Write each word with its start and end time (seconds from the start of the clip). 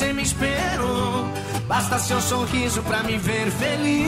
você 0.00 0.12
me 0.14 0.22
esperou. 0.22 1.28
Basta 1.68 1.98
seu 1.98 2.18
sorriso 2.22 2.82
pra 2.84 3.02
me 3.02 3.18
ver 3.18 3.50
feliz. 3.50 3.98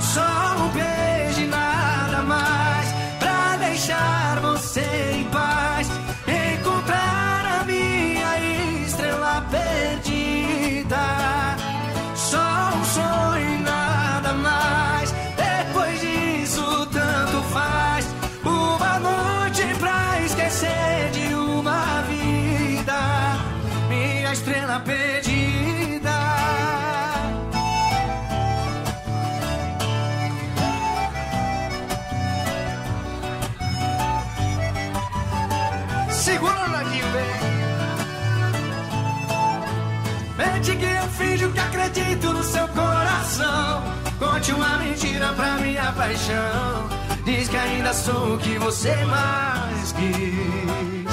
Só 0.00 0.56
um 0.58 0.68
beijo 0.70 1.42
e 1.42 1.46
nada 1.46 2.22
mais 2.22 2.88
pra 3.18 3.56
deixar 3.58 4.40
você 4.40 4.80
em 5.18 5.24
Mente 41.22 41.48
que 41.48 41.60
acredito 41.60 42.32
no 42.32 42.42
seu 42.42 42.66
coração. 42.68 43.82
Conte 44.18 44.52
uma 44.52 44.76
mentira 44.78 45.32
pra 45.34 45.56
minha 45.58 45.92
paixão. 45.92 46.88
Diz 47.24 47.48
que 47.48 47.56
ainda 47.56 47.92
sou 47.94 48.34
o 48.34 48.38
que 48.38 48.58
você 48.58 48.94
mais 49.04 49.92
quis. 49.92 51.12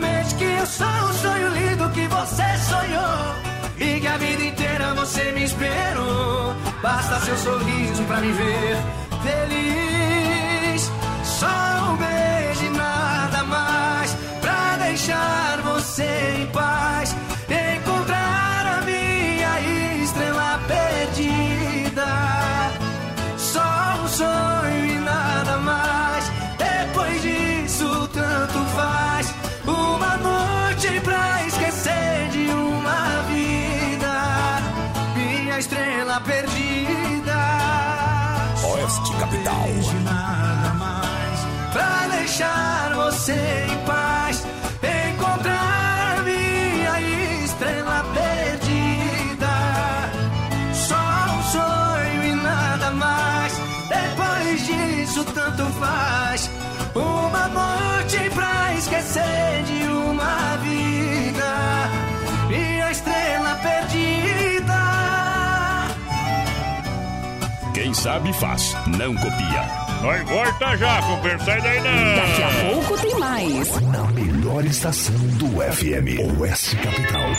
Mente 0.00 0.34
que 0.36 0.44
eu 0.44 0.66
sou 0.66 0.86
um 0.86 1.12
sonho 1.12 1.48
lindo 1.50 1.90
que 1.90 2.06
você 2.08 2.42
sonhou. 2.70 3.34
E 3.78 4.00
que 4.00 4.06
a 4.06 4.16
vida 4.16 4.44
inteira 4.44 4.94
você 4.94 5.32
me 5.32 5.44
esperou. 5.44 6.54
Basta 6.82 7.20
seu 7.20 7.36
sorriso 7.36 8.02
pra 8.04 8.16
me 8.20 8.32
ver 8.32 8.76
feliz. 9.22 10.90
Só 11.22 11.92
um 11.92 11.96
beijo 11.96 12.64
e 12.64 12.70
nada 12.70 13.44
mais 13.44 14.16
pra 14.40 14.76
deixar 14.78 15.60
você 15.62 16.36
em 16.40 16.46
paz. 16.46 17.14
Estrela 36.14 36.20
perdida. 36.20 37.34
Oeste 38.62 39.12
Capital. 39.18 39.66
E 39.66 40.04
nada 40.04 40.74
mais 40.74 41.40
pra 41.72 42.16
deixar 42.16 42.94
você 42.94 43.66
em 43.70 43.78
paz. 43.86 44.46
Encontrar 44.82 46.22
minha 46.24 47.00
estrela 47.44 48.04
perdida. 48.14 49.54
Só 50.72 50.94
um 50.94 51.42
sonho 51.52 52.24
e 52.24 52.34
nada 52.34 52.90
mais. 52.92 53.52
Depois 53.88 54.66
disso, 54.66 55.24
tanto 55.24 55.64
faz. 55.80 56.50
Uma 56.94 57.48
noite 57.48 58.30
pra 58.30 58.74
esquecer 58.74 59.62
de 59.64 59.88
uma 59.88 60.56
vida. 60.58 61.90
Minha 62.48 62.90
estrela 62.90 63.56
perdida. 63.62 64.03
Quem 67.94 68.02
sabe 68.02 68.32
faz, 68.32 68.74
não 68.98 69.14
copia. 69.14 69.62
Nós 70.02 70.28
volta 70.28 70.76
já, 70.76 71.00
companheiro. 71.00 71.44
Sai 71.44 71.62
daí 71.62 71.80
não. 71.80 72.16
Daqui 72.16 72.42
a 72.42 72.72
pouco 72.72 73.00
tem 73.00 73.18
mais. 73.20 73.80
Na 73.82 74.04
melhor 74.08 74.64
estação 74.64 75.14
do 75.38 75.46
FM, 75.60 76.40
Oeste 76.40 76.74
Capital. 76.78 77.30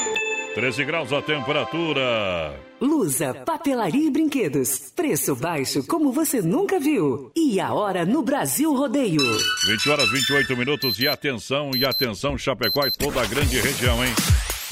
13 0.55 0.85
graus 0.85 1.11
a 1.11 1.21
temperatura. 1.21 2.57
Lusa, 2.79 3.33
papelaria 3.45 4.07
e 4.07 4.09
brinquedos. 4.09 4.93
Preço 4.95 5.35
baixo 5.35 5.85
como 5.85 6.13
você 6.13 6.41
nunca 6.41 6.79
viu. 6.79 7.31
E 7.35 7.59
a 7.59 7.73
hora 7.73 8.05
no 8.05 8.23
Brasil 8.23 8.73
Rodeio. 8.73 9.19
20 9.67 9.89
horas 9.89 10.09
28 10.09 10.55
minutos 10.55 10.99
e 10.99 11.07
atenção, 11.07 11.71
e 11.75 11.85
atenção, 11.85 12.37
Chapecó 12.37 12.85
e 12.87 12.91
toda 12.91 13.21
a 13.21 13.25
grande 13.25 13.59
região, 13.59 14.01
hein? 14.05 14.13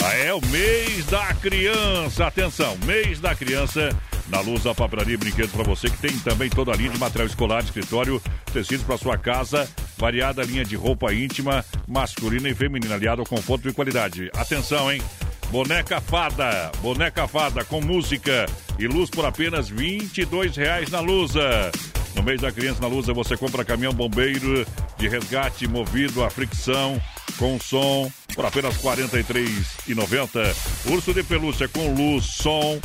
Ah, 0.02 0.14
é 0.16 0.34
o 0.34 0.40
mês 0.48 1.06
da 1.08 1.34
criança. 1.34 2.28
Atenção, 2.28 2.78
mês 2.86 3.20
da 3.20 3.36
criança. 3.36 3.90
Na 4.30 4.40
Luz 4.40 4.64
da 4.64 4.74
Papelaria 4.74 5.18
Brinquedos 5.18 5.52
para 5.52 5.64
você, 5.64 5.90
que 5.90 5.98
tem 5.98 6.18
também 6.20 6.50
toda 6.50 6.72
a 6.72 6.76
linha 6.76 6.90
de 6.90 6.98
material 6.98 7.28
escolar, 7.28 7.62
de 7.62 7.70
escritório, 7.70 8.22
tecidos 8.52 8.86
para 8.86 8.98
sua 8.98 9.18
casa, 9.18 9.68
variada 9.98 10.44
linha 10.44 10.64
de 10.64 10.76
roupa 10.76 11.14
íntima, 11.14 11.64
masculina 11.88 12.50
e 12.50 12.56
feminina, 12.56 12.96
aliado 12.96 13.22
ao 13.22 13.28
conforto 13.28 13.70
e 13.70 13.74
qualidade. 13.74 14.30
Atenção, 14.36 14.92
hein? 14.92 15.02
Boneca 15.50 16.02
Fada, 16.02 16.72
Boneca 16.82 17.28
Fada 17.28 17.64
com 17.64 17.80
música 17.80 18.48
e 18.80 18.88
luz 18.88 19.10
por 19.10 19.26
apenas 19.26 19.70
22 19.70 20.56
reais 20.56 20.90
na 20.90 21.00
Lusa. 21.00 21.72
No 22.16 22.24
mês 22.24 22.42
da 22.42 22.52
criança 22.52 22.82
na 22.82 22.88
Lusa 22.88 23.14
você 23.14 23.38
compra 23.38 23.66
caminhão 23.66 23.94
bombeiro 23.94 24.66
de 24.98 25.08
resgate 25.08 25.68
movido 25.68 26.24
a 26.24 26.30
fricção 26.30 27.00
com 27.38 27.60
som 27.60 28.12
por 28.34 28.46
apenas 28.46 28.76
R$ 28.78 28.84
43,90. 28.84 30.92
Urso 30.92 31.14
de 31.14 31.24
pelúcia 31.24 31.68
com 31.68 31.94
luz, 31.94 32.26
som, 32.26 32.80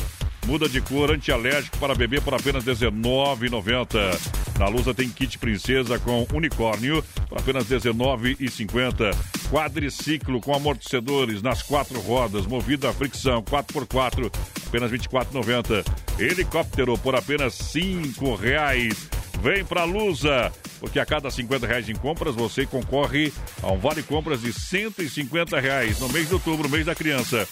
muda 0.49 0.67
de 0.67 0.81
cor, 0.81 1.11
antialérgico 1.11 1.77
para 1.77 1.93
bebê 1.93 2.19
por 2.19 2.33
apenas 2.33 2.65
R$ 2.65 2.73
19,90. 2.73 4.57
Na 4.57 4.67
Lusa 4.67 4.95
tem 4.95 5.07
kit 5.07 5.37
princesa 5.37 5.99
com 5.99 6.25
unicórnio 6.33 7.03
por 7.29 7.37
apenas 7.37 7.69
R$ 7.69 7.77
19,50. 7.77 9.15
Quadriciclo 9.51 10.41
com 10.41 10.55
amortecedores 10.55 11.43
nas 11.43 11.61
quatro 11.61 11.99
rodas, 12.01 12.47
movido 12.47 12.87
a 12.87 12.93
fricção 12.93 13.43
4x4, 13.43 14.31
apenas 14.65 14.91
R$ 14.91 14.97
24,90. 14.97 15.85
Helicóptero 16.17 16.97
por 16.97 17.15
apenas 17.15 17.75
R$ 17.75 17.81
5,00. 17.81 18.97
Vem 19.43 19.63
pra 19.63 19.83
Lusa, 19.83 20.51
porque 20.79 20.99
a 20.99 21.05
cada 21.05 21.29
50 21.29 21.67
reais 21.67 21.87
em 21.87 21.95
compras 21.95 22.33
você 22.33 22.65
concorre 22.65 23.31
a 23.61 23.71
um 23.71 23.77
vale 23.77 24.01
compras 24.01 24.41
de 24.41 24.51
150 24.51 25.59
reais 25.59 25.99
no 25.99 26.09
mês 26.09 26.27
de 26.27 26.33
outubro, 26.33 26.67
mês 26.67 26.87
da 26.87 26.95
criança. 26.95 27.47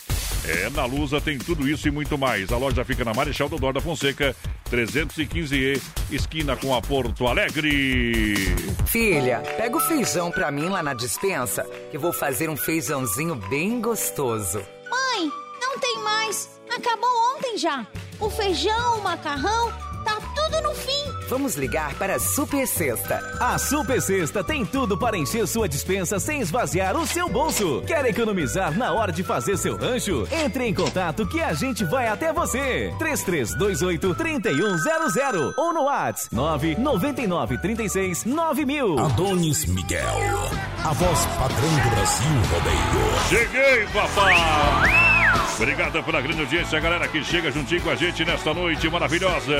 É, 0.45 0.69
na 0.69 0.85
Lusa 0.85 1.19
tem 1.19 1.37
tudo 1.37 1.67
isso 1.67 1.87
e 1.87 1.91
muito 1.91 2.17
mais. 2.17 2.51
A 2.51 2.57
loja 2.57 2.85
fica 2.85 3.03
na 3.03 3.13
Marechal 3.13 3.49
Dodor 3.49 3.73
da 3.73 3.81
Fonseca, 3.81 4.35
315E, 4.71 5.81
esquina 6.11 6.55
com 6.55 6.73
a 6.73 6.81
Porto 6.81 7.27
Alegre. 7.27 8.35
Filha, 8.87 9.39
pega 9.57 9.75
o 9.75 9.79
feijão 9.81 10.31
pra 10.31 10.51
mim 10.51 10.69
lá 10.69 10.81
na 10.81 10.93
dispensa, 10.93 11.63
que 11.91 11.97
eu 11.97 12.01
vou 12.01 12.13
fazer 12.13 12.49
um 12.49 12.55
feijãozinho 12.57 13.35
bem 13.35 13.81
gostoso. 13.81 14.59
Mãe, 14.89 15.31
não 15.61 15.77
tem 15.79 15.99
mais. 16.03 16.49
Acabou 16.69 17.09
ontem 17.35 17.57
já. 17.57 17.85
O 18.19 18.29
feijão, 18.29 18.99
o 18.99 19.03
macarrão, 19.03 19.71
tá 20.05 20.17
tudo 20.35 20.61
no 20.61 20.73
fim. 20.73 20.96
Vamos 21.29 21.55
ligar 21.55 21.93
para 21.95 22.15
a 22.15 22.19
Super 22.19 22.65
Sexta. 22.65 23.19
A 23.39 23.57
Super 23.57 24.01
Sexta 24.01 24.43
tem 24.43 24.65
tudo 24.65 24.97
para 24.97 25.17
encher 25.17 25.45
sua 25.45 25.67
dispensa 25.67 26.19
sem 26.19 26.39
esvaziar 26.39 26.95
o 26.95 27.05
seu 27.05 27.27
bolso. 27.27 27.83
Quer 27.85 28.05
economizar 28.05 28.77
na 28.77 28.93
hora 28.93 29.11
de 29.11 29.23
fazer 29.23 29.57
seu 29.57 29.75
rancho? 29.75 30.27
Entre 30.31 30.65
em 30.65 30.73
contato 30.73 31.27
que 31.27 31.41
a 31.41 31.53
gente 31.53 31.83
vai 31.83 32.07
até 32.07 32.31
você. 32.31 32.93
3328 32.97 34.15
3100 34.15 35.53
ou 35.57 35.73
no 35.73 35.83
WhatsApp 35.83 36.33
999 36.33 37.57
36 37.57 38.25
9000. 38.25 38.99
Adonis 38.99 39.65
Miguel, 39.65 40.05
a 40.83 40.93
voz 40.93 41.25
padrão 41.37 41.69
do 41.69 41.89
Brasil 41.89 42.31
Rodeio. 42.51 43.27
Cheguei, 43.29 43.85
papai! 43.87 45.07
Obrigado 45.57 46.03
pela 46.03 46.21
grande 46.21 46.41
audiência, 46.41 46.79
galera 46.79 47.07
que 47.07 47.23
chega 47.23 47.51
juntinho 47.51 47.81
com 47.81 47.89
a 47.89 47.95
gente 47.95 48.23
nesta 48.23 48.53
noite 48.53 48.87
maravilhosa. 48.89 49.57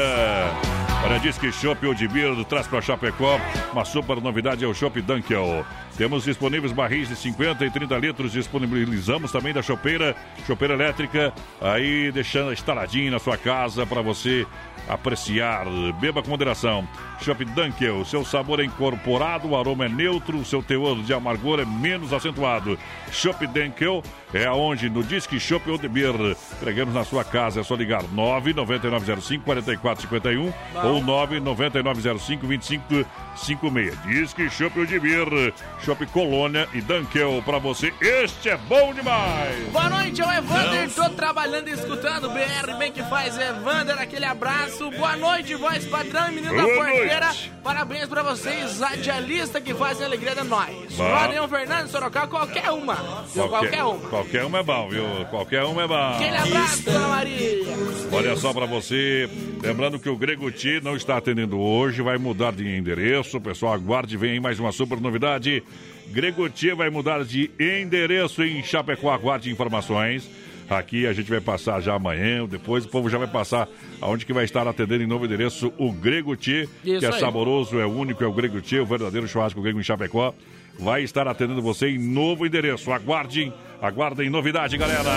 Olha, 1.08 1.20
diz 1.20 1.38
que 1.38 1.50
Chopp 1.54 1.88
Odibir 1.88 2.36
traz 2.50 2.68
para 2.68 2.82
Chapecó 2.82 3.40
uma 3.72 3.86
super 3.86 4.20
novidade, 4.20 4.66
é 4.66 4.68
o 4.68 4.74
Chopp 4.74 5.02
Dunkel. 5.02 5.66
Temos 5.96 6.26
disponíveis 6.26 6.74
barris 6.74 7.08
de 7.08 7.16
50 7.16 7.66
e 7.66 7.72
30 7.72 7.98
litros, 7.98 8.34
disponibilizamos 8.34 9.32
também 9.32 9.54
da 9.54 9.62
chopeira, 9.62 10.14
chopeira 10.46 10.74
elétrica, 10.74 11.34
aí 11.62 12.12
deixando 12.12 12.52
instaladinho 12.52 13.10
na 13.10 13.20
sua 13.20 13.38
casa 13.38 13.86
para 13.86 14.02
você 14.02 14.46
apreciar. 14.90 15.66
Beba 15.98 16.22
com 16.22 16.30
moderação. 16.30 16.86
Chopp 17.22 17.46
Dunkel, 17.46 18.04
seu 18.04 18.26
sabor 18.26 18.60
é 18.60 18.66
incorporado, 18.66 19.48
o 19.48 19.58
aroma 19.58 19.86
é 19.86 19.90
neutro, 19.90 20.44
seu 20.44 20.62
teor 20.62 21.02
de 21.02 21.14
amargor 21.14 21.62
é 21.62 21.66
menos 21.66 22.12
acentuado. 22.12 22.78
Chopp 23.14 23.48
Dunkel 23.48 24.04
é 24.34 24.46
aonde 24.46 24.90
no 24.90 25.04
Disque 25.04 25.40
Chopp 25.40 25.70
Odebir. 25.70 26.14
Entregamos 26.54 26.94
na 26.94 27.04
sua 27.04 27.24
casa, 27.24 27.62
é 27.62 27.64
só 27.64 27.76
ligar 27.76 28.04
99905 28.12 29.44
4451 29.46 30.54
ou 30.84 30.98
ou 30.98 31.02
99905-2556. 31.02 33.94
Diz 34.06 34.34
que 34.34 34.50
Chopp 34.50 34.80
Udibir, 34.80 35.54
Chopp 35.84 36.06
Colônia 36.08 36.68
e 36.74 36.82
Dunkel 36.82 37.42
pra 37.44 37.60
você. 37.60 37.94
Este 38.02 38.50
é 38.50 38.58
bom 38.58 38.94
demais! 38.94 39.70
Boa 39.72 39.90
noite, 39.90 40.22
é 40.22 40.26
o 40.26 40.32
Evander. 40.32 40.90
Tô 40.94 41.10
trabalhando 41.10 41.68
e 41.68 41.74
escutando 41.74 42.30
BR. 42.30 42.78
Bem 42.78 42.92
que 42.92 43.04
faz, 43.04 43.38
Evander. 43.38 44.00
Aquele 44.00 44.26
abraço. 44.26 44.90
Boa 44.92 45.16
noite, 45.16 45.56
voz 45.56 45.86
padrão 45.86 46.30
e 46.30 46.36
menino 46.36 46.56
da 46.56 46.64
porteira. 46.64 47.26
noite. 47.28 47.57
Parabéns 47.68 48.08
pra 48.08 48.24
vocês, 48.24 48.80
radialista 48.80 49.60
que 49.60 49.74
fazem 49.74 50.04
a 50.04 50.08
alegria 50.08 50.34
de 50.34 50.44
nós. 50.44 50.98
Rodrigo 50.98 51.50
Fernandes, 51.50 51.92
Sorocaba, 51.92 52.28
qualquer 52.28 52.72
uma. 52.72 52.96
Viu? 53.36 53.50
Qualquer 53.50 53.84
uma. 53.84 54.10
Qualquer 54.10 54.46
uma 54.46 54.60
é 54.60 54.64
bom, 54.64 54.88
viu? 54.88 55.04
Qualquer 55.30 55.64
uma 55.66 55.84
é 55.84 55.88
bom. 55.88 56.14
Aquele 56.16 56.38
abraço, 56.38 56.84
Dona 56.84 57.08
Maria. 57.10 57.66
Olha 58.14 58.38
só 58.38 58.54
pra 58.54 58.66
você, 58.66 59.30
lembrando 59.62 60.00
que 60.00 60.08
o 60.08 60.16
Grego 60.16 60.50
Ti 60.50 60.80
não 60.82 60.96
está 60.96 61.18
atendendo 61.18 61.60
hoje, 61.60 62.02
vai 62.02 62.18
mudar 62.18 62.54
de 62.54 62.66
endereço. 62.66 63.42
Pessoal, 63.42 63.74
aguarde, 63.74 64.16
vem 64.16 64.32
aí 64.32 64.40
mais 64.40 64.62
uma 64.62 64.72
super 64.72 65.02
novidade. 65.02 65.62
Grego 66.08 66.48
Ti 66.48 66.72
vai 66.72 66.90
mudar 66.90 67.26
de 67.26 67.52
endereço 67.60 68.44
em 68.44 68.64
Chapecó, 68.64 69.12
aguarde 69.12 69.52
informações. 69.52 70.30
Aqui 70.70 71.08
a 71.08 71.14
gente 71.14 71.30
vai 71.30 71.40
passar 71.40 71.80
já 71.82 71.94
amanhã, 71.94 72.46
depois 72.46 72.84
o 72.86 72.90
povo 72.90 73.10
já 73.10 73.18
vai 73.18 73.28
passar 73.28 73.68
aonde 74.02 74.26
que 74.26 74.34
vai 74.34 74.44
estar 74.44 74.68
atendendo 74.68 75.04
em 75.04 75.08
novo 75.08 75.26
endereço 75.26 75.72
o 75.78 75.92
Grego 75.94 76.36
Ti, 76.36 76.68
Isso 76.84 77.00
que 77.00 77.06
é 77.06 77.14
aí. 77.14 77.20
saboroso, 77.20 77.80
é 77.80 77.86
único, 77.86 78.24
é 78.24 78.28
o 78.28 78.34
Grego 78.34 78.60
Ti, 78.60 78.80
o 78.80 78.86
verdadeiro 78.86 79.28
churrasco 79.28 79.62
grego 79.62 79.80
em 79.80 79.84
Chapecó. 79.84 80.34
Vai 80.80 81.04
estar 81.04 81.28
atendendo 81.28 81.62
você 81.62 81.90
em 81.90 81.98
novo 81.98 82.46
endereço. 82.46 82.92
Aguardem, 82.92 83.52
aguardem 83.82 84.30
novidade, 84.30 84.78
galera. 84.78 85.10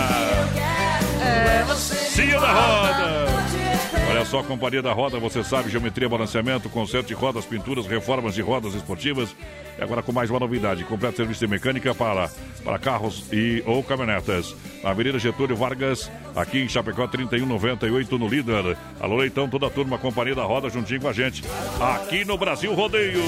Cia 1.75 2.39
da 2.39 2.51
Roda. 2.51 3.70
Olha 4.09 4.25
só, 4.25 4.43
Companhia 4.43 4.81
da 4.81 4.91
Roda, 4.91 5.19
você 5.19 5.43
sabe, 5.43 5.69
geometria, 5.69 6.07
balanceamento, 6.09 6.69
conserto 6.69 7.07
de 7.07 7.13
rodas, 7.13 7.45
pinturas, 7.45 7.87
reformas 7.87 8.33
de 8.35 8.41
rodas 8.41 8.73
esportivas. 8.75 9.33
E 9.79 9.81
agora 9.81 10.03
com 10.03 10.11
mais 10.11 10.29
uma 10.29 10.39
novidade, 10.39 10.83
completo 10.83 11.15
serviço 11.17 11.39
de 11.39 11.47
mecânica 11.47 11.95
para, 11.95 12.29
para 12.63 12.77
carros 12.77 13.23
e 13.31 13.63
ou 13.65 13.81
caminhonetas. 13.81 14.53
Na 14.83 14.89
Avenida 14.89 15.17
Getúlio 15.17 15.55
Vargas, 15.55 16.11
aqui 16.35 16.59
em 16.59 16.67
Chapecó, 16.67 17.07
3198 17.07 18.17
no 18.19 18.27
Líder. 18.27 18.77
Alô, 18.99 19.15
Leitão, 19.17 19.47
toda 19.47 19.67
a 19.67 19.69
turma, 19.69 19.97
Companhia 19.97 20.35
da 20.35 20.43
Roda, 20.43 20.69
juntinho 20.69 20.99
com 21.01 21.07
a 21.07 21.13
gente. 21.13 21.43
Aqui 21.79 22.25
no 22.25 22.37
Brasil 22.37 22.73
Rodeio. 22.73 23.21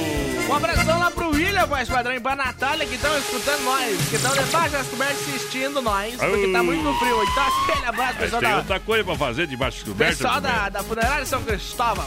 Um 0.49 0.53
abração 0.53 0.99
lá 0.99 1.09
pro 1.09 1.29
William, 1.29 1.65
voz 1.65 1.87
padrão, 1.87 2.13
e 2.13 2.19
pra 2.19 2.35
Natália 2.35 2.85
que 2.85 2.95
estão 2.95 3.17
escutando 3.17 3.63
nós, 3.63 4.09
que 4.09 4.15
estão 4.17 4.33
debaixo 4.33 4.71
das 4.73 4.87
cobertas 4.87 5.17
assistindo 5.19 5.81
nós, 5.81 6.15
porque 6.15 6.51
tá 6.51 6.61
muito 6.61 6.93
frio. 6.99 7.23
Então, 7.23 7.43
aquele 7.69 7.85
abraço, 7.85 8.13
Mas 8.15 8.23
pessoal 8.23 8.41
tem 8.41 8.51
da, 8.51 8.57
outra 8.57 8.79
coisa 8.81 9.03
pra 9.05 9.15
fazer 9.15 9.47
debaixo 9.47 9.77
das 9.79 9.87
cobertas. 9.87 10.17
pessoal 10.17 10.41
né? 10.41 10.49
Da, 10.63 10.69
da 10.69 10.83
funerária 10.83 11.25
São 11.25 11.43
Cristóvão. 11.43 12.05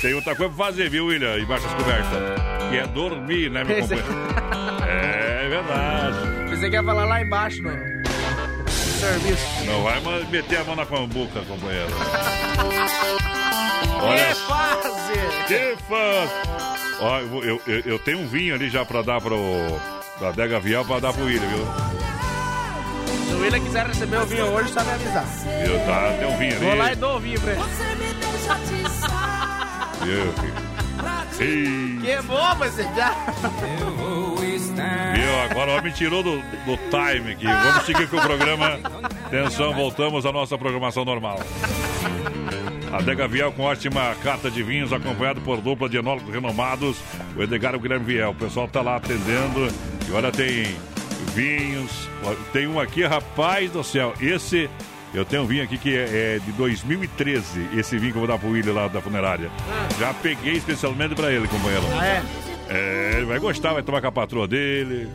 Tem 0.00 0.14
outra 0.14 0.34
coisa 0.36 0.52
pra 0.54 0.66
fazer, 0.66 0.88
viu, 0.90 1.06
William? 1.06 1.38
Embaixo 1.38 1.66
das 1.66 1.74
cobertas. 1.74 2.70
Que 2.70 2.76
é 2.76 2.86
dormir, 2.86 3.50
né, 3.50 3.64
meu 3.64 3.80
companheiro? 3.80 4.08
É 4.88 5.48
verdade. 5.48 6.50
Você 6.50 6.70
quer 6.70 6.84
falar 6.84 7.04
lá 7.04 7.22
embaixo 7.22 7.62
no 7.62 7.70
serviço. 8.70 9.64
Não 9.64 9.82
vai 9.82 10.00
meter 10.30 10.58
a 10.58 10.64
mão 10.64 10.76
na 10.76 10.86
cambuca, 10.86 11.40
companheiro. 11.42 11.88
Que 13.98 14.04
Olha, 14.04 14.34
fase! 14.34 15.46
que 15.46 15.76
fã! 15.88 16.28
Ó, 17.00 17.18
eu, 17.20 17.60
eu, 17.66 17.80
eu 17.84 17.98
tenho 17.98 18.20
um 18.20 18.26
vinho 18.26 18.54
ali 18.54 18.68
já 18.68 18.84
pra 18.84 19.02
dar 19.02 19.20
pro. 19.20 19.36
Da 20.20 20.30
Dega 20.32 20.58
Vial 20.58 20.84
pra 20.84 20.98
dar 20.98 21.12
pro 21.12 21.24
William, 21.24 21.46
viu? 21.48 21.66
Se 23.26 23.34
o 23.34 23.40
William 23.40 23.60
quiser 23.60 23.86
receber 23.86 24.16
o 24.18 24.26
vinho 24.26 24.46
hoje, 24.46 24.72
só 24.72 24.84
me 24.84 24.90
avisar. 24.92 25.24
Viu? 25.24 25.78
Tá, 25.86 26.12
tem 26.18 26.28
um 26.28 26.38
vinho 26.38 26.56
ali. 26.56 26.64
Vou 26.64 26.74
lá 26.74 26.92
e 26.92 26.96
dou 26.96 27.16
o 27.16 27.20
vinho 27.20 27.40
pra 27.40 27.52
ele. 27.52 27.62
Viu, 30.04 30.32
filho? 30.32 30.66
Que 32.00 32.22
bom, 32.22 32.54
você 32.56 32.82
já. 32.96 33.14
Viu? 35.14 35.40
Agora 35.50 35.72
o 35.72 35.78
homem 35.78 35.92
tirou 35.92 36.22
do, 36.22 36.38
do 36.38 36.76
time 36.88 37.32
aqui. 37.32 37.46
Vamos 37.46 37.84
seguir 37.84 38.08
com 38.08 38.16
o 38.16 38.22
programa. 38.22 38.78
Atenção, 39.26 39.74
voltamos 39.74 40.24
à 40.24 40.32
nossa 40.32 40.56
programação 40.56 41.04
normal. 41.04 41.40
Adega 42.92 43.28
Viel 43.28 43.52
com 43.52 43.64
ótima 43.64 44.14
carta 44.22 44.50
de 44.50 44.62
vinhos, 44.62 44.92
acompanhado 44.92 45.40
por 45.42 45.60
dupla 45.60 45.88
de 45.88 45.98
enólogos 45.98 46.32
renomados, 46.32 46.96
o 47.36 47.42
Edgar 47.42 47.74
e 47.74 47.76
o 47.76 47.80
Guilherme 47.80 48.06
Viel. 48.06 48.30
O 48.30 48.34
pessoal 48.34 48.68
tá 48.68 48.80
lá 48.80 48.96
atendendo 48.96 49.68
e 50.08 50.12
olha, 50.12 50.30
tem 50.32 50.74
vinhos. 51.36 52.08
Tem 52.52 52.66
um 52.66 52.80
aqui, 52.80 53.04
rapaz 53.04 53.70
do 53.70 53.84
céu. 53.84 54.14
Esse, 54.20 54.70
eu 55.12 55.24
tenho 55.24 55.42
um 55.42 55.46
vinho 55.46 55.62
aqui 55.62 55.76
que 55.76 55.94
é, 55.94 56.36
é 56.36 56.38
de 56.38 56.50
2013. 56.52 57.68
Esse 57.76 57.98
vinho 57.98 58.12
que 58.12 58.18
eu 58.18 58.20
vou 58.20 58.28
dar 58.28 58.38
pro 58.38 58.48
William 58.48 58.72
lá 58.72 58.88
da 58.88 59.02
funerária. 59.02 59.50
Já 60.00 60.14
peguei 60.14 60.54
especialmente 60.54 61.14
pra 61.14 61.30
ele, 61.30 61.46
companheiro. 61.46 61.84
Ah, 61.98 62.06
é? 62.06 62.22
É, 62.68 63.12
ele 63.18 63.26
vai 63.26 63.38
gostar, 63.38 63.74
vai 63.74 63.82
tomar 63.82 64.00
com 64.00 64.08
a 64.08 64.12
patroa 64.12 64.48
dele. 64.48 65.08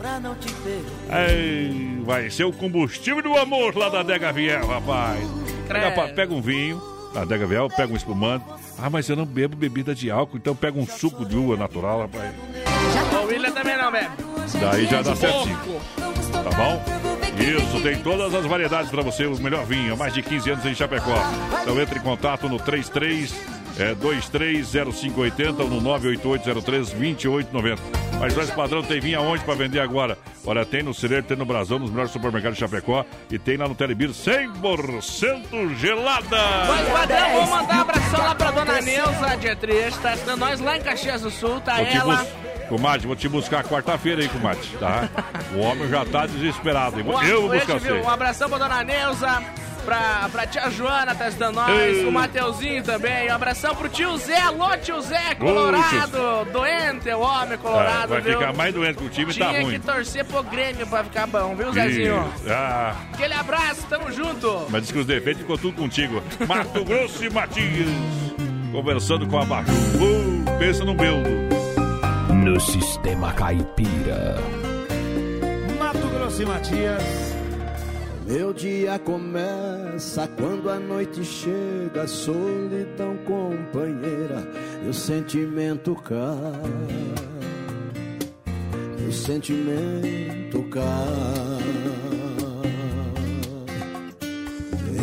Ai, 1.10 2.00
vai 2.06 2.30
ser 2.30 2.46
o 2.46 2.54
combustível 2.54 3.22
do 3.22 3.36
amor 3.38 3.76
lá 3.76 3.90
da 3.90 4.02
Adega 4.02 4.32
Viel, 4.32 4.66
rapaz. 4.66 5.20
Pega, 5.68 6.14
pega 6.14 6.34
um 6.34 6.42
vinho 6.42 6.82
da 7.14 7.24
Adega 7.24 7.46
Viel, 7.46 7.68
pega 7.70 7.92
um 7.92 7.96
espumante. 7.98 8.46
Ah, 8.78 8.90
mas 8.90 9.10
eu 9.10 9.16
não 9.16 9.26
bebo 9.26 9.56
bebida 9.56 9.94
de 9.94 10.10
álcool, 10.10 10.38
então 10.38 10.56
pega 10.56 10.80
um 10.80 10.88
suco 10.88 11.26
de 11.26 11.36
uva 11.36 11.58
natural, 11.58 12.02
rapaz. 12.02 12.32
O 13.22 13.28
William 13.28 13.52
também 13.52 13.78
não 13.78 13.92
bebe. 13.92 14.32
Daí 14.60 14.86
já 14.86 15.02
dá 15.02 15.16
certinho. 15.16 15.60
Tá 16.44 16.50
bom? 16.52 16.84
Isso, 17.40 17.82
tem 17.82 17.98
todas 17.98 18.34
as 18.34 18.46
variedades 18.46 18.92
pra 18.92 19.02
você, 19.02 19.26
o 19.26 19.38
melhor 19.40 19.66
vinho, 19.66 19.94
há 19.94 19.96
mais 19.96 20.14
de 20.14 20.22
15 20.22 20.52
anos 20.52 20.66
em 20.66 20.76
Chapecó. 20.76 21.16
Então 21.62 21.80
entre 21.80 22.00
em 22.00 22.02
contato 22.02 22.48
no 22.50 22.60
33 22.60 23.34
é, 23.78 23.96
230580 23.96 25.60
ou 25.60 25.70
no 25.70 25.82
988032890. 25.82 27.80
Mas 28.20 28.36
nós 28.36 28.52
padrão 28.52 28.84
tem 28.84 29.00
vinho 29.00 29.20
aonde 29.20 29.44
pra 29.44 29.56
vender 29.56 29.80
agora? 29.80 30.18
Olha, 30.46 30.66
tem 30.66 30.84
no 30.84 30.94
Cireiro, 30.94 31.24
tem 31.26 31.38
no 31.38 31.46
Brasão, 31.46 31.80
nos 31.80 31.90
melhores 31.90 32.12
supermercados 32.12 32.58
de 32.58 32.64
Chapecó 32.64 33.06
e 33.30 33.40
tem 33.40 33.58
lá 33.58 33.68
no 33.68 33.74
Telebir 33.74 34.10
100% 34.10 35.76
gelada. 35.78 36.38
Mas, 36.68 36.90
padrão, 36.90 37.32
vou 37.32 37.48
mandar 37.48 37.78
um 37.78 37.82
abração 37.82 38.20
lá 38.20 38.36
pra 38.36 38.52
dona 38.52 38.82
Neuza, 38.82 39.38
Dietrich, 39.40 39.98
tá 40.00 40.36
nós 40.36 40.60
lá 40.60 40.78
em 40.78 40.82
Caxias 40.82 41.22
do 41.22 41.32
Sul, 41.32 41.60
tá 41.62 41.82
ela. 41.82 42.28
Comadre, 42.72 43.06
vou 43.06 43.18
te 43.18 43.28
buscar 43.28 43.66
quarta-feira 43.66 44.22
aí, 44.22 44.30
comadre, 44.30 44.66
tá? 44.80 45.10
O 45.54 45.60
homem 45.60 45.90
já 45.90 46.06
tá 46.06 46.26
desesperado. 46.26 46.98
Eu 47.00 47.04
vou 47.42 47.50
buscar 47.50 47.78
você. 47.80 47.92
um 47.92 48.10
abração 48.10 48.48
pra 48.48 48.58
dona 48.60 48.82
Neuza, 48.82 49.44
pra, 49.84 50.30
pra 50.32 50.48
tia 50.48 50.70
Joana, 50.72 51.14
tá 51.14 51.26
ajudando 51.26 51.56
nós, 51.56 51.70
Ei. 51.98 52.06
o 52.06 52.12
Mateuzinho 52.14 52.82
também. 52.82 53.30
Um 53.30 53.34
abração 53.36 53.76
pro 53.76 53.90
tio 53.90 54.16
Zé, 54.18 54.40
alô 54.40 54.70
tio 54.78 55.02
Zé, 55.02 55.36
colorado, 55.36 56.46
doente, 56.54 57.10
o 57.10 57.20
homem 57.20 57.54
É, 57.54 57.58
colorado, 57.58 58.08
vai 58.08 58.22
viu? 58.22 58.40
ficar 58.40 58.54
mais 58.54 58.74
doente 58.74 58.98
que 59.00 59.04
o 59.06 59.10
time 59.10 59.34
Tinha 59.34 59.48
tá 59.48 59.54
que 59.54 59.62
ruim. 59.64 59.80
torcer 59.82 60.24
pro 60.24 60.42
Grêmio 60.44 60.88
pra 60.88 61.04
ficar 61.04 61.28
bom, 61.28 61.54
viu, 61.54 61.74
Zezinho? 61.74 62.34
Ah, 62.50 62.96
Aquele 63.14 63.34
abraço, 63.34 63.86
tamo 63.90 64.10
junto. 64.14 64.66
mas 64.70 64.84
diz 64.84 64.92
que 64.94 65.00
os 65.00 65.06
defeitos 65.06 65.42
ficou 65.42 65.58
tudo 65.58 65.76
contigo. 65.76 66.24
Mato 66.48 66.86
Grosso 66.86 67.26
e 67.26 67.30
Matias. 67.30 67.90
Conversando 68.72 69.28
com 69.28 69.38
a 69.38 69.44
Baixo. 69.44 69.70
Uh, 69.72 70.58
pensa 70.58 70.86
no 70.86 70.94
Beldo. 70.96 71.51
No 72.30 72.60
Sistema 72.60 73.34
Caipira. 73.34 74.36
Mato 75.80 76.08
Grosso 76.10 76.42
e 76.42 76.46
Matias. 76.46 77.04
Meu 78.28 78.54
dia 78.54 79.00
começa 79.00 80.28
quando 80.38 80.70
a 80.70 80.80
noite 80.80 81.24
chega, 81.24 82.08
solidão 82.08 83.18
companheira, 83.26 84.48
e 84.86 84.90
o 84.90 84.94
sentimento 84.94 85.96
cai. 85.96 86.22
O 89.08 89.12
sentimento 89.12 90.64
cai. 90.70 90.82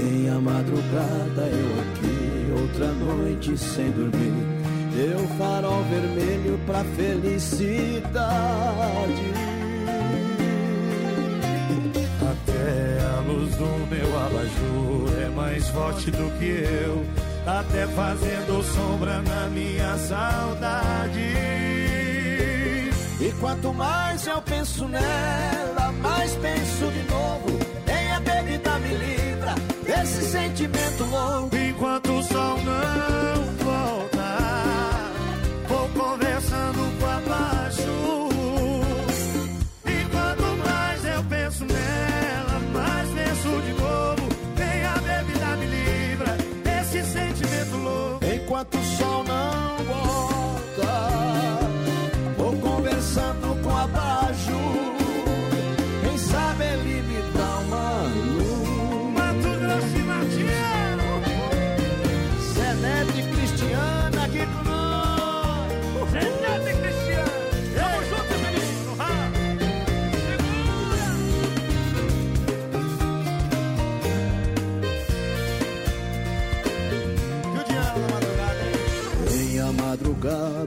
Em 0.00 0.30
a 0.30 0.40
madrugada 0.40 1.42
eu 1.42 1.80
aqui, 1.82 2.62
outra 2.62 2.92
noite 2.92 3.58
sem 3.58 3.90
dormir. 3.90 4.58
Deu 4.99 5.28
farol 5.38 5.85
vermelho 5.85 6.59
pra 6.67 6.83
felicidade. 6.97 8.09
Até 12.21 13.07
a 13.07 13.21
luz 13.21 13.55
do 13.55 13.87
meu 13.87 14.19
abajur 14.19 15.23
é 15.25 15.28
mais 15.28 15.69
forte 15.69 16.11
do 16.11 16.37
que 16.40 16.47
eu, 16.47 17.07
até 17.47 17.87
fazendo 17.87 18.61
sombra 18.75 19.23
na 19.23 19.47
minha 19.50 19.97
saudade. 19.99 21.33
E 23.21 23.33
quanto 23.38 23.73
mais 23.73 24.26
eu 24.26 24.43
penso 24.43 24.88
nela, 24.88 25.93
mais 26.02 26.35
penso 26.35 26.90
de 26.90 27.02
novo. 27.09 27.57
Nem 27.87 28.11
a 28.11 28.19
bebida 28.19 28.76
me 28.81 28.95
livra 28.95 29.55
desse 29.87 30.25
sentimento 30.25 31.05
louco. 31.05 31.55
Enquanto 31.55 32.08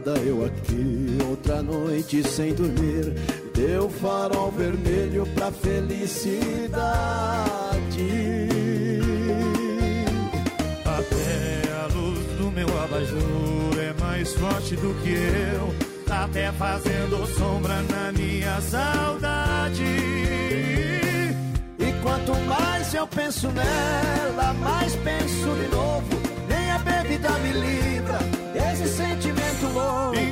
estrada, 0.01 0.19
eu 0.21 0.45
aqui, 0.45 1.17
outra 1.29 1.61
noite 1.61 2.27
sem 2.27 2.53
dormir. 2.53 3.13
Deu 3.53 3.89
farol 3.89 4.51
vermelho 4.51 5.25
pra 5.35 5.51
felicidade. 5.51 6.41
Até 10.85 11.71
a 11.73 11.87
luz 11.93 12.19
do 12.37 12.51
meu 12.51 12.67
abajur 12.83 13.79
é 13.79 13.93
mais 14.01 14.33
forte 14.33 14.75
do 14.75 14.93
que 15.03 15.11
eu. 15.11 15.73
Tá 16.05 16.25
até 16.25 16.51
fazendo 16.51 17.25
sombra 17.37 17.81
na 17.83 18.11
minha 18.11 18.59
saudade. 18.61 19.83
E 21.79 21.93
quanto 22.01 22.35
mais 22.47 22.93
eu 22.93 23.07
penso 23.07 23.47
nela, 23.49 24.53
mais 24.53 24.95
penso 24.97 25.55
de 25.55 25.67
novo. 25.75 26.21
Nem 26.49 26.71
a 26.71 26.79
bebida 26.79 27.29
me 27.39 27.51
livra 27.53 28.30
sentimento 29.61 29.69
louco. 29.69 30.30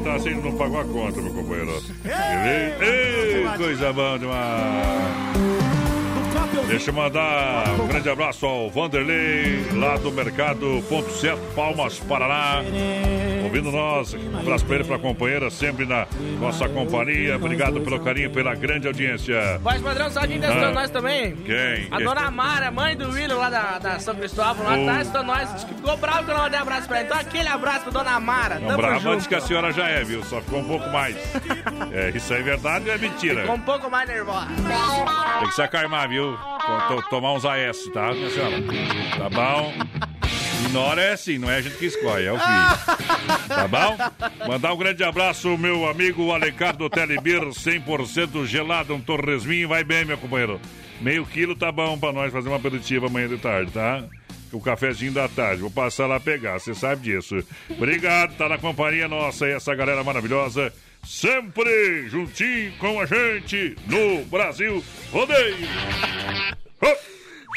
Tá 0.00 0.14
assim, 0.14 0.34
não 0.34 0.52
pagou 0.52 0.80
a 0.80 0.84
conta, 0.84 1.20
meu 1.20 1.32
companheiro. 1.32 1.82
Ei, 2.04 2.86
ei, 2.86 3.56
coisa 3.56 3.92
boa 3.92 4.18
demais. 4.18 5.77
Deixa 6.68 6.90
eu 6.90 6.94
mandar 6.94 7.64
um 7.80 7.86
grande 7.88 8.08
abraço 8.10 8.44
ao 8.44 8.68
Vanderlei, 8.70 9.64
lá 9.72 9.96
do 9.96 10.12
Mercado 10.12 10.84
Ponto 10.88 11.10
Certo, 11.12 11.40
Palmas, 11.54 11.98
Paraná. 11.98 12.62
Ouvindo 13.42 13.72
nós, 13.72 14.12
um 14.12 14.38
abraço 14.38 14.66
pra 14.66 14.74
ele, 14.76 14.84
pra 14.84 14.98
companheira, 14.98 15.48
sempre 15.50 15.86
na 15.86 16.06
nossa 16.38 16.68
companhia. 16.68 17.36
Obrigado 17.36 17.80
pelo 17.80 17.98
carinho, 18.00 18.30
pela 18.30 18.54
grande 18.54 18.86
audiência. 18.86 19.58
Voz 19.62 19.80
padrão, 19.80 20.10
sabe 20.10 20.28
quem 20.28 20.40
tá 20.40 20.48
Ah. 20.48 20.70
nós 20.70 20.90
também? 20.90 21.34
Quem? 21.36 21.88
A 21.90 21.98
dona 22.00 22.30
Mara, 22.30 22.70
mãe 22.70 22.94
do 22.94 23.08
William 23.10 23.36
lá 23.36 23.48
da, 23.48 23.78
da 23.78 23.98
São 23.98 24.14
Cristóvão, 24.14 24.64
lá 24.66 24.76
Oh. 24.76 25.10
tá 25.10 25.22
nós. 25.22 25.54
Diz 25.54 25.64
que 25.64 25.74
ficou 25.74 25.96
bravo 25.96 26.24
que 26.24 26.30
eu 26.30 26.34
não 26.34 26.42
mandei 26.44 26.60
abraço 26.60 26.86
pra 26.86 26.98
ela. 26.98 27.06
Então 27.06 27.18
aquele 27.18 27.48
abraço 27.48 27.80
pra 27.84 27.92
dona 27.92 28.20
Mara. 28.20 28.58
Não, 28.58 28.76
brava 28.76 28.98
junto. 29.00 29.14
antes 29.14 29.26
que 29.26 29.34
a 29.34 29.40
senhora 29.40 29.72
já 29.72 29.88
é, 29.88 30.04
viu? 30.04 30.22
Só 30.24 30.40
ficou 30.42 30.58
um 30.60 30.64
pouco 30.64 30.88
mais. 30.90 31.16
É, 31.90 32.10
isso 32.14 32.32
é 32.34 32.42
verdade 32.42 32.88
ou 32.88 32.94
é 32.94 32.98
mentira? 32.98 33.40
Ficou 33.42 33.56
um 33.56 33.60
pouco 33.60 33.90
mais 33.90 34.06
nervosa. 34.08 34.46
Tem 35.38 35.48
que 35.48 35.54
se 35.54 35.62
acalmar, 35.62 36.08
viu? 36.08 36.36
To- 36.58 36.96
to- 37.02 37.08
Tomar 37.08 37.32
uns 37.34 37.44
AS, 37.44 37.84
tá, 37.92 38.12
minha 38.12 38.30
senhora? 38.30 38.56
Tá 39.16 39.28
bom? 39.30 39.72
E 40.70 41.00
é 41.00 41.12
assim, 41.12 41.38
não 41.38 41.50
é 41.50 41.56
a 41.56 41.60
gente 41.62 41.76
que 41.76 41.86
escolhe, 41.86 42.26
é 42.26 42.32
o 42.32 42.38
filho. 42.38 43.46
Tá 43.48 43.66
bom? 43.68 43.96
Mandar 44.46 44.74
um 44.74 44.76
grande 44.76 45.02
abraço, 45.02 45.56
meu 45.56 45.88
amigo 45.88 46.30
Alencar 46.32 46.76
do 46.76 46.90
Telebir, 46.90 47.40
100% 47.42 48.44
gelado, 48.44 48.94
um 48.94 49.00
torresminho, 49.00 49.68
vai 49.68 49.82
bem, 49.82 50.04
meu 50.04 50.18
companheiro. 50.18 50.60
Meio 51.00 51.24
quilo 51.24 51.54
tá 51.56 51.72
bom 51.72 51.96
pra 51.98 52.12
nós 52.12 52.32
fazer 52.32 52.48
uma 52.48 52.56
aperitiva 52.58 53.06
amanhã 53.06 53.28
de 53.28 53.38
tarde, 53.38 53.70
tá? 53.70 54.04
O 54.52 54.60
cafezinho 54.60 55.12
da 55.12 55.28
tarde, 55.28 55.62
vou 55.62 55.70
passar 55.70 56.06
lá 56.06 56.18
pegar, 56.20 56.58
você 56.58 56.74
sabe 56.74 57.02
disso. 57.02 57.36
Obrigado, 57.70 58.34
tá 58.36 58.48
na 58.48 58.58
companhia 58.58 59.06
nossa 59.08 59.46
e 59.46 59.52
essa 59.52 59.74
galera 59.74 60.02
maravilhosa, 60.04 60.72
sempre 61.08 62.06
juntinho 62.10 62.70
com 62.78 63.00
a 63.00 63.06
gente 63.06 63.74
no 63.86 64.24
Brasil 64.26 64.84
Rodeio. 65.10 65.56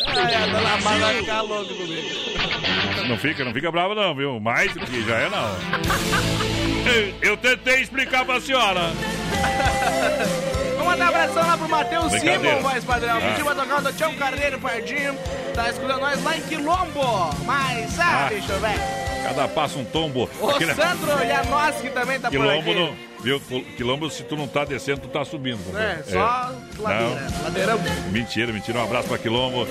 Ai, 0.08 0.34
a 0.36 0.46
dona 0.48 0.78
Mara 0.78 1.22
vai 1.22 1.42
louca 1.42 1.74
comigo. 1.74 3.08
Não 3.08 3.18
fica, 3.18 3.44
não 3.44 3.54
fica 3.54 3.70
brava 3.72 3.94
não, 3.94 4.16
viu? 4.16 4.40
Mais 4.40 4.74
do 4.74 4.80
que 4.80 5.04
já 5.06 5.16
é 5.18 5.30
não. 5.30 5.56
Eu, 6.92 7.14
eu 7.32 7.38
tentei 7.38 7.82
explicar 7.82 8.26
pra 8.26 8.40
senhora. 8.40 8.90
Vamos 10.78 10.86
mandar 10.86 11.06
um 11.06 11.10
abração 11.10 11.46
lá 11.48 11.58
pro 11.58 11.70
Matheus. 11.70 12.12
Simon, 12.14 12.62
voz 12.62 12.84
padrão. 12.86 13.18
Ah. 13.18 13.22
Pediu 13.32 13.46
pra 13.46 13.56
tocar 13.56 13.80
o 13.80 13.82
do 13.84 13.94
Tião 13.94 14.16
Carneiro 14.16 14.60
Pardinho. 14.60 15.16
Tá 15.54 15.70
escutando 15.70 16.00
nós 16.00 16.24
lá 16.24 16.38
em 16.38 16.42
Quilombo. 16.42 17.36
Mas, 17.46 18.00
ah, 18.00 18.26
Ah. 18.28 18.30
bicho, 18.34 18.48
velho. 18.48 18.82
Cada 19.24 19.48
passo 19.50 19.78
um 19.78 19.86
tombo. 19.86 20.28
O 20.40 20.50
Aquele- 20.50 20.74
Sandro 20.74 21.12
Janoski 21.28 21.90
também 21.92 22.20
tá 22.20 22.32
por 22.32 22.40
Quilombo 22.40 22.72
aqui. 22.72 22.80
não. 22.80 23.11
Viu? 23.24 23.40
Quilombo, 23.78 24.10
se 24.10 24.24
tu 24.24 24.36
não 24.36 24.48
tá 24.48 24.66
descendo, 24.66 25.02
tu 25.02 25.08
tá 25.08 25.24
subindo. 25.24 25.60
É, 25.78 25.96
companheiro. 25.96 26.04
só 26.06 26.52
ladeira. 26.82 27.28
Ladeirão. 27.44 27.80
Mentira, 28.12 28.52
mentira. 28.52 28.80
Um 28.80 28.84
abraço 28.84 29.08
pra 29.08 29.18
Quilombo. 29.18 29.68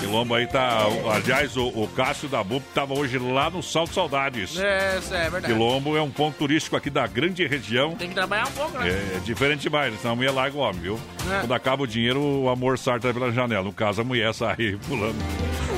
Quilombo 0.00 0.34
aí 0.34 0.46
tá. 0.46 0.86
Aliás, 1.14 1.56
o, 1.56 1.68
o 1.68 1.88
Cássio 1.88 2.28
da 2.28 2.42
BUP 2.42 2.64
tava 2.74 2.94
hoje 2.94 3.18
lá 3.18 3.50
no 3.50 3.62
Salto 3.62 3.92
Saudades. 3.94 4.58
É, 4.58 4.98
isso 4.98 5.14
é 5.14 5.28
verdade. 5.28 5.52
Quilombo 5.52 5.96
é 5.96 6.02
um 6.02 6.10
ponto 6.10 6.36
turístico 6.38 6.76
aqui 6.76 6.88
da 6.88 7.06
grande 7.06 7.46
região. 7.46 7.94
Tem 7.94 8.08
que 8.08 8.14
trabalhar 8.14 8.48
um 8.48 8.52
pouco, 8.52 8.78
né? 8.78 8.88
É 9.16 9.20
diferente 9.20 9.60
demais, 9.62 9.94
senão 10.00 10.12
a 10.12 10.16
mulher 10.16 10.30
larga 10.32 10.56
o 10.56 10.60
homem, 10.60 10.80
viu? 10.80 11.00
É. 11.30 11.40
Quando 11.40 11.52
acaba 11.52 11.82
o 11.82 11.86
dinheiro, 11.86 12.20
o 12.20 12.48
amor 12.48 12.78
sarta 12.78 13.12
pela 13.12 13.30
janela. 13.30 13.64
No 13.64 13.72
caso, 13.72 14.00
a 14.00 14.04
mulher 14.04 14.32
sai 14.32 14.78
pulando. 14.88 15.16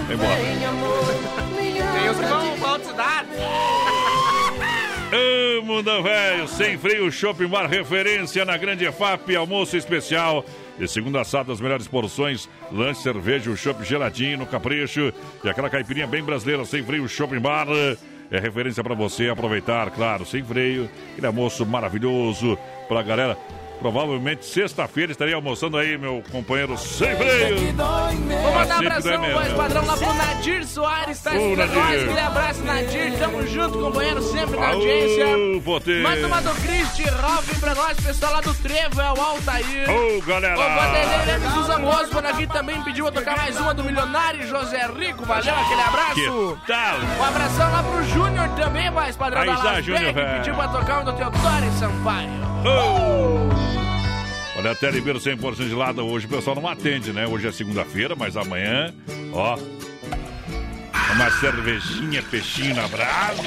Vai 0.06 0.14
embora. 0.14 0.36
Tem 1.92 2.08
os 2.08 2.16
que 2.18 2.24
vão 2.24 2.58
pra 2.58 2.72
outra 2.72 2.88
cidade. 2.88 3.28
Ô, 5.12 5.62
Mundão 5.62 6.04
Velho, 6.04 6.46
sem 6.46 6.78
freio, 6.78 7.10
Shopping 7.10 7.48
Bar, 7.48 7.66
referência 7.66 8.44
na 8.44 8.56
Grande 8.56 8.84
EFAP, 8.84 9.34
almoço 9.34 9.76
especial. 9.76 10.44
De 10.78 10.86
segunda 10.86 11.20
a 11.20 11.24
sábado, 11.24 11.52
as 11.52 11.60
melhores 11.60 11.88
porções, 11.88 12.48
lanche, 12.70 13.02
cerveja, 13.02 13.50
o 13.50 13.56
chopp 13.56 13.84
geladinho 13.84 14.38
no 14.38 14.46
capricho 14.46 15.12
e 15.42 15.48
aquela 15.48 15.68
caipirinha 15.68 16.06
bem 16.06 16.22
brasileira, 16.22 16.64
sem 16.64 16.84
freio, 16.84 17.08
Shopping 17.08 17.40
Bar. 17.40 17.66
É 18.30 18.38
referência 18.38 18.84
pra 18.84 18.94
você 18.94 19.28
aproveitar, 19.28 19.90
claro, 19.90 20.24
sem 20.24 20.44
freio. 20.44 20.88
Aquele 21.12 21.26
almoço 21.26 21.66
maravilhoso 21.66 22.56
pra 22.86 23.02
galera. 23.02 23.36
Provavelmente 23.80 24.44
sexta-feira 24.44 25.10
estarei 25.10 25.32
almoçando 25.32 25.78
aí, 25.78 25.96
meu 25.96 26.22
companheiro 26.30 26.76
sem 26.76 27.16
freio. 27.16 27.56
Vou 27.56 28.52
mandar 28.52 28.76
um 28.76 28.78
abração, 28.78 29.32
voz 29.32 29.52
padrão, 29.54 29.86
lá 29.86 29.96
pro 29.96 30.12
Nadir 30.12 30.66
Soares, 30.66 31.22
tá 31.22 31.32
Nadir. 31.32 31.56
nós. 31.56 32.02
Aquele 32.02 32.20
abraço, 32.20 32.62
Nadir. 32.62 33.18
Tamo 33.18 33.46
junto, 33.46 33.78
companheiro, 33.78 34.22
sempre 34.22 34.60
na 34.60 34.68
audiência. 34.68 35.26
Potê. 35.64 36.02
Manda 36.02 36.26
uma 36.26 36.42
do 36.42 36.50
Cristi, 36.60 37.08
Robin 37.08 37.58
pra 37.58 37.74
nós, 37.74 38.00
pessoal 38.00 38.32
lá 38.32 38.40
do 38.42 38.54
Trevo, 38.54 39.00
é 39.00 39.12
o 39.12 39.20
Altair. 39.20 39.90
Ô, 39.90 40.20
galera. 40.22 40.58
O 40.58 40.62
Vanderlei 40.62 41.26
Lemes 41.26 41.52
dos 41.54 41.70
Amos 41.70 42.08
por 42.10 42.26
aqui 42.26 42.46
também 42.46 42.82
pediu 42.82 43.06
a 43.06 43.12
tocar 43.12 43.36
mais 43.38 43.58
uma 43.58 43.72
do 43.72 43.82
Milionário 43.82 44.46
José 44.46 44.86
Rico. 44.94 45.24
Valeu, 45.24 45.54
aquele 45.54 45.80
abraço. 45.80 46.58
Que 46.60 46.66
tal? 46.66 46.98
Um 47.18 47.24
abração 47.24 47.72
lá 47.72 47.82
pro 47.82 48.04
Júnior 48.04 48.48
também, 48.50 48.90
voz 48.90 49.16
padrão 49.16 49.40
Aí 49.40 49.48
da 49.48 49.54
está, 49.54 49.72
Las 49.72 49.84
Júnior, 49.84 50.14
pediu 50.14 50.54
pra 50.54 50.68
tocar 50.68 51.00
um 51.00 51.04
do 51.04 51.12
Teodoro 51.14 51.72
Sampaio. 51.78 52.50
Oh! 52.62 53.69
Olha, 54.60 54.72
até 54.72 54.90
Ribeiro 54.90 55.18
100% 55.18 55.70
gelada 55.70 56.02
hoje. 56.02 56.26
O 56.26 56.28
pessoal 56.28 56.54
não 56.54 56.68
atende, 56.68 57.14
né? 57.14 57.26
Hoje 57.26 57.48
é 57.48 57.50
segunda-feira, 57.50 58.14
mas 58.14 58.36
amanhã, 58.36 58.92
ó. 59.32 59.56
Uma 61.14 61.30
cervejinha, 61.30 62.22
peixinho 62.24 62.74
na 62.74 62.86
brasa. 62.86 63.42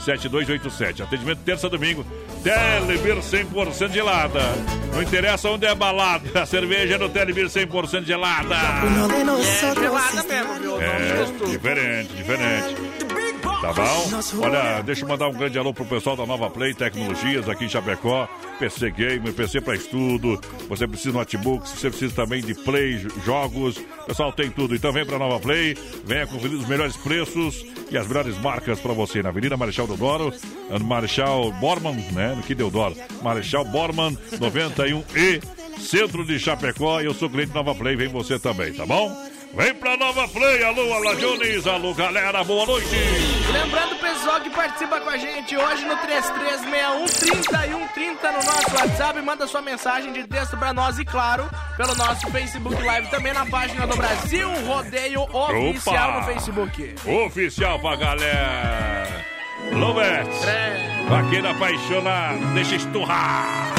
98892-7287. 0.00 1.02
Atendimento 1.02 1.40
terça 1.44 1.68
domingo. 1.68 2.04
Telebir 2.42 3.16
100% 3.16 3.92
gelada. 3.92 4.40
Não 4.92 5.02
interessa 5.02 5.50
onde 5.50 5.66
é 5.66 5.74
balada. 5.74 6.42
A 6.42 6.46
cerveja 6.46 6.94
é 6.94 6.98
no 6.98 7.08
Telebir 7.08 7.46
100% 7.46 8.04
gelada. 8.04 8.56
É 8.56 9.74
gelada 9.74 10.22
mesmo, 10.24 10.54
viu? 10.60 10.80
É, 10.80 11.50
diferente, 11.50 12.12
diferente. 12.14 12.76
Tá 13.42 13.72
bom? 13.72 14.42
Olha, 14.42 14.82
deixa 14.82 15.04
eu 15.04 15.08
mandar 15.08 15.28
um 15.28 15.32
grande 15.32 15.58
alô 15.58 15.72
pro 15.72 15.84
pessoal 15.84 16.16
da 16.16 16.26
Nova 16.26 16.48
Play 16.50 16.74
Tecnologias 16.74 17.48
aqui 17.48 17.64
em 17.64 17.68
Chapecó. 17.68 18.28
PC 18.58 18.90
Gamer, 18.90 19.32
PC 19.32 19.60
para 19.60 19.74
estudo. 19.74 20.40
Você 20.68 20.86
precisa 20.86 21.10
de 21.10 21.18
notebook, 21.18 21.68
você 21.68 21.88
precisa 21.88 22.14
também 22.14 22.42
de 22.42 22.54
play, 22.54 22.98
jogos. 23.24 23.78
Pessoal 24.06 24.32
tem 24.32 24.50
tudo. 24.50 24.74
Então 24.74 24.92
vem 24.92 25.04
pra 25.04 25.18
Nova 25.18 25.40
Play, 25.40 25.76
venha 26.04 26.26
conferir 26.26 26.58
os 26.58 26.66
melhores 26.68 26.96
preços 26.96 27.64
e 27.90 27.96
as 27.96 28.06
melhores 28.06 28.38
marcas 28.38 28.78
pra 28.80 28.92
você. 28.92 29.22
Na 29.22 29.30
Avenida 29.30 29.56
Marechal 29.56 29.86
Deodoro, 29.86 30.32
no 30.70 30.84
Marechal 30.84 31.52
Borman, 31.52 31.96
né? 32.12 32.34
No 32.36 32.42
que 32.42 32.54
Deodoro. 32.54 32.94
Marechal 33.22 33.64
Borman 33.64 34.16
91E, 34.32 35.42
centro 35.78 36.24
de 36.24 36.38
Chapecó. 36.38 37.00
Eu 37.00 37.14
sou 37.14 37.30
cliente 37.30 37.54
Nova 37.54 37.74
Play, 37.74 37.96
vem 37.96 38.08
você 38.08 38.38
também, 38.38 38.72
tá 38.72 38.84
bom? 38.84 39.10
Vem 39.52 39.74
pra 39.74 39.96
Nova 39.96 40.28
Play, 40.28 40.62
alô, 40.62 40.92
Ala 40.94 41.16
Jones, 41.16 41.66
alô, 41.66 41.92
galera, 41.92 42.44
boa 42.44 42.64
noite. 42.66 42.86
Lembrando 43.52 43.94
o 43.94 43.98
pessoal 43.98 44.40
que 44.40 44.48
participa 44.50 45.00
com 45.00 45.10
a 45.10 45.16
gente 45.16 45.56
hoje 45.56 45.84
no 45.84 45.96
3361 45.96 47.80
no 48.14 48.44
nosso 48.44 48.76
WhatsApp, 48.76 49.20
manda 49.22 49.46
sua 49.48 49.60
mensagem 49.60 50.12
de 50.12 50.24
texto 50.28 50.56
pra 50.56 50.72
nós 50.72 51.00
e, 51.00 51.04
claro, 51.04 51.50
pelo 51.76 51.96
nosso 51.96 52.30
Facebook 52.30 52.80
Live, 52.80 53.08
também 53.08 53.32
na 53.32 53.44
página 53.46 53.88
do 53.88 53.96
Brasil 53.96 54.48
Rodeio 54.66 55.22
Oficial 55.22 56.10
Opa! 56.10 56.20
no 56.20 56.26
Facebook. 56.26 56.94
Oficial 57.26 57.80
pra 57.80 57.96
galera. 57.96 59.24
Lobet, 59.72 60.28
É. 60.46 61.06
vaqueiro 61.08 61.48
apaixonado, 61.48 62.38
deixa 62.54 62.76
esturrar. 62.76 63.72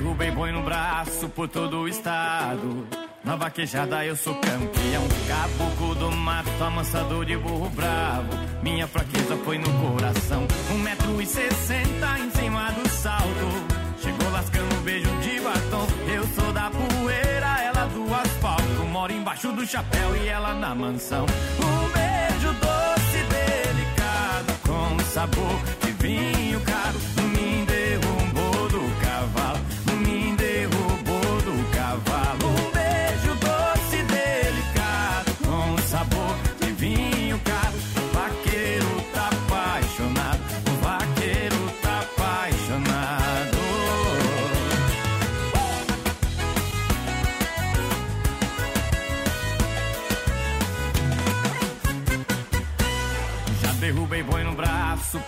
Derrubei 0.00 0.30
boi 0.30 0.50
no 0.50 0.62
braço 0.62 1.28
por 1.28 1.46
todo 1.46 1.80
o 1.80 1.88
estado. 1.88 2.86
Na 3.22 3.36
vaquejada 3.36 4.04
eu 4.04 4.16
sou 4.16 4.34
campeão. 4.34 5.06
Caboclo 5.28 5.94
do 5.94 6.10
mato, 6.10 6.64
amansador 6.64 7.26
de 7.26 7.36
burro 7.36 7.68
bravo. 7.70 8.28
Minha 8.62 8.86
fraqueza 8.86 9.36
foi 9.44 9.58
no 9.58 9.70
coração. 9.74 10.46
Um 10.72 10.78
metro 10.78 11.20
e 11.20 11.26
sessenta 11.26 12.18
em 12.18 12.30
cima 12.30 12.70
do 12.72 12.88
salto. 12.88 13.76
Chegou 14.00 14.30
lascando 14.32 14.74
um 14.74 14.80
beijo 14.80 15.10
de 15.20 15.38
batom. 15.40 15.86
Eu 16.08 16.26
sou 16.28 16.50
da 16.52 16.70
poeira, 16.70 17.62
ela 17.62 17.86
do 17.86 18.14
asfalto. 18.14 18.84
Moro 18.90 19.12
embaixo 19.12 19.52
do 19.52 19.66
chapéu 19.66 20.16
e 20.16 20.28
ela 20.28 20.54
na 20.54 20.74
mansão. 20.74 21.26
Um 21.58 21.88
beijo 21.92 22.54
doce 22.54 23.18
delicado. 23.28 24.60
Com 24.66 24.98
sabor 25.04 25.60
de 25.84 25.92
vinho 25.92 26.60
caro. 26.62 27.19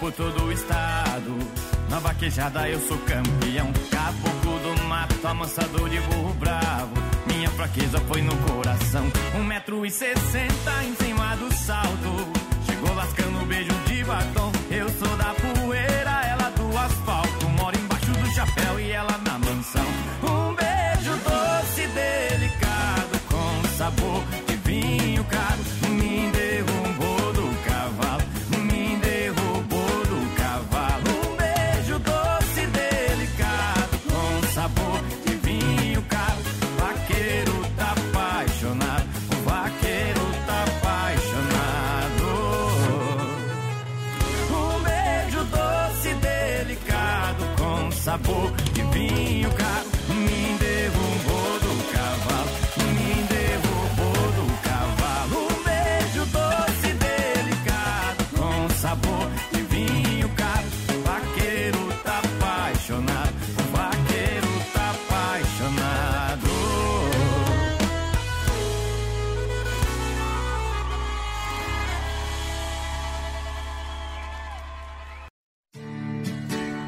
Por 0.02 0.10
todo 0.10 0.46
o 0.46 0.52
estado. 0.52 1.38
Na 1.88 2.00
vaquejada 2.00 2.68
eu 2.68 2.80
sou 2.88 2.98
campeão. 2.98 3.72
Caboclo 3.88 4.58
do 4.58 4.82
mato, 4.88 5.24
amansador 5.24 5.88
de 5.88 6.00
burro 6.00 6.34
bravo. 6.40 6.92
Minha 7.24 7.48
fraqueza 7.50 8.00
foi 8.08 8.20
no 8.20 8.36
coração. 8.38 9.04
Um 9.36 9.44
metro 9.44 9.86
e 9.86 9.90
sessenta 9.92 10.82
em 10.82 10.94
cima 10.96 11.36
do 11.36 11.54
salto. 11.54 12.32
Chegou 12.66 12.92
lascando 12.96 13.38
um 13.38 13.46
beijo 13.46 13.72
de 13.86 14.02
batom. 14.02 14.50
Eu 14.72 14.88
sou 14.88 15.16
da 15.16 15.32
poeira, 15.34 16.26
ela 16.26 16.50
do 16.50 16.76
asfalto. 16.76 17.48
Moro 17.50 17.78
embaixo 17.78 18.10
do 18.10 18.26
chapéu 18.34 18.80
e 18.80 18.90
ela 18.90 19.16
na 19.18 19.38
mansão. 19.38 19.86
Um 20.24 20.52
beijo 20.56 21.12
doce 21.22 21.86
delicado. 21.86 23.20
Com 23.30 23.68
sabor 23.78 24.24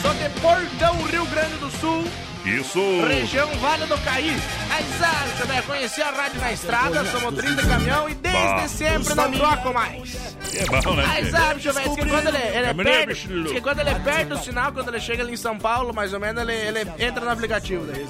Sou 0.00 0.14
de 0.14 0.28
Portão, 0.40 1.02
Rio 1.02 1.26
Grande 1.26 1.56
do 1.56 1.70
Sul. 1.72 2.04
Isso. 2.46 2.80
Região 3.06 3.48
Vale 3.58 3.86
do 3.86 3.98
Caí. 3.98 4.40
Ah, 4.70 5.26
deixa 5.26 5.42
eu 5.42 5.46
ver, 5.48 5.62
conheci 5.64 6.00
a 6.00 6.10
rádio 6.12 6.40
na 6.40 6.52
estrada, 6.52 7.04
sou 7.06 7.20
motorista 7.20 7.60
de 7.60 7.68
caminhão 7.68 8.08
e 8.08 8.14
desde 8.14 8.40
Bah. 8.40 8.68
sempre 8.68 9.14
não 9.14 9.32
troco 9.32 9.74
mais. 9.74 10.35
É 10.54 10.82
bom, 10.82 10.94
né? 10.94 11.04
Mas 11.06 11.26
gente? 11.26 11.54
deixa 11.54 11.68
eu 11.68 11.74
ver, 11.74 11.82
diz 11.84 11.94
que 11.96 12.08
quando 12.08 12.28
ele, 12.28 12.38
ele 12.38 13.06
bicho 13.06 13.28
diz 13.28 13.52
que 13.52 13.60
quando 13.60 13.80
ele 13.80 13.94
perde 14.00 14.32
o 14.32 14.38
sinal, 14.38 14.72
quando 14.72 14.88
ele 14.88 15.00
chega 15.00 15.22
ali 15.22 15.32
em 15.32 15.36
São 15.36 15.58
Paulo, 15.58 15.94
mais 15.94 16.12
ou 16.12 16.20
menos, 16.20 16.42
ele, 16.42 16.52
ele 16.52 16.90
entra 16.98 17.24
no 17.24 17.30
aplicativo 17.30 17.84
daí. 17.84 18.06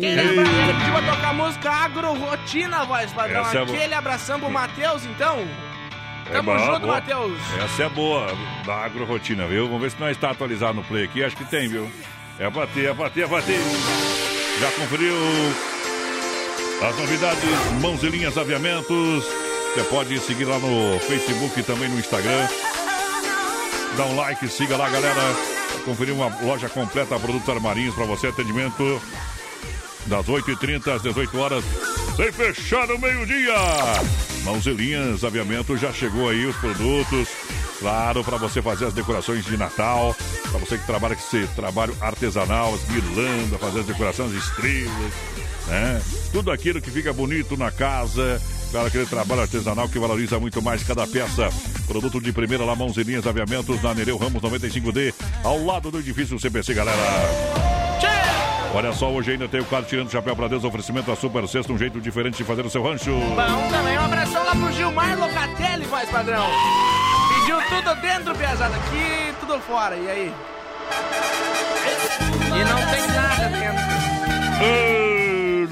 Quem 0.00 0.14
lembra 0.14 0.42
ele 0.42 0.74
pediu 0.74 0.92
pra 0.92 1.14
tocar 1.14 1.34
música 1.34 1.70
Agrorotina, 1.70 2.84
voz 2.84 3.12
padrão. 3.12 3.42
Essa 3.42 3.58
é. 3.58 3.62
Aquele 3.62 3.94
abração 3.94 4.38
pro 4.38 4.50
Matheus, 4.50 5.04
então. 5.04 5.38
É 6.28 6.32
Tamo 6.34 6.44
boa, 6.44 6.58
junto, 6.58 6.80
boa. 6.80 6.94
Matheus. 6.94 7.38
Essa 7.64 7.82
é 7.84 7.88
boa, 7.88 8.26
da 8.64 8.84
agrorotina, 8.84 9.46
viu? 9.46 9.66
Vamos 9.66 9.82
ver 9.82 9.90
se 9.90 10.00
nós 10.00 10.12
está 10.12 10.30
atualizado 10.30 10.74
no 10.74 10.84
play 10.84 11.04
aqui. 11.04 11.24
Acho 11.24 11.36
que 11.36 11.44
tem, 11.44 11.68
viu? 11.68 11.90
É 12.38 12.48
pra 12.48 12.66
ter, 12.68 12.90
é 12.90 12.94
pra 12.94 13.10
ter, 13.10 13.24
é 13.24 13.28
pra 13.28 13.42
ter. 13.42 13.58
Já 14.60 14.70
conferiu 14.72 15.14
as 16.88 16.96
novidades 16.96 17.42
Mãos 17.80 18.02
e 18.02 18.08
Linhas 18.08 18.38
Aviamentos? 18.38 19.49
Você 19.72 19.84
pode 19.84 20.18
seguir 20.18 20.46
lá 20.46 20.58
no 20.58 20.98
Facebook 21.00 21.60
e 21.60 21.62
também 21.62 21.88
no 21.88 21.98
Instagram. 21.98 22.48
Dá 23.96 24.04
um 24.04 24.16
like, 24.16 24.48
siga 24.48 24.76
lá, 24.76 24.88
galera. 24.90 25.20
Conferir 25.84 26.12
uma 26.12 26.26
loja 26.42 26.68
completa, 26.68 27.18
produtos 27.18 27.48
armarinhos 27.48 27.94
para 27.94 28.04
você, 28.04 28.26
atendimento 28.26 29.00
das 30.06 30.26
8h30 30.26 30.96
às 30.96 31.02
18 31.02 31.38
horas, 31.38 31.64
sem 32.16 32.32
fechar 32.32 32.88
no 32.88 32.98
meio-dia. 32.98 33.54
Mãos 34.42 34.66
e 34.66 34.72
linhas, 34.72 35.22
aviamento, 35.22 35.76
já 35.76 35.92
chegou 35.92 36.28
aí 36.28 36.46
os 36.46 36.56
produtos. 36.56 37.28
Claro, 37.78 38.24
para 38.24 38.36
você 38.36 38.60
fazer 38.60 38.86
as 38.86 38.92
decorações 38.92 39.44
de 39.44 39.56
Natal, 39.56 40.14
para 40.50 40.58
você 40.58 40.76
que 40.76 40.86
trabalha 40.86 41.14
com 41.14 41.22
esse 41.22 41.46
trabalho 41.54 41.96
artesanal, 42.00 42.74
as 42.74 42.82
guirlandas, 42.84 43.60
fazer 43.60 43.80
as 43.80 43.86
decorações, 43.86 44.32
estrelas, 44.32 45.12
né? 45.68 46.02
Tudo 46.32 46.50
aquilo 46.50 46.80
que 46.80 46.90
fica 46.90 47.12
bonito 47.12 47.56
na 47.56 47.70
casa. 47.70 48.42
Claro, 48.70 48.86
aquele 48.86 49.06
trabalho 49.06 49.42
artesanal 49.42 49.88
que 49.88 49.98
valoriza 49.98 50.38
muito 50.38 50.62
mais 50.62 50.82
cada 50.84 51.06
peça. 51.06 51.48
Produto 51.88 52.20
de 52.20 52.32
primeira 52.32 52.64
lá, 52.64 52.76
mãos 52.76 52.96
linhas, 52.96 53.26
aviamentos, 53.26 53.82
na 53.82 53.92
Nereu 53.92 54.16
Ramos 54.16 54.40
95D, 54.40 55.12
ao 55.42 55.64
lado 55.64 55.90
do 55.90 55.98
edifício 55.98 56.38
CPC, 56.38 56.72
galera. 56.74 56.96
Olha 58.72 58.92
só, 58.92 59.10
hoje 59.10 59.32
ainda 59.32 59.48
tem 59.48 59.60
o 59.60 59.64
quadro 59.64 59.88
Tirando 59.88 60.06
o 60.06 60.10
Chapéu 60.10 60.36
pra 60.36 60.46
Deus, 60.46 60.62
oferecimento 60.62 61.10
da 61.10 61.16
Super 61.16 61.48
Sexta, 61.48 61.72
um 61.72 61.78
jeito 61.78 62.00
diferente 62.00 62.36
de 62.36 62.44
fazer 62.44 62.64
o 62.64 62.70
seu 62.70 62.82
rancho. 62.82 63.10
Bom 63.10 63.68
também, 63.68 63.98
um 63.98 64.04
abração 64.04 64.44
lá 64.44 64.52
pro 64.52 64.72
Gilmar 64.72 65.18
Locatelli, 65.18 65.84
voz 65.86 66.08
padrão. 66.08 66.46
Pediu 67.28 67.58
tudo 67.68 68.00
dentro, 68.00 68.34
piazada, 68.36 68.76
aqui 68.76 69.34
tudo 69.40 69.58
fora, 69.60 69.96
e 69.96 70.08
aí? 70.08 70.32
E 72.46 72.64
não 72.64 72.76
tem 72.90 73.06
nada 73.08 73.48
dentro. 73.48 75.19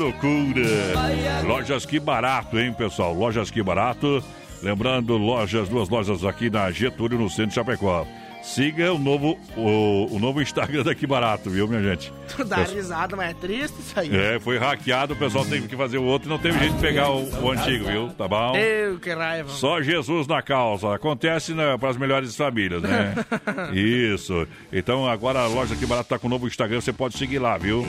Loucura. 0.08 1.42
Lojas 1.46 1.84
que 1.84 2.00
barato, 2.00 2.58
hein, 2.58 2.72
pessoal? 2.72 3.14
Lojas 3.14 3.50
que 3.50 3.62
barato. 3.62 4.22
Lembrando, 4.62 5.16
lojas, 5.16 5.68
duas 5.68 5.88
lojas 5.88 6.24
aqui 6.24 6.50
na 6.50 6.70
Getúlio, 6.72 7.18
no 7.18 7.28
centro 7.28 7.48
de 7.48 7.54
Chapecó. 7.54 8.06
Siga 8.48 8.94
o 8.94 8.98
novo, 8.98 9.38
o, 9.58 10.06
o 10.10 10.18
novo 10.18 10.40
Instagram 10.40 10.82
daqui 10.82 11.06
barato, 11.06 11.50
viu, 11.50 11.68
minha 11.68 11.82
gente? 11.82 12.10
Tu 12.34 12.42
dá 12.48 12.62
risada, 12.62 13.14
mas 13.14 13.30
é 13.30 13.34
triste 13.34 13.78
isso 13.78 14.00
aí. 14.00 14.16
É, 14.16 14.40
foi 14.40 14.56
hackeado, 14.56 15.12
o 15.12 15.16
pessoal 15.16 15.44
teve 15.44 15.68
que 15.68 15.76
fazer 15.76 15.98
o 15.98 16.04
outro 16.04 16.28
e 16.28 16.30
não 16.30 16.38
teve 16.38 16.58
jeito 16.58 16.74
de 16.74 16.80
pegar 16.80 17.10
o, 17.10 17.28
o 17.42 17.50
antigo, 17.50 17.84
viu? 17.84 18.08
Tá 18.08 18.26
bom? 18.26 18.56
Eu, 18.56 18.98
que 18.98 19.12
raiva. 19.12 19.50
Só 19.50 19.82
Jesus 19.82 20.26
na 20.26 20.40
causa. 20.40 20.94
Acontece 20.94 21.52
né, 21.52 21.76
para 21.76 21.90
as 21.90 21.98
melhores 21.98 22.34
famílias, 22.34 22.80
né? 22.80 23.14
Isso. 23.74 24.48
Então 24.72 25.06
agora 25.06 25.40
a 25.40 25.46
loja 25.46 25.74
aqui 25.74 25.84
barata 25.84 26.08
tá 26.08 26.18
com 26.18 26.26
o 26.26 26.30
novo 26.30 26.46
Instagram, 26.46 26.80
você 26.80 26.92
pode 26.92 27.18
seguir 27.18 27.38
lá, 27.38 27.58
viu? 27.58 27.86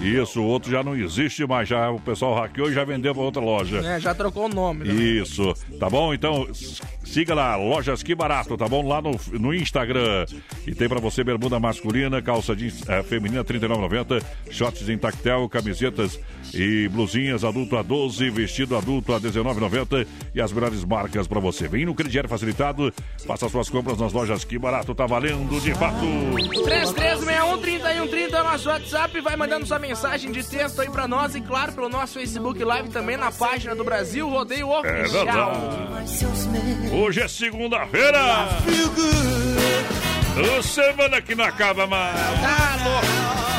Isso, 0.00 0.40
o 0.40 0.46
outro 0.46 0.70
já 0.70 0.82
não 0.82 0.96
existe 0.96 1.46
mais, 1.46 1.68
já 1.68 1.90
o 1.90 2.00
pessoal 2.00 2.34
hackeou 2.34 2.70
e 2.70 2.72
já 2.72 2.82
vendeu 2.82 3.14
para 3.14 3.22
outra 3.22 3.42
loja. 3.42 3.78
É, 3.86 4.00
já 4.00 4.14
trocou 4.14 4.46
o 4.46 4.48
nome. 4.48 4.86
Né? 4.86 4.94
Isso, 4.94 5.52
tá 5.78 5.90
bom? 5.90 6.14
Então 6.14 6.48
siga 7.12 7.34
lá, 7.34 7.56
lojas 7.56 8.02
que 8.02 8.14
barato, 8.14 8.56
tá 8.56 8.68
bom? 8.68 8.86
Lá 8.86 9.00
no, 9.00 9.12
no 9.32 9.54
Instagram. 9.54 10.26
E 10.66 10.74
tem 10.74 10.88
para 10.88 11.00
você 11.00 11.24
bermuda 11.24 11.58
masculina, 11.58 12.20
calça 12.22 12.54
jeans 12.54 12.86
eh, 12.88 13.02
feminina 13.02 13.44
39,90, 13.44 14.22
shorts 14.50 14.88
em 14.88 14.98
tactel, 14.98 15.48
camisetas 15.48 16.18
e 16.54 16.88
blusinhas 16.88 17.44
adulto 17.44 17.76
a 17.76 17.82
12, 17.82 18.30
vestido 18.30 18.76
adulto 18.76 19.12
a 19.12 19.20
19,90 19.20 20.06
e 20.34 20.40
as 20.40 20.52
melhores 20.52 20.84
marcas 20.84 21.26
para 21.26 21.40
você. 21.40 21.66
Vem 21.68 21.84
no 21.86 21.94
crediário 21.94 22.28
facilitado, 22.28 22.92
faça 23.26 23.48
suas 23.48 23.68
compras 23.68 23.98
nas 23.98 24.12
lojas 24.12 24.44
que 24.44 24.58
barato, 24.58 24.94
tá 24.94 25.06
valendo 25.06 25.60
de 25.60 25.74
fato. 25.74 26.04
3361-3130 26.04 28.32
é 28.32 28.40
o 28.40 28.44
nosso 28.44 28.68
WhatsApp, 28.68 29.20
vai 29.20 29.36
mandando 29.36 29.66
sua 29.66 29.78
mensagem 29.78 30.30
de 30.30 30.42
texto 30.48 30.80
aí 30.80 30.90
pra 30.90 31.08
nós 31.08 31.34
e 31.34 31.40
claro, 31.40 31.72
pelo 31.72 31.88
nosso 31.88 32.14
Facebook 32.14 32.62
Live 32.62 32.90
também 32.90 33.16
na 33.16 33.32
página 33.32 33.74
do 33.74 33.84
Brasil 33.84 34.28
Rodeio 34.28 34.68
É 34.84 35.02
Oficial. 35.02 35.24
verdade. 35.24 36.08
Hoje 36.98 37.20
é 37.20 37.28
segunda-feira. 37.28 38.48
Semana 40.62 41.22
que 41.22 41.32
não 41.36 41.44
acaba 41.44 41.86
mais. 41.86 42.16
Tá 42.16 42.76
louco. 42.84 43.57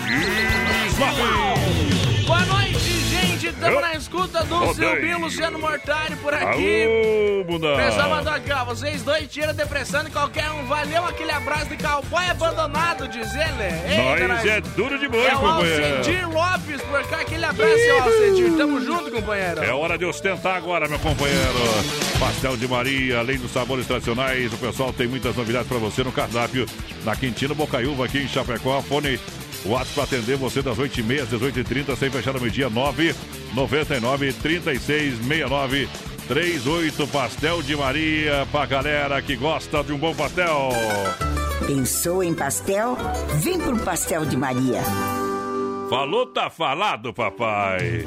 Desmaf. 0.85 1.17
Boa 2.27 2.45
noite, 2.45 2.66
gente. 3.47 3.55
Estamos 3.55 3.81
na 3.81 3.93
escuta 3.95 4.43
do. 4.43 4.73
Silvio 4.73 5.19
Luciano 5.19 5.59
Mortari 5.59 6.15
por 6.17 6.33
aqui. 6.33 6.83
Alô, 6.83 7.43
Bunda. 7.45 7.75
Pessoal 7.75 8.11
ó. 8.11 8.65
Vocês 8.65 9.01
dois 9.01 9.27
tiram 9.27 9.53
depressão 9.53 10.03
de 10.03 10.11
qualquer 10.11 10.49
um. 10.51 10.65
Valeu 10.65 11.05
aquele 11.05 11.31
abraço 11.31 11.67
de 11.67 11.77
cowboy 11.77 12.25
abandonado, 12.29 13.07
diz 13.07 13.33
ele. 13.33 14.17
Eita, 14.17 14.27
Nós 14.27 14.45
é 14.45 14.61
duro 14.61 14.99
de 14.99 15.07
boi, 15.07 15.25
É 15.25 15.35
o 15.35 15.39
companheiro. 15.39 15.97
Alcedir 15.97 16.29
Lopes 16.29 16.81
por 16.81 17.03
cá. 17.07 17.21
Aquele 17.21 17.45
abraço, 17.45 17.77
seu 17.77 18.03
Alcedir. 18.03 18.57
Tamo 18.57 18.81
junto, 18.81 19.11
companheiro. 19.11 19.63
É 19.63 19.71
hora 19.71 19.97
de 19.97 20.05
ostentar 20.05 20.55
agora, 20.55 20.87
meu 20.87 20.99
companheiro. 20.99 21.37
Pastel 22.19 22.57
de 22.57 22.67
Maria, 22.67 23.19
além 23.19 23.37
dos 23.37 23.51
sabores 23.51 23.85
tradicionais, 23.85 24.51
o 24.53 24.57
pessoal 24.57 24.91
tem 24.91 25.07
muitas 25.07 25.35
novidades 25.35 25.67
para 25.67 25.77
você 25.77 26.03
no 26.03 26.11
cardápio 26.11 26.65
na 27.03 27.15
Quintino 27.15 27.55
Bocaiúva, 27.55 28.05
aqui 28.05 28.19
em 28.19 28.27
Chapecó. 28.27 28.81
Fone 28.81 29.19
WhatsApp 29.67 29.93
para 29.93 30.03
atender 30.03 30.37
você 30.37 30.61
das 30.61 30.77
8h30 30.77 31.21
às 31.21 31.29
18h30, 31.29 31.97
sem 31.97 32.09
fechar 32.09 32.33
no 32.33 32.39
meio-dia 32.39 32.69
9 32.69 33.15
99 33.53 34.33
36 34.33 35.17
69 35.17 35.89
38 36.27 37.07
Pastel 37.07 37.61
de 37.61 37.75
Maria 37.75 38.47
pra 38.51 38.65
galera 38.65 39.21
que 39.21 39.35
gosta 39.35 39.83
de 39.83 39.93
um 39.93 39.97
bom 39.97 40.13
pastel. 40.13 40.69
Pensou 41.65 42.23
em 42.23 42.33
pastel? 42.33 42.97
Vem 43.41 43.59
pro 43.59 43.77
Pastel 43.79 44.25
de 44.25 44.37
Maria. 44.37 44.81
Falou, 45.89 46.25
tá 46.25 46.49
falado, 46.49 47.13
papai. 47.13 48.05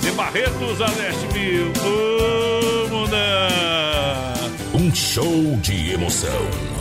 De 0.00 0.10
Barretos 0.12 0.80
a 0.80 0.86
Leste 0.86 1.26
Mil. 1.32 1.72
Vamos 2.88 3.10
dar. 3.10 4.34
Um 4.74 4.94
show 4.94 5.56
de 5.62 5.92
emoção. 5.92 6.79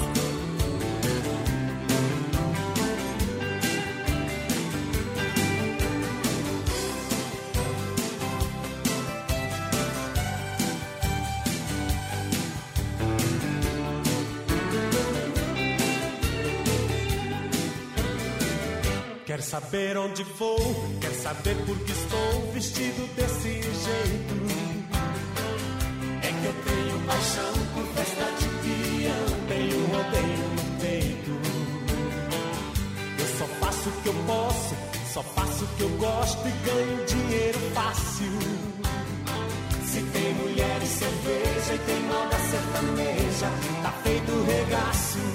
Quer 19.39 19.45
saber 19.45 19.97
onde 19.97 20.21
vou? 20.37 20.57
Quer 20.99 21.13
saber 21.13 21.55
por 21.65 21.79
que 21.79 21.93
estou 21.93 22.51
vestido 22.51 23.07
desse 23.15 23.53
jeito? 23.53 24.35
É 26.21 26.27
que 26.27 26.45
eu 26.45 26.53
tenho 26.65 26.99
paixão 27.07 27.53
por 27.73 27.85
festa 27.95 28.25
de 28.37 28.49
peão, 28.59 29.47
tenho 29.47 29.85
rodeio 29.85 30.49
no 30.49 30.81
peito. 30.81 31.31
Eu 33.17 33.27
só 33.37 33.45
faço 33.61 33.87
o 33.87 34.01
que 34.01 34.07
eu 34.09 34.15
posso, 34.27 34.75
só 35.13 35.23
faço 35.23 35.63
o 35.63 35.67
que 35.69 35.83
eu 35.83 35.89
gosto 35.99 36.45
e 36.45 36.51
ganho 36.51 37.05
dinheiro 37.05 37.59
fácil. 37.73 38.39
Se 39.85 40.01
tem 40.01 40.33
mulher 40.33 40.81
e 40.83 40.85
cerveja 40.85 41.75
e 41.75 41.77
tem 41.77 41.99
moda 42.01 42.37
sertaneja, 42.39 43.49
tá 43.83 43.91
feito 44.03 44.43
regaço. 44.43 45.28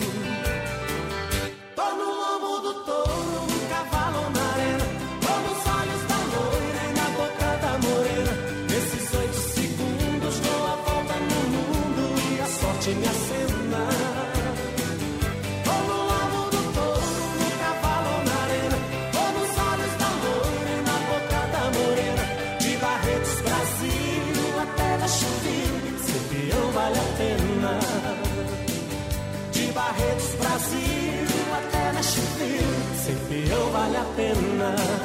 Brasil 30.39 31.27
até 31.57 31.93
Nashville, 31.93 32.95
ser 32.97 33.17
peão 33.29 33.71
vale 33.71 33.97
a 33.97 34.05
pena. 34.17 35.04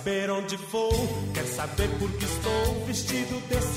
Saber 0.00 0.30
onde 0.30 0.56
vou? 0.56 0.90
Quer 1.34 1.44
saber 1.44 1.88
por 1.98 2.10
que 2.12 2.24
estou 2.24 2.86
vestido 2.86 3.38
desse 3.48 3.69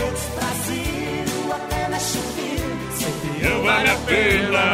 Deus, 0.00 0.20
Brasil, 0.34 1.28
na 1.90 1.98
vale 3.62 3.90
a 3.90 3.96
pena. 4.06 4.64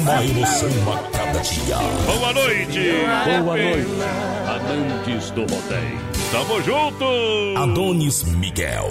Uma 0.00 0.24
emoção 0.24 0.70
a 0.92 0.96
cada 1.10 1.40
dia. 1.40 1.76
Boa 2.06 2.32
noite. 2.32 2.80
Boa 3.44 3.56
noite. 3.56 3.88
Amantes 4.48 5.30
do 5.32 5.42
Rodeio. 5.42 5.98
Tamo 6.32 6.62
junto. 6.62 7.04
Adonis 7.58 8.24
Miguel. 8.24 8.88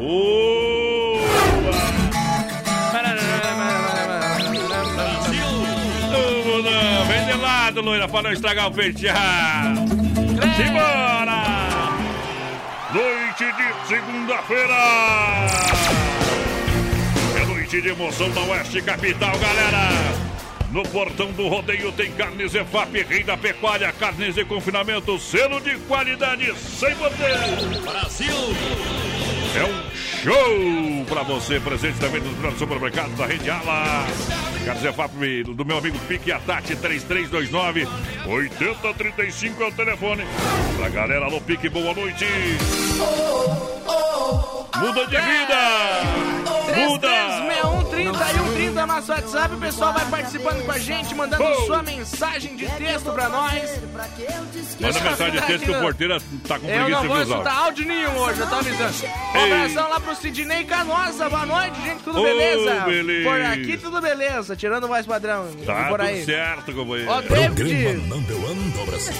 Oba. 0.00 1.28
Vem 7.06 7.24
de 7.26 7.34
lado, 7.40 7.80
loira, 7.80 8.08
pra 8.08 8.22
não 8.22 8.32
estragar 8.32 8.66
o 8.66 8.72
peixe. 8.72 9.06
Simbora! 10.56 11.57
Noite 12.90 13.44
de 13.44 13.86
segunda-feira! 13.86 14.74
É 17.36 17.44
noite 17.44 17.82
de 17.82 17.88
emoção 17.90 18.30
na 18.30 18.40
Oeste 18.44 18.80
Capital, 18.80 19.38
galera! 19.38 19.90
No 20.72 20.82
portão 20.84 21.30
do 21.32 21.48
rodeio 21.48 21.92
tem 21.92 22.10
carnes 22.12 22.54
EFAP, 22.54 23.02
rei 23.02 23.22
da 23.22 23.36
pecuária, 23.36 23.92
carnes 23.92 24.36
de 24.36 24.44
confinamento, 24.46 25.18
selo 25.18 25.60
de 25.60 25.76
qualidade 25.80 26.54
sem 26.56 26.94
bordeiro. 26.94 27.82
Brasil! 27.82 29.07
É 29.56 29.64
um 29.64 29.90
show 30.22 31.04
pra 31.08 31.22
você, 31.22 31.58
presente 31.58 31.98
também 31.98 32.20
nos 32.20 32.38
grandes 32.38 32.58
supermercados 32.58 33.16
da 33.16 33.26
rede 33.26 33.48
Ala. 33.50 34.06
Carnes 34.64 34.84
EFAP 34.84 35.44
do 35.44 35.64
meu 35.64 35.78
amigo 35.78 35.98
Pique 36.00 36.30
Atati, 36.30 36.76
3329 36.76 37.88
8035 38.26 39.62
é 39.62 39.68
o 39.68 39.72
telefone. 39.72 40.24
Pra 40.76 40.88
galera, 40.90 41.24
alô 41.24 41.40
Pique, 41.40 41.68
boa 41.68 41.94
noite! 41.94 42.26
Muda 44.76 45.06
de 45.06 45.16
vida! 45.16 45.58
Muda! 46.76 47.08
3130 47.90 48.86
nosso 48.86 49.10
WhatsApp, 49.10 49.54
o 49.54 49.58
pessoal 49.58 49.92
vai 49.92 50.04
participando 50.06 50.64
com 50.64 50.70
a 50.70 50.78
gente, 50.78 51.14
mandando 51.14 51.42
Oh. 51.42 51.66
sua 51.66 51.82
mensagem 51.82 52.54
de 52.56 52.66
texto 52.66 53.10
pra 53.12 53.28
nós. 53.28 53.80
Manda 54.80 55.00
mensagem 55.00 55.30
de 55.40 55.46
texto 55.46 55.64
que 55.64 55.70
o 55.70 55.80
porteiro 55.80 56.20
tá 56.46 56.58
com 56.58 56.66
Eu 56.68 56.74
preguiça 56.84 56.90
não 56.90 57.02
de 57.02 57.08
vou 57.08 57.22
escutar 57.22 57.52
áudio 57.56 57.86
nenhum 57.86 58.16
hoje, 58.18 58.40
eu 58.40 58.46
tô 58.46 58.54
avisando. 58.54 58.94
Um 59.34 59.44
abração 59.44 59.88
lá 59.88 60.00
pro 60.00 60.14
Sidney 60.14 60.64
Canosa, 60.64 61.28
boa 61.28 61.46
noite, 61.46 61.82
gente, 61.82 62.02
tudo 62.04 62.20
Ô, 62.20 62.22
beleza? 62.22 62.80
beleza. 62.84 63.28
Por 63.30 63.42
aqui 63.42 63.76
tudo 63.78 64.00
beleza, 64.00 64.56
tirando 64.56 64.84
o 64.84 64.88
voz 64.88 65.06
padrão. 65.06 65.48
Tá 65.66 65.84
por 65.88 66.00
aí. 66.00 66.20
tudo 66.20 66.26
certo, 66.26 66.72
companheiro. 66.72 67.10
Ó, 67.10 67.20
David. 67.22 68.02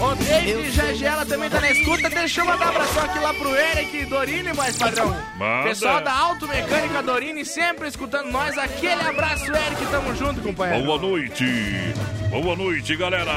O 0.00 0.14
David 0.14 0.70
Jagela 0.70 1.26
também 1.26 1.50
tá 1.50 1.60
na 1.60 1.70
escuta. 1.70 2.08
Deixa 2.08 2.40
eu 2.42 2.44
mandar 2.44 2.66
um 2.66 2.68
abração 2.68 3.02
aqui 3.04 3.18
lá 3.18 3.34
pro 3.34 3.56
Eric 3.56 4.04
Dorini, 4.06 4.52
voz 4.52 4.76
padrão. 4.76 5.16
Manda. 5.38 5.68
Pessoal 5.68 6.00
da 6.00 6.12
Automecânica 6.12 7.02
Dorini, 7.02 7.44
sempre 7.44 7.86
escutando 7.88 8.30
nós. 8.30 8.58
Aquele 8.58 9.00
abraço, 9.00 9.44
Eric. 9.44 9.86
Tamo 9.90 10.14
junto, 10.16 10.40
companheiro. 10.40 10.84
Boa 10.84 10.98
noite. 10.98 11.44
Boa 12.30 12.56
noite, 12.56 12.96
galera. 12.96 13.36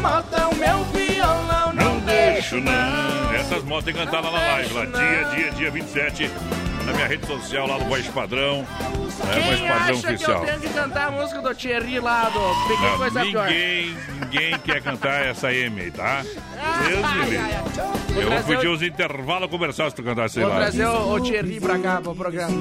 Modão, 0.00 0.50
meu 0.54 0.82
violão, 0.84 1.74
não, 1.74 2.00
deixo 2.00 2.58
não. 2.58 3.34
Essas 3.34 3.62
motos 3.64 3.84
tem 3.84 3.92
que 3.92 4.00
cantar 4.00 4.22
lá 4.22 4.30
na 4.30 4.38
live, 4.38 4.72
lá. 4.72 4.84
Dia, 4.86 5.24
dia, 5.36 5.50
dia 5.50 5.70
27. 5.70 6.30
Na 6.86 6.92
minha 6.94 7.06
rede 7.06 7.26
social, 7.26 7.66
lá 7.66 7.78
no 7.78 7.84
Voz 7.84 8.06
Padrão. 8.08 8.66
É, 8.80 9.40
Voz 9.40 9.58
Quem 9.58 9.68
Padrão 9.68 9.76
acha 9.76 10.00
que 10.00 10.06
eu 10.06 10.14
Oficial. 10.14 10.44
tenho 10.46 10.60
que 10.60 10.68
cantar 10.70 11.08
a 11.08 11.10
música 11.10 11.42
do 11.42 11.54
Thierry 11.54 12.00
lá 12.00 12.30
do 12.30 12.68
Pequena 12.68 12.90
Não, 12.90 12.98
Coisa 12.98 13.20
Pior? 13.20 13.46
ninguém, 13.46 13.96
ninguém 14.22 14.58
quer 14.60 14.82
cantar 14.82 15.26
essa 15.26 15.52
M 15.52 15.78
aí, 15.80 15.90
tá? 15.90 16.22
Deus 16.88 16.98
me 16.98 17.04
Ai, 17.04 17.28
livre. 17.28 17.99
Vou 18.12 18.22
Eu 18.22 18.30
vou 18.30 18.42
pedir 18.44 18.68
o- 18.68 18.72
os 18.72 18.82
intervalos 18.82 19.48
comerciais 19.50 19.92
se 19.92 19.96
tu 19.96 20.02
cantar 20.02 20.26
essa 20.26 20.40
aí 20.40 20.44
Vou 20.44 20.52
lá. 20.54 20.60
trazer 20.60 20.86
o, 20.86 21.12
o 21.14 21.20
Thierry 21.20 21.60
pra 21.60 21.78
cá, 21.78 22.00
pro 22.00 22.14
programa. 22.14 22.56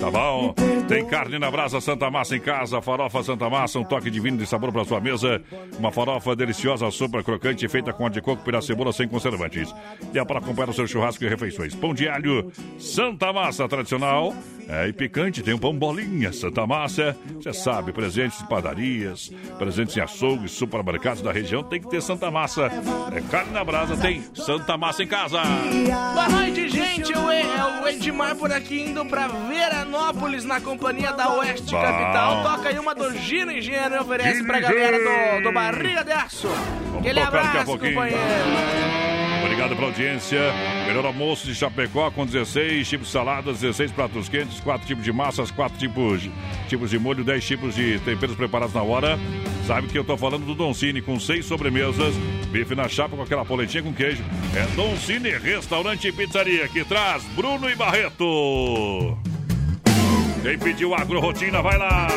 Tá 0.00 0.10
bom? 0.12 0.54
Tem 0.86 1.04
carne 1.04 1.38
na 1.38 1.50
brasa 1.50 1.80
Santa 1.80 2.08
Massa 2.10 2.36
em 2.36 2.40
casa, 2.40 2.80
farofa 2.80 3.22
Santa 3.22 3.50
Massa, 3.50 3.78
um 3.80 3.84
toque 3.84 4.08
divino 4.10 4.38
de 4.38 4.46
sabor 4.46 4.72
para 4.72 4.84
sua 4.84 5.00
mesa. 5.00 5.42
Uma 5.78 5.90
farofa 5.90 6.34
deliciosa, 6.36 6.88
sopa 6.90 7.22
crocante, 7.22 7.68
feita 7.68 7.92
com 7.92 8.06
a 8.06 8.08
de 8.08 8.20
coco, 8.22 8.42
pera 8.44 8.62
cebola 8.62 8.92
sem 8.92 9.08
conservantes. 9.08 9.74
E 10.14 10.18
é 10.18 10.24
para 10.24 10.38
acompanhar 10.38 10.70
o 10.70 10.72
seu 10.72 10.86
churrasco 10.86 11.24
e 11.24 11.28
refeições. 11.28 11.74
Pão 11.74 11.92
de 11.92 12.08
alho 12.08 12.50
Santa 12.78 13.32
Massa 13.32 13.68
tradicional. 13.68 14.34
É, 14.68 14.86
e 14.86 14.92
picante, 14.92 15.42
tem 15.42 15.54
um 15.54 15.58
pão 15.58 15.74
bolinha 15.74 16.32
Santa 16.32 16.66
Massa. 16.66 17.16
Você 17.34 17.52
sabe, 17.52 17.92
presentes 17.92 18.40
em 18.40 18.46
padarias, 18.46 19.32
presentes 19.58 19.96
em 19.96 20.00
açougues, 20.00 20.52
supermercados 20.52 21.22
da 21.22 21.32
região, 21.32 21.62
tem 21.62 21.80
que 21.80 21.88
ter 21.90 22.00
Santa 22.02 22.30
Massa. 22.30 22.70
É 23.14 23.20
carne 23.30 23.52
na 23.52 23.64
brasa, 23.64 23.96
tem 23.96 24.22
Santa 24.34 24.76
Massa 24.76 25.02
em 25.02 25.06
casa. 25.06 25.40
Boa 26.14 26.28
noite, 26.28 26.68
gente. 26.68 27.12
O, 27.14 27.32
E- 27.32 27.38
é 27.40 27.82
o 27.82 27.88
Edmar 27.88 28.36
por 28.36 28.52
aqui 28.52 28.82
indo 28.82 29.04
pra 29.06 29.26
Veranópolis 29.88 30.44
na 30.44 30.60
companhia 30.60 31.12
da 31.12 31.32
Oeste 31.34 31.70
Bom. 31.70 31.80
Capital. 31.80 32.42
Toca 32.42 32.68
aí 32.68 32.78
uma 32.78 32.94
do 32.94 33.16
Gino 33.18 33.50
Engenheiro 33.50 33.94
e 33.94 33.98
oferece 33.98 34.44
pra 34.44 34.60
galera 34.60 34.98
do, 34.98 35.44
do 35.44 35.52
Barriga 35.52 36.04
de 36.04 36.12
Aço. 36.12 36.48
Aquele 36.98 37.20
abraço, 37.20 37.64
pouquinho. 37.64 37.94
companheiro. 37.94 38.18
Obrigado 39.42 39.74
pela 39.74 39.88
audiência. 39.88 40.38
Melhor 40.86 41.06
almoço 41.06 41.46
de 41.46 41.54
Chapecó 41.54 42.10
com 42.10 42.26
16 42.26 42.88
tipos 42.88 43.06
de 43.06 43.12
saladas, 43.12 43.60
16 43.60 43.92
pratos 43.92 44.28
quentes, 44.28 44.60
4 44.60 44.86
tipos 44.86 45.04
de 45.04 45.12
massas, 45.12 45.50
4 45.50 45.78
tipos, 45.78 46.28
tipos 46.68 46.90
de 46.90 46.98
molho, 46.98 47.24
10 47.24 47.44
tipos 47.46 47.74
de 47.74 47.98
temperos 48.00 48.36
preparados 48.36 48.74
na 48.74 48.82
hora. 48.82 49.18
Sabe 49.66 49.88
que 49.88 49.98
eu 49.98 50.04
tô 50.04 50.16
falando 50.16 50.44
do 50.44 50.54
Don 50.54 50.72
Cine 50.74 51.00
com 51.00 51.18
6 51.18 51.44
sobremesas, 51.44 52.14
bife 52.50 52.74
na 52.74 52.88
chapa 52.88 53.16
com 53.16 53.22
aquela 53.22 53.44
polentinha 53.44 53.82
com 53.82 53.92
queijo. 53.92 54.22
É 54.54 54.66
Don 54.74 54.96
Cine 54.96 55.30
Restaurante 55.30 56.08
e 56.08 56.12
Pizzaria 56.12 56.68
que 56.68 56.84
traz 56.84 57.22
Bruno 57.34 57.68
e 57.70 57.74
Barreto. 57.74 59.16
Quem 60.42 60.58
pediu 60.58 60.94
agro 60.94 61.20
rotina, 61.20 61.60
vai 61.60 61.76
lá. 61.76 62.08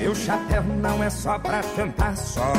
Meu 0.00 0.14
chapéu 0.14 0.62
não 0.62 1.02
é 1.02 1.10
só 1.10 1.36
pra 1.36 1.60
cantar 1.74 2.16
só 2.16 2.52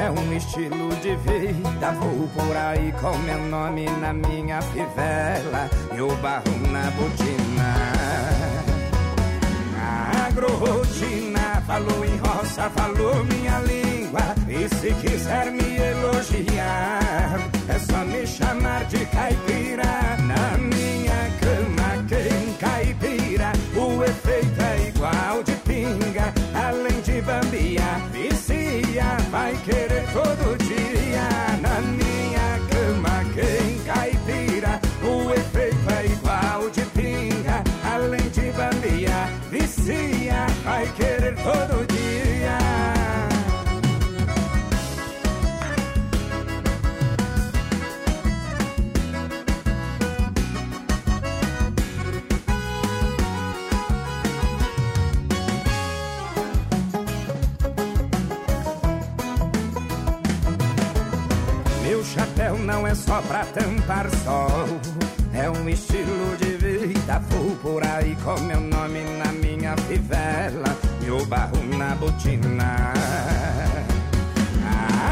É 0.00 0.08
um 0.08 0.32
estilo 0.36 0.94
de 1.02 1.16
vida 1.16 1.90
Vou 1.98 2.28
por 2.28 2.56
aí 2.56 2.92
com 3.00 3.18
meu 3.18 3.38
nome 3.48 3.86
na 4.00 4.12
minha 4.12 4.62
fivela 4.62 5.68
E 5.96 6.00
o 6.00 6.14
barro 6.18 6.56
na 6.70 6.90
botina 6.92 7.47
Agrorotina 10.26 11.62
Falou 11.66 12.04
em 12.04 12.16
roça, 12.18 12.70
falou 12.70 13.24
minha 13.24 13.58
língua 13.60 14.34
E 14.48 14.68
se 14.74 14.92
quiser 14.94 15.50
me 15.50 15.76
elogiar 15.76 17.38
É 17.68 17.78
só 17.78 18.04
me 18.04 18.26
chamar 18.26 18.84
de 18.86 19.04
caipira. 19.06 20.16
Na 20.22 20.58
minha 20.58 21.30
cama 21.40 22.04
quem 22.08 22.52
caipira 22.54 23.52
O 23.76 24.02
efeito 24.04 24.60
é 24.62 24.88
igual 24.88 25.42
de 25.42 25.52
pinga 25.52 26.32
Além 26.54 27.00
de 27.02 27.20
bambiar, 27.22 28.00
vicia 28.12 29.16
Vai 29.30 29.54
querer 29.64 30.06
todo 30.12 30.56
dia 30.58 30.67
todo 41.48 41.86
dia. 41.86 42.58
Meu 61.82 62.04
chapéu 62.04 62.58
não 62.58 62.86
é 62.86 62.94
só 62.94 63.22
pra 63.22 63.44
tampar 63.46 64.10
sol 64.22 64.68
É 65.32 65.48
um 65.48 65.68
estilo 65.68 66.36
de 66.36 66.56
vida 66.56 67.18
Vou 67.30 67.56
por 67.56 67.82
aí 67.84 68.14
com 68.22 68.38
meu 68.40 68.60
nome 68.60 69.02
na 69.18 69.32
minha 69.32 69.74
fivela 69.76 70.67
O 71.20 71.26
barro 71.26 71.62
na 71.76 71.94
botina. 71.96 72.92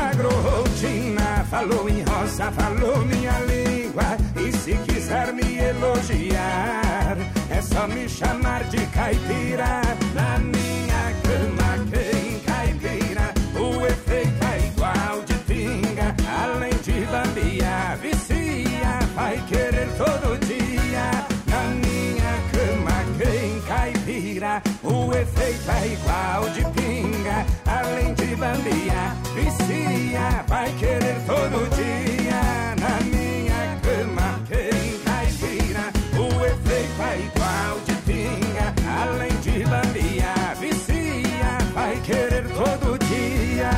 Agrorotina 0.08 1.44
Falou 1.50 1.88
em 1.88 2.02
roça, 2.02 2.50
falou 2.52 3.04
minha 3.04 3.38
língua. 3.40 4.16
E 4.36 4.52
se 4.52 4.74
quiser 4.86 5.32
me 5.32 5.58
elogiar 5.58 7.16
É 7.50 7.60
só 7.62 7.86
me 7.86 8.08
chamar 8.08 8.64
de 8.64 8.84
caipira 8.86 9.85
igual 25.86 26.48
de 26.50 26.62
pinga 26.72 27.46
Vicia, 28.56 29.14
vicia, 29.34 30.44
vai 30.48 30.72
querer 30.72 31.16
todo 31.26 31.68
dia 31.76 32.74
na 32.80 33.00
minha 33.04 33.78
cama, 33.82 34.40
quem 34.48 34.98
caipira. 35.00 35.92
O 36.16 36.44
efeito 36.44 37.02
é 37.02 37.18
igual 37.18 37.78
de 37.84 37.94
pinga, 38.02 38.74
além 39.00 39.36
de 39.40 39.64
bambia. 39.64 40.54
Vicia, 40.58 41.58
vai 41.74 41.96
querer 42.00 42.46
todo 42.48 42.98
dia. 42.98 43.70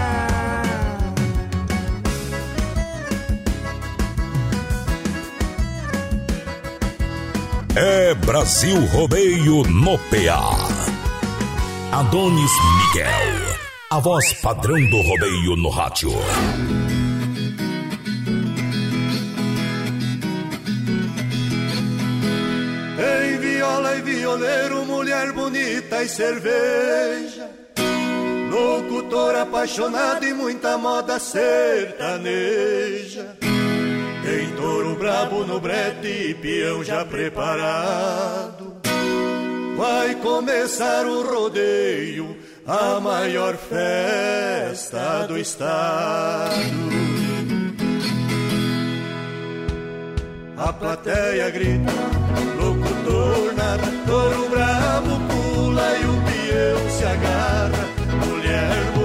É 7.75 8.15
Brasil 8.15 8.87
Rodeio 8.87 9.63
no 9.65 9.99
PA. 9.99 10.78
Adonis 11.99 12.53
Miguel, 12.77 13.59
a 13.91 13.99
voz 13.99 14.33
padrão 14.35 14.79
do 14.89 15.01
rodeio 15.03 15.57
no 15.57 15.69
rádio. 15.69 16.13
Em 23.01 23.39
viola 23.39 23.97
e 23.97 24.03
violeiro, 24.03 24.85
mulher 24.85 25.33
bonita 25.33 26.05
e 26.05 26.09
cerveja. 26.09 27.51
Locutor 28.49 29.35
apaixonado 29.35 30.25
e 30.25 30.33
muita 30.33 30.79
moda 30.79 31.19
sertaneja. 31.19 32.17
Tem 34.23 34.53
touro 34.55 34.95
brabo 34.95 35.45
no 35.45 35.59
brete 35.59 36.07
e 36.07 36.35
peão 36.35 36.85
já 36.85 37.05
preparado. 37.05 38.68
Vai 39.79 40.17
começar 40.17 41.07
o 41.07 41.23
rodeio, 41.23 42.37
a 42.67 42.99
maior 42.99 43.57
festa 43.57 45.25
do 45.29 45.39
estado. 45.39 46.53
A 50.57 50.73
plateia 50.73 51.49
grita, 51.51 51.93
locutor 52.61 53.55
nada, 53.57 53.87
touro 54.05 54.49
bravo 54.49 55.21
pula 55.29 55.97
e 55.97 56.05
o 56.07 56.17
peão 56.27 56.91
se 56.91 57.05
agarra. 57.05 57.89
Mulher 58.27 58.98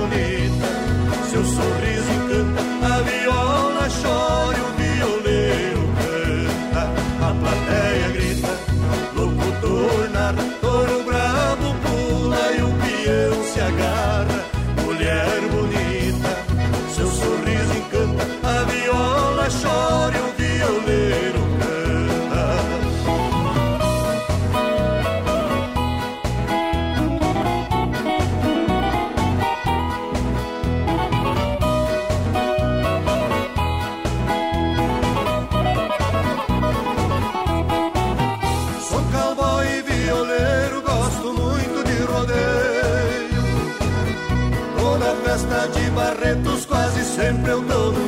sempre 47.15 47.51
eu 47.51 47.61
tô 47.67 48.02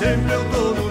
sempre 0.00 0.32
eu 0.32 0.44
tô 0.50 0.74
no 0.74 0.89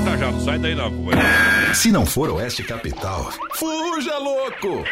o 0.00 0.04
corpo, 0.04 0.08
é 0.08 0.10
mortajado. 0.10 0.40
Sai 0.44 0.58
daí 0.58 0.74
não, 0.74 0.90
companheiro. 0.90 1.74
Se 1.74 1.92
não 1.92 2.06
for 2.06 2.30
Oeste 2.30 2.62
Capital, 2.62 3.30
fuja 3.54 4.18
louco! 4.18 4.84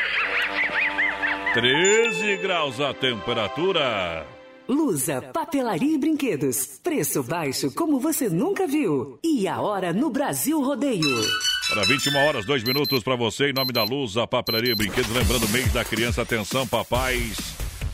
13 1.54 2.36
graus 2.38 2.80
a 2.80 2.92
temperatura. 2.92 4.26
Lusa, 4.68 5.22
papelaria 5.22 5.94
e 5.94 5.98
brinquedos. 5.98 6.78
Preço 6.82 7.22
baixo 7.22 7.72
como 7.74 7.98
você 7.98 8.28
nunca 8.28 8.66
viu. 8.66 9.18
E 9.24 9.48
a 9.48 9.60
hora 9.60 9.94
no 9.94 10.10
Brasil 10.10 10.62
Rodeio. 10.62 11.26
Para 11.70 11.82
21 11.84 12.16
horas, 12.16 12.44
2 12.44 12.64
minutos 12.64 13.02
para 13.02 13.16
você, 13.16 13.50
em 13.50 13.52
nome 13.54 13.72
da 13.72 13.82
Luz, 13.82 14.16
a 14.18 14.26
papelaria 14.26 14.72
e 14.72 14.76
brinquedos. 14.76 15.10
Lembrando 15.10 15.46
o 15.46 15.48
mês 15.48 15.72
da 15.72 15.84
criança. 15.84 16.20
Atenção, 16.20 16.66
papais. 16.66 17.38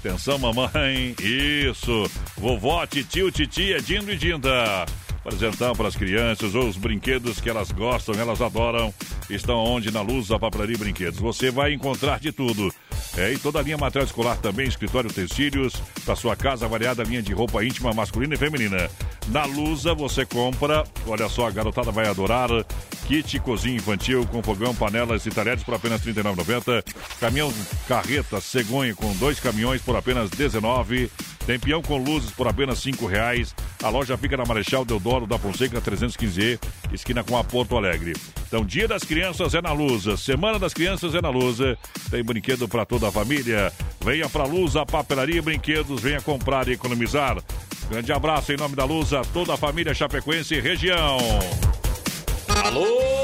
Atenção, 0.01 0.37
mamãe. 0.37 1.15
Isso. 1.21 2.11
Vovó, 2.37 2.85
titio, 2.87 3.31
titia, 3.31 3.81
dindo 3.81 4.11
e 4.12 4.17
dinda. 4.17 4.85
Apresentar 5.25 5.75
para 5.75 5.89
as 5.89 5.97
crianças 5.97 6.55
os 6.55 6.77
brinquedos 6.77 7.41
que 7.41 7.49
elas 7.49 7.72
gostam, 7.72 8.14
elas 8.14 8.43
adoram. 8.43 8.93
Estão 9.31 9.57
onde? 9.57 9.91
Na 9.91 10.03
Luz, 10.03 10.31
a 10.31 10.39
papelaria 10.39 10.77
brinquedos. 10.77 11.18
Você 11.18 11.51
vai 11.51 11.72
encontrar 11.72 12.20
de 12.20 12.31
tudo. 12.31 12.70
É, 13.17 13.33
e 13.33 13.39
toda 13.39 13.61
a 13.61 13.62
linha 13.62 13.79
material 13.79 14.05
escolar 14.05 14.37
também, 14.39 14.67
escritório 14.67 15.09
utensílios, 15.09 15.75
para 16.05 16.17
sua 16.17 16.35
casa, 16.35 16.67
variada 16.67 17.05
linha 17.05 17.23
de 17.23 17.33
roupa 17.33 17.65
íntima, 17.65 17.93
masculina 17.93 18.35
e 18.35 18.37
feminina. 18.37 18.91
Na 19.29 19.45
Lusa 19.45 19.95
você 19.95 20.27
compra, 20.27 20.85
olha 21.07 21.29
só, 21.29 21.47
a 21.47 21.51
garotada 21.51 21.93
vai 21.93 22.09
adorar, 22.09 22.49
kit 23.07 23.39
cozinha 23.39 23.77
infantil 23.77 24.27
com 24.27 24.43
fogão, 24.43 24.75
panelas 24.75 25.25
e 25.27 25.31
talheres 25.31 25.62
por 25.62 25.75
apenas 25.75 26.05
R$ 26.05 26.12
39,90. 26.12 26.85
Caminhão 27.21 27.53
carreta 27.87 28.41
cegonha 28.41 28.95
com 28.95 29.15
dois 29.17 29.39
caminhões 29.39 29.81
por 29.81 29.97
apenas 29.97 30.31
R$ 30.31 30.49
19,00. 30.49 31.11
Tem 31.47 31.59
peão 31.59 31.83
com 31.83 31.99
luzes 31.99 32.31
por 32.31 32.49
apenas 32.49 32.79
cinco 32.79 33.07
reais. 33.07 33.55
A 33.83 33.91
loja 33.91 34.17
fica 34.17 34.37
na 34.37 34.47
Marechal 34.47 34.85
Deodoro 34.85 35.27
da 35.27 35.39
Fonseca 35.39 35.81
315E, 35.81 36.59
esquina 36.93 37.23
com 37.23 37.37
a 37.37 37.45
Porto 37.45 37.77
Alegre. 37.77 38.15
Então, 38.55 38.65
Dia 38.65 38.87
das 38.87 39.03
Crianças 39.03 39.53
é 39.53 39.61
na 39.61 39.73
Lusa, 39.73 40.17
Semana 40.17 40.61
das 40.61 40.73
Crianças 40.73 41.13
é 41.13 41.21
na 41.21 41.29
Lusa. 41.29 41.77
Tem 42.09 42.23
brinquedo 42.23 42.69
para 42.69 42.87
toda 42.87 43.09
a 43.09 43.11
família. 43.11 43.73
Venha 44.01 44.29
pra 44.29 44.45
Lusa, 44.45 44.87
papelaria 44.87 45.39
e 45.39 45.41
brinquedos, 45.41 46.01
venha 46.01 46.21
comprar 46.21 46.69
e 46.69 46.75
economizar. 46.75 47.37
Grande 47.91 48.13
abraço 48.13 48.53
em 48.53 48.57
nome 48.57 48.77
da 48.77 48.85
Lusa, 48.85 49.23
toda 49.33 49.55
a 49.55 49.57
família 49.57 49.93
Chapecoense 49.93 50.55
e 50.55 50.61
região. 50.61 51.19
Alô, 52.65 53.24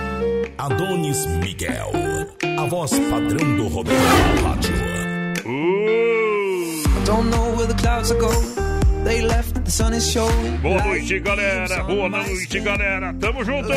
Adonis 0.57 1.25
Miguel, 1.25 1.91
a 2.57 2.65
voz 2.65 2.91
padrão 3.09 3.55
do 3.55 3.67
rodeio 3.67 3.99
do 3.99 4.43
rádio. 4.43 4.91
Don't 7.05 7.29
know 7.29 7.55
where 7.55 7.67
the 7.67 7.73
clouds 7.81 8.11
are 8.11 8.19
going. 8.19 8.71
They 9.03 9.21
left, 9.21 9.63
the 9.65 9.71
sun 9.71 9.93
is 9.93 10.07
showing. 10.07 10.57
Boa 10.61 10.83
noite, 10.83 11.19
galera. 11.19 11.83
Boa 11.83 12.09
noite, 12.09 12.59
galera. 12.59 13.13
Tamo 13.19 13.43
junto. 13.43 13.69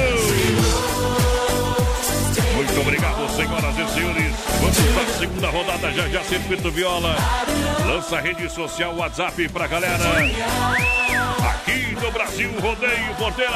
Muito 2.55 2.81
obrigado, 2.81 3.29
senhoras 3.35 3.75
e 3.79 3.95
senhores. 3.95 4.35
Vamos 4.61 4.79
para 4.95 5.03
a 5.03 5.19
segunda 5.19 5.51
rodada 5.51 5.93
já 5.93 6.09
já 6.09 6.23
Circuito 6.23 6.71
Viola. 6.71 7.17
Lança 7.87 8.19
a 8.19 8.21
rede 8.21 8.49
social 8.51 8.95
WhatsApp 8.97 9.49
pra 9.49 9.67
galera. 9.67 11.04
Do 12.05 12.11
Brasil 12.11 12.51
Rodeio 12.61 13.15
Porteira. 13.17 13.51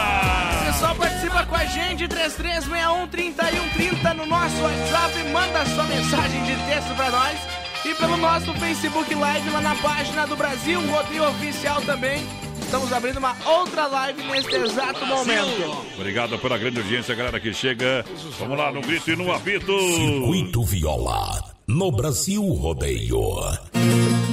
Pessoal, 0.65 0.95
participa 0.95 1.45
com 1.45 1.55
a 1.55 1.67
gente, 1.67 2.09
3361-3130 2.09 4.15
no 4.15 4.25
nosso 4.25 4.57
WhatsApp. 4.63 5.23
Manda 5.31 5.67
sua 5.67 5.85
mensagem 5.85 6.43
de 6.45 6.57
texto 6.65 6.97
pra 6.97 7.11
nós. 7.11 7.39
E 7.85 7.95
pelo 7.95 8.17
nosso 8.17 8.55
Facebook 8.55 9.15
Live 9.15 9.51
lá 9.51 9.61
na 9.61 9.75
página 9.75 10.27
do 10.27 10.35
Brasil 10.35 10.81
Rodeio 10.81 11.29
Oficial 11.29 11.83
também. 11.83 12.27
Estamos 12.59 12.91
abrindo 12.91 13.19
uma 13.19 13.37
outra 13.45 13.87
live 13.87 14.23
neste 14.23 14.57
exato 14.57 15.05
momento. 15.05 15.85
Obrigado 15.99 16.39
pela 16.39 16.57
grande 16.57 16.79
audiência, 16.79 17.15
galera 17.15 17.39
que 17.39 17.53
chega. 17.53 18.03
Vamos 18.39 18.57
lá 18.57 18.73
no 18.73 18.81
grito 18.81 19.11
e 19.11 19.17
no 19.17 19.31
apito. 19.31 19.79
Circuito 19.79 20.65
Viola, 20.65 21.39
no 21.67 21.93
Brasil 21.93 22.43
Rodeio. 22.43 23.21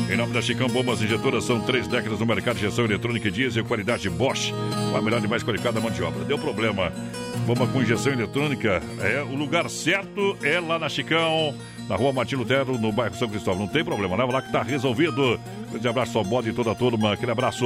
Em 0.07 0.15
nome 0.15 0.33
da 0.33 0.41
Chicão 0.41 0.67
Bombas 0.67 1.01
Injetoras, 1.01 1.45
são 1.45 1.59
três 1.59 1.87
décadas 1.87 2.19
no 2.19 2.27
mercado 2.27 2.57
de 2.57 2.65
injeção 2.65 2.85
eletrônica 2.85 3.27
e 3.27 3.31
diesel, 3.31 3.65
qualidade 3.65 4.07
Bosch, 4.07 4.53
a 4.95 5.01
melhor 5.01 5.23
e 5.23 5.27
mais 5.27 5.43
qualificada 5.43 5.81
mão 5.81 5.89
de 5.89 6.03
obra. 6.03 6.23
Deu 6.23 6.37
problema, 6.37 6.93
bomba 7.45 7.65
com 7.65 7.81
injeção 7.81 8.13
eletrônica, 8.13 8.83
é 9.01 9.23
o 9.23 9.35
lugar 9.35 9.67
certo, 9.67 10.37
é 10.43 10.59
lá 10.59 10.77
na 10.77 10.89
Chicão, 10.89 11.55
na 11.89 11.95
rua 11.95 12.13
Martin 12.13 12.35
Lutero, 12.35 12.77
no 12.77 12.91
bairro 12.91 13.15
São 13.15 13.27
Cristóvão. 13.27 13.65
Não 13.65 13.67
tem 13.67 13.83
problema, 13.83 14.15
leva 14.15 14.31
lá 14.31 14.41
que 14.43 14.51
tá 14.51 14.61
resolvido. 14.61 15.39
Grande 15.71 15.87
abraço 15.87 16.17
ao 16.19 16.23
bode 16.23 16.49
e 16.49 16.53
toda 16.53 16.71
a 16.71 16.75
turma, 16.75 17.13
aquele 17.13 17.31
abraço. 17.31 17.65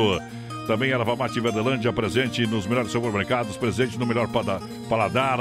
Também 0.70 0.92
Erva 0.92 1.16
Mate 1.16 1.40
Verdelândia, 1.40 1.92
presente 1.92 2.46
nos 2.46 2.68
melhores 2.68 2.92
supermercados, 2.92 3.58
presente 3.58 3.98
no 3.98 4.06
melhor 4.06 4.28
paladar. 4.88 5.40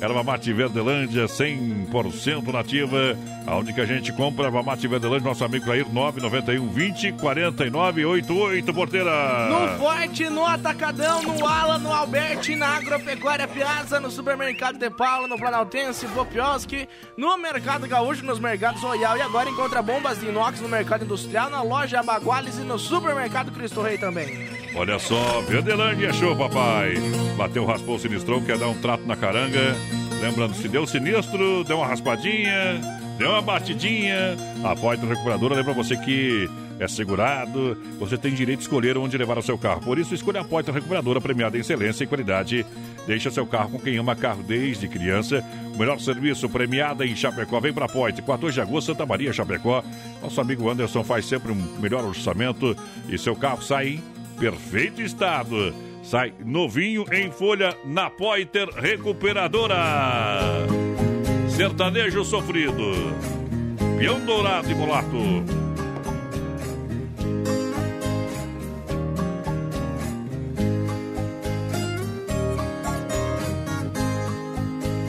Erva 0.00 0.22
Mate 0.24 0.54
Verdelândia, 0.54 1.26
100% 1.26 2.50
nativa. 2.50 3.14
Aonde 3.46 3.74
que 3.74 3.80
a 3.82 3.84
gente 3.84 4.10
compra 4.10 4.46
Erva 4.46 4.62
Mate 4.62 4.88
Verdelândia? 4.88 5.28
Nosso 5.28 5.44
amigo 5.44 5.66
Clair, 5.66 5.86
991 5.92 6.66
20 6.70 7.12
49 7.12 8.06
88, 8.06 8.72
porteira. 8.72 9.48
No 9.50 9.78
Forte, 9.78 10.30
no 10.30 10.46
Atacadão, 10.46 11.22
no 11.24 11.46
Ala, 11.46 11.76
no 11.76 11.92
Alberti, 11.92 12.56
na 12.56 12.78
Agropecuária 12.78 13.46
Piazza, 13.46 14.00
no 14.00 14.10
Supermercado 14.10 14.78
de 14.78 14.88
Paula, 14.88 15.28
no 15.28 15.36
Planaltense, 15.36 16.06
Bopioski, 16.06 16.88
no 17.18 17.36
Mercado 17.36 17.86
Gaúcho, 17.86 18.24
nos 18.24 18.40
mercados 18.40 18.80
Royal 18.80 19.18
e 19.18 19.20
agora 19.20 19.50
encontra 19.50 19.82
bombas 19.82 20.18
de 20.18 20.28
inox 20.28 20.58
no 20.62 20.70
Mercado 20.70 21.04
Industrial, 21.04 21.50
na 21.50 21.60
loja 21.60 22.02
Baguales 22.02 22.56
e 22.56 22.62
no 22.62 22.78
Supermercado 22.78 23.52
Cristo 23.52 23.82
Rei 23.82 23.98
também. 23.98 24.69
Olha 24.74 24.98
só, 24.98 25.40
Verdelândia 25.42 26.12
show, 26.12 26.34
papai. 26.36 26.94
Bateu, 27.36 27.64
raspou 27.64 27.96
o 27.96 27.98
sinistrão, 27.98 28.40
quer 28.42 28.56
dar 28.56 28.68
um 28.68 28.80
trato 28.80 29.04
na 29.04 29.16
caranga. 29.16 29.74
Lembrando, 30.20 30.54
se 30.54 30.68
deu 30.68 30.86
sinistro, 30.86 31.64
deu 31.64 31.78
uma 31.78 31.86
raspadinha, 31.86 32.80
deu 33.18 33.30
uma 33.30 33.42
batidinha. 33.42 34.36
A 34.62 34.76
Poitra 34.76 35.08
Recuperadora 35.08 35.56
lembra 35.56 35.72
você 35.72 35.96
que 35.96 36.48
é 36.78 36.86
segurado, 36.86 37.76
você 37.98 38.16
tem 38.16 38.32
direito 38.32 38.60
de 38.60 38.64
escolher 38.64 38.96
onde 38.96 39.18
levar 39.18 39.38
o 39.38 39.42
seu 39.42 39.58
carro. 39.58 39.80
Por 39.80 39.98
isso, 39.98 40.14
escolha 40.14 40.40
a 40.40 40.44
Poitra 40.44 40.72
Recuperadora, 40.72 41.20
premiada 41.20 41.56
em 41.56 41.60
excelência 41.60 42.04
e 42.04 42.06
qualidade. 42.06 42.64
Deixa 43.06 43.30
seu 43.30 43.46
carro 43.46 43.70
com 43.70 43.78
quem 43.78 43.98
ama 43.98 44.14
carro 44.14 44.42
desde 44.42 44.88
criança. 44.88 45.44
O 45.74 45.78
melhor 45.78 45.98
serviço 45.98 46.48
premiada 46.48 47.04
em 47.04 47.16
Chapecó. 47.16 47.58
Vem 47.60 47.72
pra 47.72 47.88
Poitra, 47.88 48.22
14 48.22 48.54
de 48.54 48.60
agosto, 48.60 48.86
Santa 48.86 49.04
Maria, 49.04 49.32
Chapecó. 49.32 49.82
Nosso 50.22 50.40
amigo 50.40 50.70
Anderson 50.70 51.02
faz 51.02 51.26
sempre 51.26 51.50
um 51.50 51.56
melhor 51.80 52.04
orçamento 52.04 52.76
e 53.08 53.18
seu 53.18 53.34
carro 53.34 53.62
sai 53.62 54.00
perfeito 54.40 55.02
estado. 55.02 55.74
Sai 56.02 56.32
novinho 56.42 57.04
em 57.12 57.30
folha 57.30 57.76
na 57.84 58.08
Poiter 58.08 58.68
Recuperadora. 58.70 59.76
Sertanejo 61.54 62.24
sofrido. 62.24 62.90
Peão 63.98 64.18
dourado 64.24 64.70
e 64.70 64.74
mulato. 64.74 65.18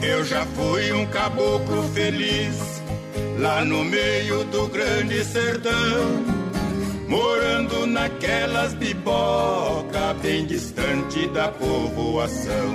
Eu 0.02 0.24
já 0.26 0.44
fui 0.44 0.92
um 0.92 1.06
caboclo 1.06 1.82
feliz 1.94 2.82
lá 3.38 3.64
no 3.64 3.82
meio 3.82 4.44
do 4.44 4.68
grande 4.68 5.24
sertão, 5.24 5.72
morando 7.12 7.86
naquelas 7.86 8.72
biboca 8.72 10.14
bem 10.22 10.46
distante 10.46 11.28
da 11.28 11.48
povoação. 11.48 12.70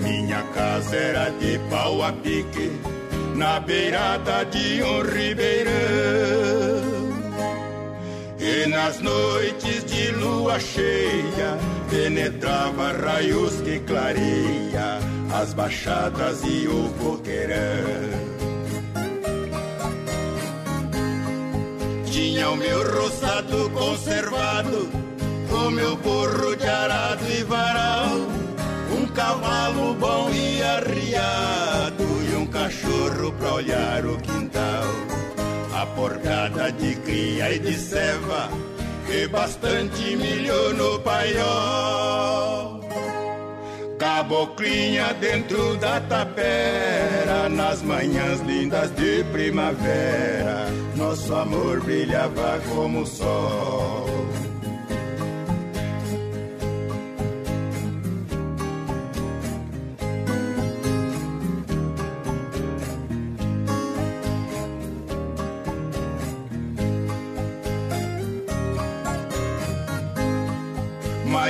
Minha 0.00 0.42
casa 0.54 0.94
era 0.94 1.30
de 1.30 1.58
pau 1.68 2.00
a 2.00 2.12
pique 2.12 2.70
na 3.34 3.58
beirada 3.58 4.44
de 4.44 4.82
um 4.84 5.02
ribeirão. 5.02 5.70
E 8.38 8.68
nas 8.68 9.00
noites 9.00 9.84
de 9.84 10.12
lua 10.12 10.60
cheia 10.60 11.58
penetrava 11.90 12.92
raios 12.92 13.60
que 13.62 13.80
clareia 13.80 14.98
as 15.34 15.52
baixadas 15.54 16.40
e 16.44 16.68
o 16.68 16.88
coqueirão. 17.00 18.39
Tinha 22.10 22.50
o 22.50 22.56
meu 22.56 22.82
roçado 22.92 23.70
conservado, 23.70 24.88
o 25.48 25.70
meu 25.70 25.96
burro 25.96 26.56
de 26.56 26.66
arado 26.66 27.24
e 27.30 27.44
varal, 27.44 28.08
um 28.98 29.06
cavalo 29.06 29.94
bom 29.94 30.28
e 30.30 30.60
arriado 30.60 32.04
e 32.28 32.34
um 32.34 32.46
cachorro 32.46 33.32
pra 33.38 33.54
olhar 33.54 34.04
o 34.04 34.18
quintal. 34.18 34.84
A 35.72 35.86
porcada 35.86 36.72
de 36.72 36.96
cria 36.96 37.54
e 37.54 37.60
de 37.60 37.74
ceva 37.74 38.50
e 39.08 39.28
bastante 39.28 40.16
milho 40.16 40.74
no 40.74 40.98
paiol. 40.98 42.79
Caboclinha 44.00 45.12
dentro 45.12 45.76
da 45.76 46.00
tapera, 46.00 47.50
nas 47.50 47.82
manhãs 47.82 48.40
lindas 48.40 48.90
de 48.96 49.22
primavera, 49.24 50.68
nosso 50.96 51.34
amor 51.34 51.84
brilhava 51.84 52.58
como 52.72 53.02
o 53.02 53.06
sol. 53.06 54.06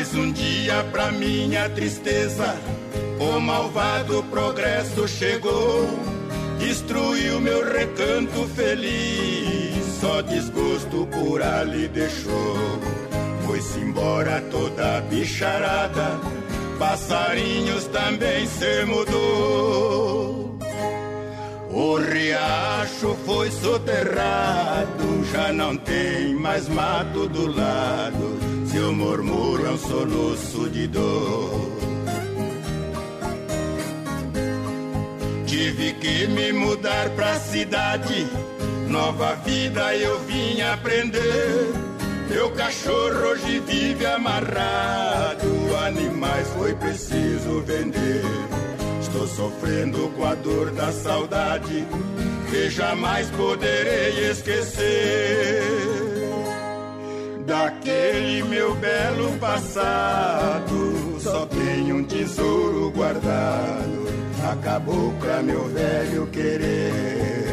Mais 0.00 0.14
um 0.14 0.32
dia 0.32 0.82
pra 0.90 1.12
minha 1.12 1.68
tristeza, 1.68 2.56
o 3.18 3.38
malvado 3.38 4.24
progresso 4.30 5.06
chegou, 5.06 5.86
destruiu 6.58 7.38
meu 7.38 7.70
recanto 7.70 8.48
feliz, 8.56 9.84
só 10.00 10.22
desgosto 10.22 11.06
por 11.08 11.42
ali 11.42 11.86
deixou. 11.86 12.80
Foi-se 13.46 13.78
embora 13.80 14.40
toda 14.50 14.96
a 14.96 15.00
bicharada, 15.02 16.18
passarinhos 16.78 17.84
também 17.88 18.46
se 18.46 18.86
mudou. 18.86 20.58
O 21.70 21.96
riacho 21.98 23.14
foi 23.26 23.50
soterrado, 23.50 25.26
já 25.30 25.52
não 25.52 25.76
tem 25.76 26.34
mais 26.36 26.66
mato 26.70 27.28
do 27.28 27.54
lado. 27.54 28.39
Seu 28.70 28.92
murmúrio 28.92 29.66
é 29.66 29.70
um 29.70 29.78
soluço 29.78 30.70
de 30.70 30.86
dor. 30.86 31.72
Tive 35.44 35.94
que 35.94 36.28
me 36.28 36.52
mudar 36.52 37.10
pra 37.10 37.34
cidade, 37.40 38.28
nova 38.88 39.34
vida 39.44 39.96
eu 39.96 40.20
vim 40.20 40.60
aprender. 40.60 41.72
Meu 42.28 42.52
cachorro 42.52 43.30
hoje 43.30 43.58
vive 43.58 44.06
amarrado, 44.06 45.76
animais 45.84 46.46
foi 46.50 46.72
preciso 46.76 47.60
vender. 47.62 48.22
Estou 49.00 49.26
sofrendo 49.26 50.10
com 50.10 50.24
a 50.24 50.36
dor 50.36 50.70
da 50.70 50.92
saudade, 50.92 51.84
que 52.48 52.70
jamais 52.70 53.28
poderei 53.30 54.30
esquecer. 54.30 56.09
Daquele 57.46 58.42
meu 58.44 58.74
belo 58.76 59.36
passado, 59.38 61.18
só 61.20 61.46
tenho 61.46 61.96
um 61.96 62.04
tesouro 62.04 62.90
guardado. 62.90 64.08
Acabou 64.52 65.12
pra 65.20 65.42
meu 65.42 65.66
velho 65.66 66.26
querer. 66.28 67.50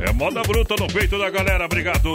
É 0.00 0.12
moda 0.12 0.42
bruta 0.42 0.74
no 0.78 0.86
peito 0.88 1.18
da 1.18 1.30
galera, 1.30 1.64
obrigado. 1.64 2.10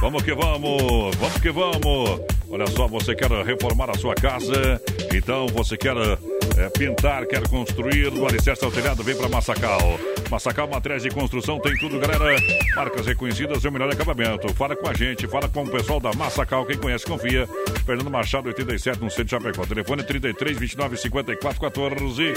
Vamos 0.00 0.22
que 0.22 0.34
vamos, 0.34 1.16
vamos 1.16 1.38
que 1.40 1.50
vamos. 1.50 2.20
Olha 2.48 2.66
só, 2.68 2.86
você 2.86 3.14
quer 3.14 3.30
reformar 3.44 3.90
a 3.90 3.94
sua 3.94 4.14
casa? 4.14 4.80
Então 5.12 5.46
você 5.48 5.76
quer 5.76 5.96
é, 5.96 6.68
pintar, 6.70 7.26
quer 7.26 7.46
construir 7.48 8.10
do 8.10 8.26
alicerce 8.26 8.64
ao 8.64 8.70
telhado, 8.70 9.02
vem 9.02 9.16
para 9.16 9.28
Massacal. 9.28 9.98
Massacal 10.30 10.66
Materiais 10.68 11.02
de 11.02 11.10
Construção 11.10 11.58
tem 11.60 11.76
tudo, 11.78 11.98
galera. 11.98 12.36
Marcas 12.74 13.06
reconhecidas 13.06 13.62
e 13.62 13.68
o 13.68 13.72
melhor 13.72 13.90
acabamento. 13.92 14.52
Fala 14.54 14.74
com 14.74 14.88
a 14.88 14.94
gente, 14.94 15.26
fala 15.26 15.48
com 15.48 15.62
o 15.64 15.68
pessoal 15.70 16.00
da 16.00 16.12
Massacal, 16.12 16.64
quem 16.66 16.76
conhece, 16.76 17.04
confia. 17.06 17.48
Fernando 17.84 18.10
Machado, 18.10 18.48
87, 18.48 19.00
no 19.00 19.08
centro 19.10 19.24
de 19.24 19.30
Chapecó. 19.30 19.64
Telefone 19.64 20.02
33 20.02 20.58
29 20.58 20.96
54 20.96 21.60
14. 21.60 22.32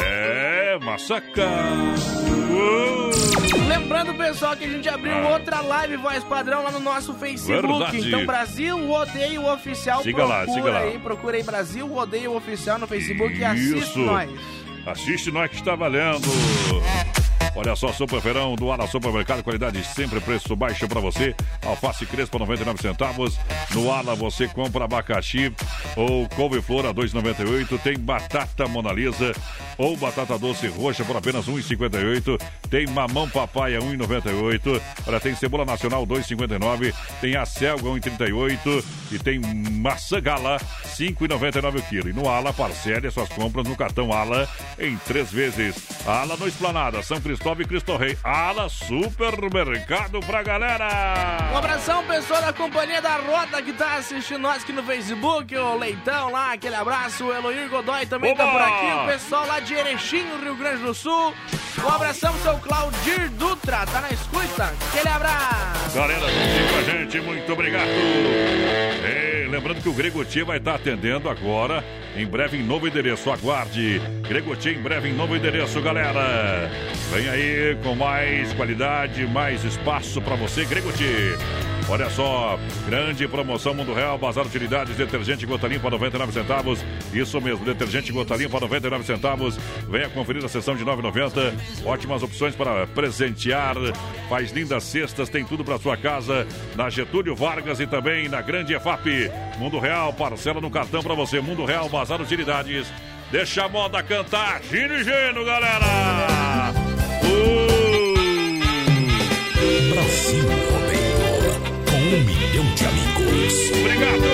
É 0.00 0.78
Massacal. 0.80 1.44
Uou. 2.50 3.10
Lembrando, 3.68 4.14
pessoal, 4.14 4.56
que 4.56 4.64
a 4.64 4.68
gente 4.68 4.88
abriu 4.88 5.12
Ah. 5.14 5.30
outra 5.30 5.60
live 5.60 5.96
voz 5.96 6.22
padrão 6.24 6.62
lá 6.62 6.70
no 6.70 6.80
nosso 6.80 7.14
Facebook. 7.14 7.66
Verdade. 7.66 8.08
Então, 8.08 8.24
Brasil 8.26 8.90
Odeio 8.90 9.46
Oficial. 9.52 10.02
Siga 10.02 10.24
lá, 10.24 10.44
procura 10.44 10.54
siga 10.54 10.70
lá. 10.70 10.78
aí, 10.80 10.98
procura 10.98 11.36
aí 11.36 11.42
Brasil 11.42 11.92
Odeio 11.96 12.34
Oficial 12.36 12.78
no 12.78 12.86
Facebook 12.86 13.36
e 13.36 13.44
assiste 13.44 13.76
Isso. 13.78 13.98
nós. 14.00 14.30
Assiste 14.86 15.30
nós 15.32 15.50
que 15.50 15.56
está 15.56 15.74
valendo. 15.74 16.20
Olha 17.56 17.76
só, 17.76 17.92
Super 17.92 18.20
Verão 18.20 18.56
do 18.56 18.72
Ala 18.72 18.86
Supermercado, 18.88 19.44
qualidade 19.44 19.82
sempre, 19.84 20.20
preço 20.20 20.56
baixo 20.56 20.88
para 20.88 21.00
você. 21.00 21.36
Alface 21.64 22.04
Crespa, 22.04 22.36
99 22.36 22.82
centavos. 22.82 23.38
No 23.72 23.92
Ala 23.92 24.16
você 24.16 24.48
compra 24.48 24.84
abacaxi 24.86 25.54
ou 25.94 26.28
couve-flor 26.30 26.84
a 26.84 26.92
2,98. 26.92 27.80
Tem 27.80 27.96
batata 27.96 28.66
Monalisa 28.66 29.32
ou 29.78 29.96
batata 29.96 30.36
doce 30.36 30.66
roxa 30.66 31.04
por 31.04 31.16
apenas 31.16 31.46
1,58. 31.46 32.40
Tem 32.68 32.88
mamão 32.88 33.28
papaya 33.28 33.78
1,98. 33.78 34.82
Olha, 35.06 35.20
tem 35.20 35.36
cebola 35.36 35.64
nacional 35.64 36.04
2,59. 36.04 36.92
Tem 37.20 37.36
a 37.36 37.46
selga 37.46 37.84
1,38. 37.84 38.84
E 39.12 39.18
tem 39.18 39.38
maçã 39.38 40.20
gala 40.20 40.58
5,99 40.86 41.78
o 41.78 41.82
quilo. 41.82 42.08
E 42.08 42.12
no 42.12 42.28
Ala, 42.28 42.52
parcele 42.52 43.06
as 43.06 43.14
suas 43.14 43.28
compras 43.28 43.68
no 43.68 43.76
cartão 43.76 44.12
Ala 44.12 44.48
em 44.76 44.96
três 45.06 45.30
vezes. 45.30 45.76
Ala 46.04 46.36
no 46.36 46.48
Esplanada, 46.48 47.00
São 47.00 47.20
Cristóvão 47.20 47.43
e 47.44 47.64
Cristo 47.66 47.96
Rei. 47.96 48.16
Ala 48.24 48.68
Supermercado 48.70 50.18
pra 50.20 50.42
galera. 50.42 51.50
Um 51.52 51.58
abração, 51.58 52.02
pessoal 52.04 52.40
da 52.40 52.52
Companhia 52.52 53.02
da 53.02 53.16
Rota 53.16 53.60
que 53.60 53.72
tá 53.72 53.96
assistindo 53.96 54.40
nós 54.40 54.62
aqui 54.62 54.72
no 54.72 54.82
Facebook, 54.82 55.54
o 55.54 55.76
Leitão 55.76 56.30
lá, 56.30 56.54
aquele 56.54 56.74
abraço, 56.74 57.26
o 57.26 57.32
Eloir 57.34 57.68
Godoy 57.68 58.06
também 58.06 58.34
tá 58.34 58.44
Oba! 58.44 58.52
por 58.52 58.62
aqui, 58.62 58.86
o 58.86 59.06
pessoal 59.06 59.46
lá 59.46 59.60
de 59.60 59.74
Erechim, 59.74 60.24
Rio 60.42 60.56
Grande 60.56 60.82
do 60.82 60.94
Sul. 60.94 61.34
Um 61.84 61.88
abração 61.88 62.32
pro 62.32 62.42
seu 62.42 62.58
Claudir 62.58 63.30
Dutra, 63.32 63.84
tá 63.86 64.00
na 64.00 64.10
escuta? 64.10 64.72
Aquele 64.88 65.08
abraço. 65.08 65.94
Galera, 65.96 66.20
juntinho 66.20 66.68
com 66.70 66.78
a 66.78 66.82
gente, 66.82 67.20
muito 67.20 67.52
obrigado. 67.52 67.88
Ei, 69.04 69.46
lembrando 69.48 69.82
que 69.82 69.88
o 69.88 69.92
Gregotier 69.92 70.46
vai 70.46 70.56
estar 70.56 70.76
atendendo 70.76 71.28
agora, 71.28 71.84
em 72.16 72.26
breve 72.26 72.56
em 72.56 72.62
novo 72.62 72.86
endereço. 72.86 73.30
Aguarde. 73.30 74.00
Gregotier 74.22 74.76
em 74.76 74.82
breve 74.82 75.08
em 75.08 75.12
novo 75.12 75.36
endereço, 75.36 75.80
galera. 75.80 76.70
Vem 77.12 77.28
aí 77.28 77.76
com 77.82 77.94
mais 77.94 78.52
qualidade, 78.52 79.26
mais 79.26 79.64
espaço 79.64 80.20
para 80.20 80.36
você, 80.36 80.64
Gregotier. 80.64 81.38
Olha 81.88 82.08
só, 82.08 82.58
grande 82.86 83.28
promoção 83.28 83.74
Mundo 83.74 83.92
Real, 83.92 84.16
Bazar 84.16 84.46
Utilidades, 84.46 84.96
detergente 84.96 85.44
gota 85.44 85.68
limpa 85.68 85.90
99 85.90 86.32
centavos. 86.32 86.84
Isso 87.12 87.40
mesmo, 87.40 87.64
detergente 87.64 88.10
gota 88.10 88.34
limpa 88.34 88.58
99 88.58 89.04
centavos. 89.04 89.58
Venha 89.88 90.08
conferir 90.08 90.44
a 90.44 90.48
sessão 90.48 90.74
de 90.74 90.84
9,90. 90.84 91.52
Ótimas 91.84 92.22
opções 92.22 92.54
para 92.54 92.86
presentear. 92.86 93.76
Faz 94.28 94.50
lindas 94.50 94.82
cestas, 94.84 95.28
tem 95.28 95.44
tudo 95.44 95.62
para 95.62 95.78
sua 95.78 95.96
casa 95.96 96.46
na 96.74 96.88
Getúlio 96.88 97.36
Vargas 97.36 97.78
e 97.80 97.86
também 97.86 98.28
na 98.28 98.40
Grande 98.40 98.74
EFAP. 98.74 99.30
Mundo 99.58 99.78
Real, 99.78 100.12
parcela 100.12 100.60
no 100.60 100.70
cartão 100.70 101.02
para 101.02 101.14
você. 101.14 101.40
Mundo 101.40 101.64
Real, 101.64 101.88
Bazar 101.88 102.20
Utilidades. 102.20 102.90
Deixa 103.30 103.64
a 103.64 103.68
moda 103.68 104.02
cantar, 104.02 104.62
giro 104.62 104.94
e 104.94 105.04
geno, 105.04 105.44
galera! 105.44 106.72
Brasil 109.90 110.42
Rodeio, 110.42 110.68
com 110.70 110.83
um 112.14 112.24
milhão 112.24 112.64
de 112.74 112.86
amigos. 112.86 113.54
Obrigado! 113.80 114.24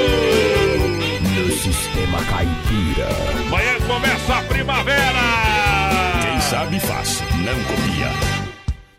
No 1.34 1.52
sistema 1.52 2.18
caipira. 2.24 3.08
Amanhã 3.46 3.80
começa 3.86 4.34
a 4.36 4.42
primavera! 4.42 5.20
Quem 6.22 6.40
sabe 6.42 6.80
faz, 6.80 7.22
não 7.38 7.64
copia. 7.64 8.10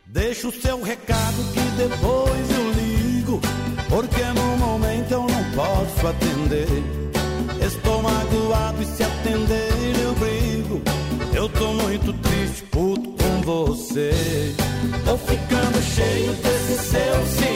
Deixa 0.08 0.48
o 0.48 0.52
seu 0.52 0.82
recado 0.82 1.44
que 1.54 1.60
depois 1.78 2.52
eu 2.52 2.72
ligo. 2.72 3.40
Porque 3.88 4.24
no 4.24 4.58
momento 4.58 5.12
eu 5.12 5.28
não 5.28 5.44
posso 5.52 6.08
atender. 6.08 6.68
Estou 7.64 8.02
magoado 8.02 8.82
e 8.82 8.86
se 8.86 9.04
atender 9.04 10.00
eu 10.04 10.14
brigo. 10.16 10.82
Eu 11.34 11.50
tô 11.50 11.68
muito 11.74 12.14
triste, 12.14 12.64
puto 12.72 13.12
com 13.24 13.42
você. 13.42 14.56
Tô 15.06 15.18
ficando 15.18 15.82
cheio 15.84 16.34
desse 16.34 16.84
seu 16.90 17.26
ciúme. 17.28 17.51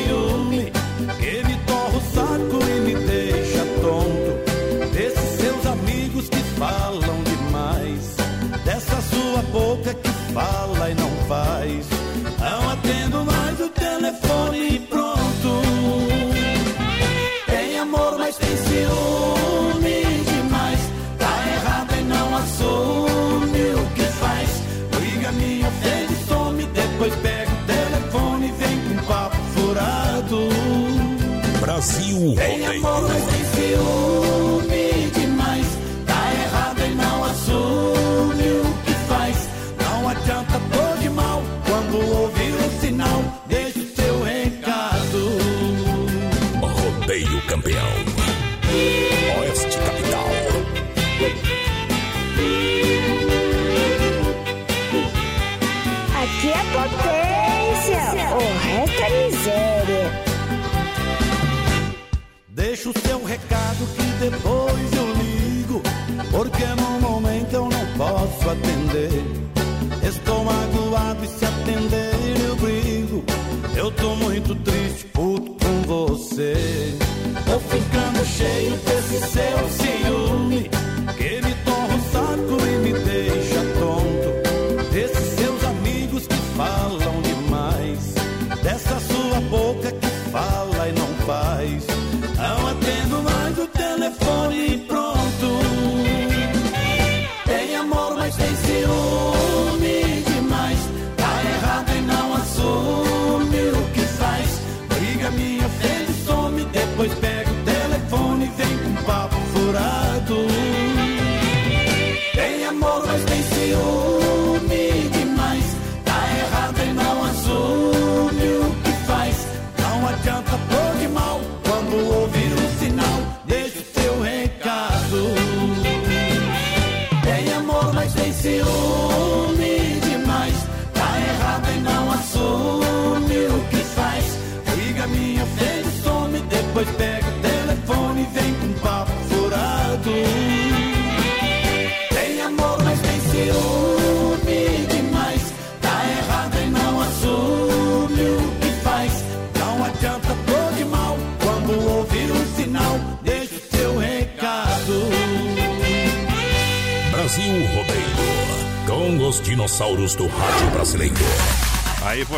Atender. 68.48 69.25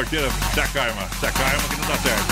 Aí, 0.08 0.20
porteira, 0.20 0.30
se 0.53 0.60
acalma, 0.60 1.10
se 1.20 1.26
acalma 1.26 1.64
que 1.70 1.76
não 1.76 1.88
dá 1.88 1.97
certo. 1.97 2.28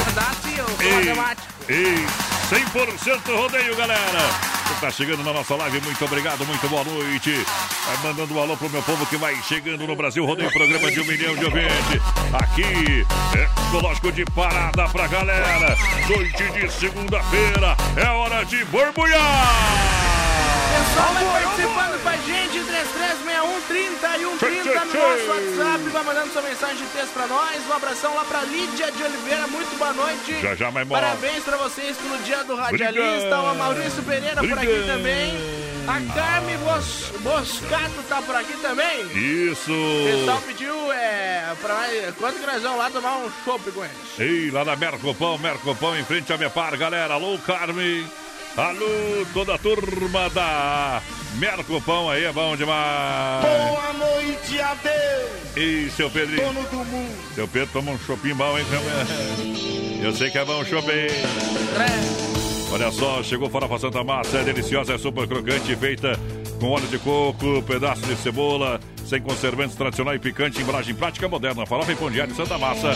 Ei, 1.67 1.83
ei, 1.83 2.05
100% 2.49 3.35
rodeio, 3.35 3.75
galera. 3.75 4.19
Você 4.65 4.81
tá 4.81 4.91
chegando 4.91 5.23
na 5.23 5.33
nossa 5.33 5.55
live, 5.55 5.81
muito 5.81 6.05
obrigado, 6.05 6.45
muito 6.45 6.69
boa 6.69 6.83
noite. 6.83 7.45
Vai 7.85 7.97
mandando 8.03 8.33
um 8.33 8.41
alô 8.41 8.55
pro 8.57 8.69
meu 8.69 8.81
povo 8.81 9.05
que 9.05 9.17
vai 9.17 9.35
chegando 9.43 9.85
no 9.85 9.95
Brasil 9.95 10.25
Rodeio, 10.25 10.51
programa 10.51 10.89
de 10.89 11.01
um 11.01 11.05
milhão 11.05 11.35
de 11.35 11.45
ouvintes. 11.45 12.01
Aqui, 12.33 13.05
é 13.37 13.65
Ecológico 13.67 14.11
de 14.11 14.25
Parada 14.25 14.87
pra 14.89 15.07
galera. 15.07 15.77
Noite 16.07 16.43
de 16.51 16.71
segunda-feira, 16.71 17.75
é 17.97 18.07
hora 18.07 18.45
de 18.45 18.63
borbulhar. 18.65 20.05
Pessoal, 20.75 21.13
vai 21.13 21.25
participando 21.25 22.01
com 22.01 22.09
a 22.09 22.17
gente, 22.17 22.63
3361 22.63 23.04
30 24.65 24.85
no 24.85 24.93
nosso 24.93 25.29
WhatsApp, 25.29 25.89
vai 25.89 26.03
mandando 26.03 26.33
sua 26.33 26.41
mensagem 26.41 26.77
de 26.77 26.85
texto 26.85 27.13
pra 27.13 27.27
nós. 27.27 27.67
Um 27.69 27.73
abração 27.73 28.15
lá 28.15 28.25
pra 28.25 28.41
Lídia 28.41 28.91
de 28.91 29.03
Oliveira, 29.03 29.45
muito 29.47 29.77
boa 29.77 29.93
noite. 29.93 30.41
Já, 30.41 30.55
já, 30.55 30.69
vai. 30.71 30.83
Parabéns 30.83 31.43
pra 31.43 31.57
vocês 31.57 31.95
pelo 31.97 32.17
dia 32.23 32.43
do 32.43 32.55
radialista. 32.55 33.41
O 33.41 33.55
Maurício 33.55 34.01
Pereira 34.01 34.41
por 34.41 34.57
aqui 34.57 34.83
também. 34.87 35.33
A 35.87 36.13
Carme 36.15 36.57
Bos, 36.57 37.11
Boscato 37.19 38.03
tá 38.09 38.19
por 38.23 38.35
aqui 38.35 38.57
também. 38.57 39.05
Isso. 39.11 39.71
O 39.71 40.17
pessoal 40.17 40.41
pediu 40.41 40.91
é, 40.91 41.53
pra 41.61 41.87
quando 42.17 42.39
que 42.39 42.47
nós 42.47 42.63
vamos 42.63 42.79
lá 42.79 42.89
tomar 42.89 43.17
um 43.17 43.31
chopp 43.43 43.71
com 43.71 43.85
eles. 43.85 43.95
Ei, 44.17 44.49
lá 44.49 44.65
na 44.65 44.75
Mercopão, 44.75 45.37
Mercopão, 45.37 45.95
em 45.95 46.03
frente 46.03 46.33
à 46.33 46.37
Mepar, 46.37 46.75
galera. 46.75 47.13
Alô, 47.13 47.37
Carmen. 47.45 48.03
Alô, 48.57 49.27
toda 49.31 49.53
a 49.53 49.57
turma 49.59 50.27
da 50.31 51.03
Mercopão 51.37 52.09
aí, 52.09 52.23
é 52.25 52.31
bom 52.31 52.55
demais. 52.55 53.45
Boa 53.45 53.93
noite, 53.93 54.59
adeus, 54.59 55.31
Ei, 55.55 55.89
seu 55.89 56.09
Pedrinho. 56.09 56.47
dono 56.47 56.61
do 56.69 56.77
mundo. 56.77 57.11
Seu 57.35 57.47
Pedro 57.47 57.69
toma 57.73 57.91
um 57.91 57.99
chopinho 57.99 58.35
bom, 58.35 58.57
hein? 58.57 58.65
Eu 60.01 60.13
sei 60.13 60.29
que 60.31 60.37
é 60.37 60.45
bom 60.45 60.61
o 60.61 60.65
chopinho. 60.65 61.07
Olha 62.71 62.91
só, 62.91 63.21
chegou 63.23 63.49
Farofa 63.49 63.79
Santa 63.79 64.03
Massa, 64.03 64.37
é 64.37 64.43
deliciosa, 64.43 64.93
é 64.93 64.97
super 64.97 65.27
crocante, 65.27 65.75
feita 65.75 66.17
com 66.59 66.69
óleo 66.71 66.87
de 66.87 66.97
coco, 66.99 67.61
pedaço 67.63 68.01
de 68.01 68.15
cebola, 68.15 68.79
sem 69.05 69.21
conservantes 69.21 69.75
tradicional 69.75 70.15
e 70.15 70.19
picante, 70.19 70.61
embalagem 70.61 70.95
prática 70.95 71.27
moderna, 71.27 71.65
farofa 71.65 71.91
e 71.91 71.95
pão 71.95 72.09
de 72.09 72.19
alho 72.21 72.33
Santa 72.35 72.57
Massa. 72.57 72.91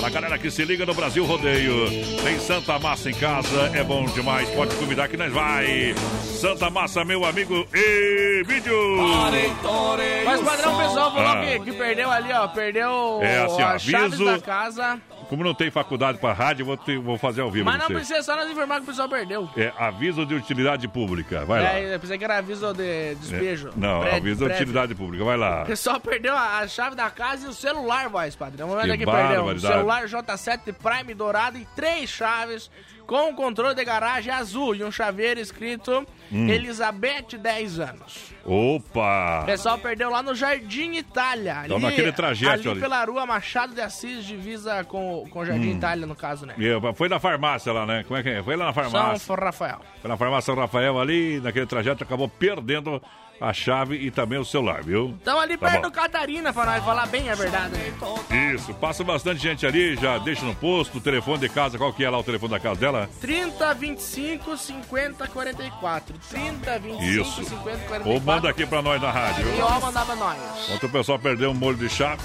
Pra 0.00 0.10
galera 0.10 0.38
que 0.38 0.50
se 0.50 0.64
liga 0.64 0.84
no 0.84 0.92
Brasil 0.94 1.24
Rodeio. 1.24 1.88
Tem 2.22 2.38
Santa 2.40 2.78
Massa 2.78 3.10
em 3.10 3.14
casa, 3.14 3.70
é 3.74 3.82
bom 3.84 4.04
demais, 4.06 4.48
pode 4.50 4.74
convidar 4.76 5.08
que 5.08 5.16
nós 5.16 5.32
vai. 5.32 5.94
Santa 6.40 6.68
Massa, 6.70 7.04
meu 7.04 7.24
amigo 7.24 7.66
e 7.74 8.42
vídeo. 8.44 8.76
Mas 10.24 10.40
o 10.40 10.44
padrão 10.44 10.76
pessoal 10.78 11.12
falou 11.14 11.28
Ah. 11.32 11.44
que, 11.46 11.58
que 11.60 11.72
perdeu 11.72 12.10
ali, 12.10 12.32
ó. 12.32 12.48
Perdeu 12.48 13.20
É, 13.22 13.38
assim, 13.44 13.62
ó, 13.62 13.78
chaves 13.78 13.94
aviso- 13.94 14.24
da 14.24 14.38
casa. 14.40 15.00
Como 15.32 15.42
não 15.42 15.54
tem 15.54 15.70
faculdade 15.70 16.18
pra 16.18 16.34
rádio, 16.34 16.66
vou, 16.66 16.76
ter- 16.76 16.98
vou 16.98 17.16
fazer 17.16 17.40
ao 17.40 17.50
vivo. 17.50 17.64
Mas 17.64 17.78
não 17.78 17.86
vocês. 17.86 18.00
precisa 18.06 18.22
só 18.22 18.36
nos 18.36 18.50
informar 18.50 18.76
que 18.76 18.82
o 18.82 18.86
pessoal 18.86 19.08
perdeu. 19.08 19.48
É 19.56 19.72
aviso 19.78 20.26
de 20.26 20.34
utilidade 20.34 20.86
pública. 20.86 21.42
Vai 21.46 21.62
lá. 21.62 21.72
É, 21.78 21.94
eu 21.94 21.98
pensei 21.98 22.18
que 22.18 22.24
era 22.24 22.36
aviso 22.36 22.70
de 22.74 23.14
despejo. 23.14 23.68
É, 23.68 23.72
Não, 23.74 24.00
Prévio, 24.00 24.18
aviso 24.18 24.38
de 24.40 24.44
prévio. 24.44 24.56
utilidade 24.62 24.94
pública. 24.94 25.24
Vai 25.24 25.38
lá. 25.38 25.62
O 25.62 25.66
pessoal 25.66 25.98
perdeu 25.98 26.36
a, 26.36 26.58
a 26.58 26.68
chave 26.68 26.94
da 26.94 27.08
casa 27.08 27.46
e 27.46 27.48
o 27.48 27.54
celular, 27.54 28.10
voz, 28.10 28.36
padrão. 28.36 28.68
Vamos 28.68 28.82
ver 28.82 28.88
Que 28.96 29.02
aqui, 29.02 29.10
perdeu. 29.10 29.46
O 29.46 29.58
celular 29.58 30.04
J7 30.04 30.74
Prime 30.74 31.14
dourado 31.14 31.56
e 31.56 31.66
três 31.74 32.10
chaves 32.10 32.70
com 33.06 33.34
controle 33.34 33.74
de 33.74 33.84
garagem 33.86 34.30
azul 34.32 34.74
e 34.74 34.84
um 34.84 34.92
chaveiro 34.92 35.40
escrito 35.40 36.06
Hum. 36.30 36.48
Elizabeth, 36.48 37.38
10 37.38 37.78
anos. 37.80 38.31
Opa! 38.44 39.40
O 39.42 39.46
pessoal 39.46 39.78
perdeu 39.78 40.10
lá 40.10 40.22
no 40.22 40.34
Jardim 40.34 40.92
Itália. 40.94 41.62
Então, 41.64 41.78
naquele 41.78 42.12
trajeto 42.12 42.60
ali. 42.60 42.70
ali. 42.70 42.80
pela 42.80 43.04
rua 43.04 43.24
Machado 43.26 43.74
de 43.74 43.80
Assis, 43.80 44.24
divisa 44.24 44.84
com, 44.84 45.26
com 45.30 45.40
o 45.40 45.44
Jardim 45.46 45.72
Hum. 45.72 45.76
Itália, 45.76 46.06
no 46.06 46.14
caso, 46.14 46.44
né? 46.46 46.54
E, 46.58 46.94
Foi 46.94 47.08
na 47.08 47.18
farmácia 47.20 47.72
lá, 47.72 47.86
né? 47.86 48.04
Como 48.06 48.18
é 48.18 48.22
que 48.22 48.28
é? 48.30 48.42
Foi 48.42 48.56
lá 48.56 48.66
na 48.66 48.72
farmácia. 48.72 49.18
São 49.26 49.36
Rafael. 49.36 49.80
Foi 50.00 50.08
na 50.10 50.16
farmácia 50.16 50.46
São 50.52 50.54
Rafael 50.60 50.98
ali, 51.00 51.40
naquele 51.40 51.66
trajeto, 51.66 52.02
acabou 52.04 52.28
perdendo 52.28 53.00
a 53.40 53.52
chave 53.52 53.96
e 53.96 54.08
também 54.08 54.38
o 54.38 54.44
celular, 54.44 54.84
viu? 54.84 55.16
Estão 55.18 55.40
ali 55.40 55.56
Tá 55.56 55.66
perto 55.66 55.82
bom. 55.82 55.88
do 55.88 55.90
Catarina, 55.92 56.52
pra 56.52 56.64
nós 56.64 56.84
falar 56.84 57.06
bem 57.06 57.28
a 57.28 57.34
verdade. 57.34 57.72
né? 57.74 58.52
Isso, 58.54 58.72
passa 58.74 59.02
bastante 59.02 59.40
gente 59.42 59.66
ali, 59.66 59.96
já 59.96 60.16
deixa 60.18 60.44
no 60.44 60.54
posto, 60.54 60.98
o 60.98 61.00
telefone 61.00 61.38
de 61.40 61.48
casa, 61.48 61.76
qual 61.76 61.92
que 61.92 62.04
é 62.04 62.10
lá 62.10 62.18
o 62.18 62.22
telefone 62.22 62.52
da 62.52 62.60
casa 62.60 62.78
dela? 62.78 63.10
30, 63.20 63.74
25, 63.74 64.56
50, 64.56 65.26
44. 65.26 66.16
30, 66.30 66.78
25, 66.78 67.02
Isso. 67.02 67.44
50, 67.44 67.78
44. 67.88 68.08
Ou 68.10 68.20
manda 68.34 68.48
aqui 68.48 68.66
pra 68.66 68.80
nós 68.80 69.00
na 69.00 69.10
rádio. 69.10 69.46
E 69.54 69.60
ó, 69.60 69.80
mandava 69.80 70.16
nós. 70.16 70.38
Ontem 70.70 70.86
o 70.86 70.88
pessoal 70.88 71.18
perdeu 71.18 71.50
um 71.50 71.54
molho 71.54 71.76
de 71.76 71.88
chave. 71.88 72.22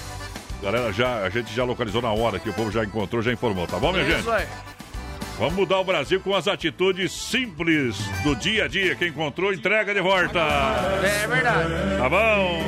Galera, 0.61 0.91
já, 0.91 1.23
a 1.23 1.29
gente 1.29 1.53
já 1.53 1.63
localizou 1.63 2.01
na 2.01 2.11
hora 2.11 2.39
que 2.39 2.49
o 2.49 2.53
povo 2.53 2.71
já 2.71 2.83
encontrou, 2.83 3.21
já 3.21 3.31
informou, 3.31 3.67
tá 3.67 3.77
bom, 3.77 3.91
minha 3.91 4.05
gente? 4.05 4.21
Isso 4.21 4.31
aí. 4.31 4.47
Vamos 5.37 5.53
mudar 5.53 5.79
o 5.79 5.83
Brasil 5.83 6.19
com 6.19 6.35
as 6.35 6.47
atitudes 6.47 7.11
simples 7.11 7.95
do 8.23 8.35
dia 8.35 8.65
a 8.65 8.67
dia. 8.67 8.95
Quem 8.95 9.09
encontrou, 9.09 9.53
entrega 9.53 9.93
de 9.93 10.01
volta. 10.01 10.39
É 10.39 11.27
verdade. 11.27 11.69
Tá 11.97 12.09
bom? 12.09 12.59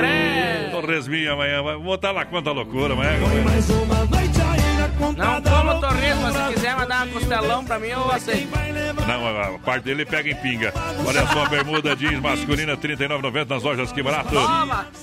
Torresminho 0.71 1.33
amanhã, 1.33 1.63
vai 1.63 1.77
botar 1.79 2.13
lá 2.13 2.25
quanta 2.25 2.53
loucura 2.53 2.95
amanhã. 2.95 3.19
Mais 3.45 3.69
uma 3.71 4.05
noite 4.05 4.41
ainda 4.41 4.89
Não 5.17 5.43
como 5.43 5.81
torresmo, 5.81 6.23
mas 6.23 6.35
se 6.35 6.55
quiser 6.55 6.77
mandar 6.77 7.07
um 7.07 7.11
costelão 7.11 7.65
pra 7.65 7.79
mim, 7.79 7.89
eu 7.89 8.11
aceito. 8.11 8.49
Não, 9.07 9.27
a 9.27 9.47
a 9.47 9.59
parte 9.59 9.85
dele 9.85 10.05
pega 10.05 10.29
em 10.31 10.35
pinga. 10.35 10.73
Olha 11.07 11.25
só, 11.29 11.49
bermuda 11.49 11.95
jeans 11.95 12.21
masculina 12.21 12.73
R$ 12.75 12.79
39,90 12.79 13.49
nas 13.49 13.63
lojas 13.63 13.93
Que 13.93 14.03
Barato. 14.03 14.35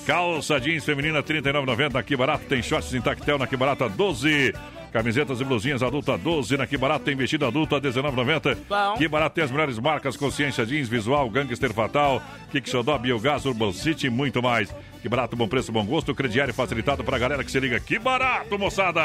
Calça 0.06 0.60
jeans 0.60 0.84
feminina 0.84 1.20
R$ 1.20 1.24
39,90 1.24 1.94
na 1.94 2.04
Que 2.04 2.18
Barato. 2.18 2.44
Tem 2.46 2.62
shorts 2.62 2.94
em 2.94 3.00
tactel 3.02 3.38
na 3.38 3.48
Que 3.48 3.56
Barato 3.56 3.86
a 3.86 3.88
12. 3.88 4.54
Camisetas 4.94 5.42
e 5.42 5.44
blusinhas 5.44 5.82
adulta 5.82 6.16
12 6.18 6.56
na 6.56 6.68
Que 6.68 6.78
Barato. 6.78 7.04
Tem 7.06 7.16
vestido 7.16 7.46
adulto 7.48 7.76
a 7.76 7.82
19,90. 7.82 8.58
Bom. 8.70 8.94
Que 8.96 9.08
Barato 9.08 9.34
tem 9.36 9.44
as 9.44 9.50
melhores 9.52 9.80
marcas. 9.80 10.16
Consciência 10.16 10.64
Jeans, 10.66 10.88
Visual, 10.88 11.28
Gangster 11.32 11.74
Fatal, 11.74 12.22
Kick 12.52 12.70
Xodó, 12.70 12.98
Biogás, 13.00 13.44
Urban 13.46 13.74
City 13.74 14.06
e 14.08 14.10
muito 14.12 14.42
mais. 14.42 14.74
Que 15.02 15.10
Barato, 15.10 15.36
bom 15.36 15.48
preço, 15.48 15.72
bom 15.72 15.84
gosto. 15.86 16.14
Crediário 16.16 16.54
facilitado 16.54 17.04
pra 17.04 17.18
galera 17.18 17.44
que 17.44 17.52
se 17.52 17.60
liga. 17.60 17.78
Que 17.80 18.00
barato, 18.00 18.58
moçada! 18.58 19.02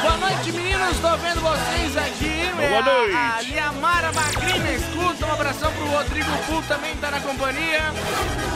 Boa 0.00 0.16
noite, 0.16 0.50
meninos. 0.50 0.98
Tô 0.98 1.16
vendo 1.18 1.40
vocês 1.40 1.96
aqui. 1.96 2.50
Boa 2.56 2.64
É, 2.64 2.82
noite. 2.82 3.14
A, 3.16 3.36
a 3.36 3.42
Liamara 3.42 4.12
Magrinha 4.12 4.71
Rodrigo 6.02 6.30
Fu, 6.46 6.62
também 6.66 6.96
tá 6.96 7.12
na 7.12 7.20
companhia. 7.20 7.80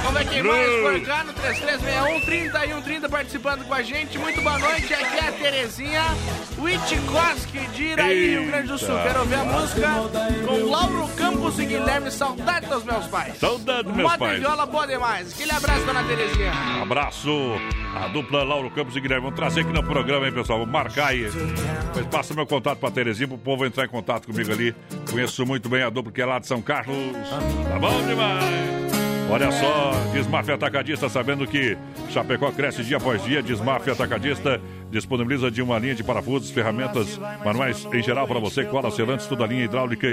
Vamos 0.02 0.18
ver 0.18 0.28
quem 0.28 0.42
mais 0.42 0.68
por 0.68 1.00
cá 1.06 1.22
no 1.24 1.32
3361 1.32 2.20
3130 2.22 3.08
participando 3.08 3.64
com 3.64 3.74
a 3.74 3.82
gente. 3.82 4.18
Muito 4.18 4.40
boa 4.42 4.58
noite. 4.58 4.92
Aqui 4.92 5.16
é 5.16 5.28
a 5.28 5.32
Terezinha. 5.32 6.02
Witkowski 6.58 7.60
de 7.68 7.82
Iraí, 7.84 8.30
Rio 8.30 8.46
Grande 8.46 8.68
do 8.68 8.78
Sul. 8.78 8.98
Quero 9.00 9.20
ouvir 9.20 9.34
a 9.36 9.44
música 9.44 9.88
com 10.44 10.70
Lauro 10.70 11.08
Campos 11.16 11.58
e 11.60 11.66
Guilherme. 11.66 12.10
Saudade 12.10 12.66
dos 12.66 12.82
meus 12.82 13.06
pais. 13.06 13.38
Saudade 13.38 13.84
dos 13.84 13.94
meus 13.94 14.10
Moda 14.10 14.18
pais. 14.18 14.40
viola 14.40 14.66
boa 14.66 14.86
demais. 14.86 15.32
Aquele 15.32 15.52
abraço, 15.52 15.86
dona 15.86 16.02
Terezinha. 16.02 16.52
Abraço, 16.82 17.30
a 17.94 18.08
dupla 18.08 18.42
Lauro 18.42 18.70
Campos 18.70 18.96
e 18.96 19.00
Guilherme. 19.00 19.22
Vamos 19.22 19.36
trazer 19.36 19.60
aqui 19.60 19.72
no 19.72 19.84
programa, 19.84 20.26
hein, 20.26 20.32
pessoal? 20.32 20.58
Vou 20.58 20.66
marcar 20.66 21.08
aí. 21.08 21.30
Depois 21.30 22.06
passa 22.06 22.34
meu 22.34 22.46
contato 22.46 22.78
pra 22.78 22.90
Terezinha, 22.90 23.28
pro 23.28 23.38
povo 23.38 23.64
entrar 23.64 23.84
em 23.84 23.88
contato 23.88 24.26
comigo 24.26 24.50
ali. 24.50 24.74
Conheço 25.10 25.46
muito 25.46 25.68
bem 25.68 25.82
a 25.82 25.90
dupla 25.90 26.10
que 26.10 26.20
é 26.20 26.26
lá 26.26 26.38
de 26.38 26.46
São 26.46 26.60
Carlos. 26.60 26.96
Tá 27.68 27.78
bom 27.78 28.06
demais. 28.06 28.76
Olha 29.28 29.50
só, 29.50 29.90
Desmafia 30.12 30.54
Atacadista, 30.54 31.08
sabendo 31.08 31.46
que 31.48 31.76
Chapecó 32.10 32.52
cresce 32.52 32.84
dia 32.84 32.96
após 32.96 33.22
dia. 33.24 33.42
Desmafia 33.42 33.92
Atacadista 33.92 34.60
disponibiliza 34.90 35.50
de 35.50 35.60
uma 35.60 35.78
linha 35.78 35.96
de 35.96 36.04
parafusos, 36.04 36.50
ferramentas 36.50 37.18
manuais 37.44 37.86
em 37.92 38.02
geral 38.02 38.26
para 38.28 38.38
você, 38.38 38.64
cola, 38.64 38.90
selantes, 38.90 39.26
toda 39.26 39.44
a 39.44 39.46
linha 39.46 39.64
hidráulica 39.64 40.06
e 40.06 40.10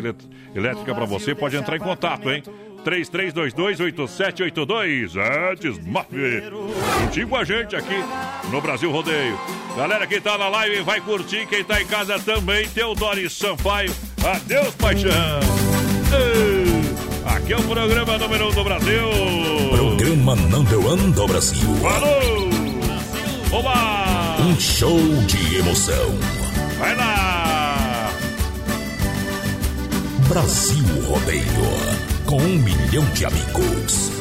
elétrica 0.57 0.95
para 0.95 1.05
você. 1.05 1.35
Pode 1.35 1.55
entrar 1.55 1.77
em 1.77 1.79
contato, 1.79 2.29
hein? 2.31 2.41
3322-8782. 2.83 5.15
É, 5.15 5.55
Desmafia. 5.55 6.43
Juntinho 7.01 7.27
com 7.27 7.37
a 7.37 7.43
gente 7.43 7.75
aqui 7.75 8.03
no 8.51 8.59
Brasil 8.61 8.91
Rodeio. 8.91 9.39
Galera 9.77 10.05
que 10.07 10.19
tá 10.19 10.37
na 10.37 10.49
live 10.49 10.81
vai 10.81 10.99
curtir. 11.01 11.45
Quem 11.47 11.63
tá 11.63 11.81
em 11.81 11.85
casa 11.85 12.19
também, 12.19 12.67
Teodoro 12.69 13.29
Sampaio. 13.29 13.93
Adeus, 14.23 14.75
paixão. 14.75 15.11
Ei, 16.11 16.52
Aqui 17.33 17.51
é 17.51 17.57
o 17.57 17.63
programa 17.63 18.15
número 18.19 18.49
1 18.49 18.51
do 18.51 18.63
Brasil. 18.63 19.09
Programa 19.71 20.35
number 20.35 20.85
one 20.85 21.11
do 21.13 21.27
Brasil. 21.27 21.67
Alô! 21.83 23.57
Oba! 23.57 24.37
Um 24.39 24.59
show 24.59 24.99
de 25.25 25.57
emoção. 25.57 26.15
Vai 26.77 26.95
lá! 26.95 28.11
Brasil 30.29 30.85
Rodeio. 31.07 31.43
Com 32.27 32.37
um 32.37 32.59
milhão 32.59 33.03
de 33.15 33.25
amigos. 33.25 34.11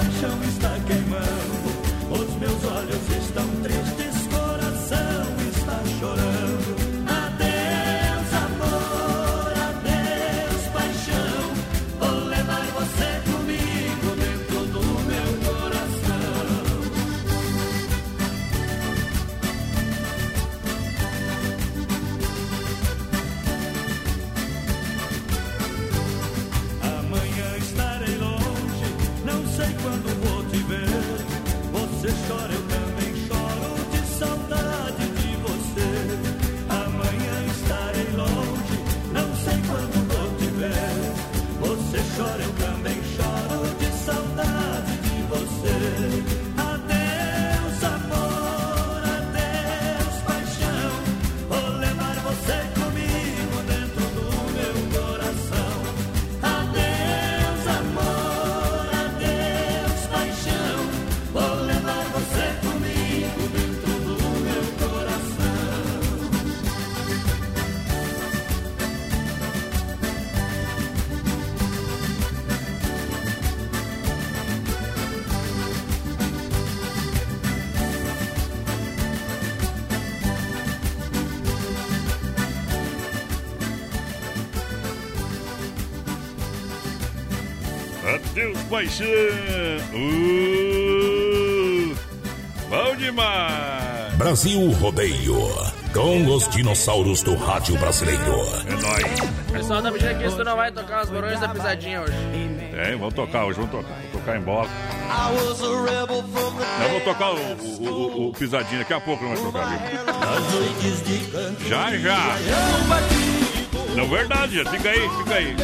Paixão 0.00 0.42
está 0.44 0.70
queimando. 0.86 1.60
Os 2.10 2.34
meus 2.38 2.64
olhos 2.64 3.04
estão 3.22 3.46
tristes, 3.62 4.09
Paixão! 88.70 89.06
Uh, 89.92 91.94
bom 92.68 92.96
demais! 92.96 94.14
Brasil 94.14 94.70
Rodeio. 94.72 95.48
Com 95.92 96.24
os 96.26 96.48
dinossauros 96.50 97.20
do 97.24 97.34
rádio 97.34 97.76
brasileiro. 97.78 98.22
É 98.68 98.72
nóis! 98.80 99.04
Pessoal 99.52 99.82
tá 99.82 99.90
pedindo 99.90 100.10
aqui 100.12 100.30
se 100.30 100.36
tu 100.36 100.44
não 100.44 100.54
vai 100.54 100.70
tocar 100.70 101.02
os 101.02 101.10
barões 101.10 101.40
da 101.40 101.48
pisadinha 101.48 102.02
hoje. 102.02 102.12
É, 102.76 102.92
vamos 102.94 103.12
tocar 103.14 103.46
hoje, 103.46 103.56
vamos 103.58 103.72
tocar. 103.72 103.98
Vou 104.12 104.20
tocar 104.20 104.36
em 104.36 104.40
bola. 104.40 104.68
Eu 106.84 106.90
vou 106.90 107.00
tocar 107.00 107.32
o, 107.32 107.36
o, 107.36 107.88
o- 107.88 108.28
o 108.28 108.32
pisadinho 108.32 108.78
daqui 108.78 108.94
a 108.94 109.00
pouco, 109.00 109.24
não 109.24 109.34
vai 109.34 109.42
tocar, 109.42 109.66
viu? 109.66 109.80
Já, 111.68 111.90
já! 111.98 112.36
Não, 113.96 114.06
verdade, 114.08 114.62
já. 114.62 114.70
fica 114.70 114.90
aí, 114.90 115.10
fica 115.18 115.34
aí. 115.34 115.56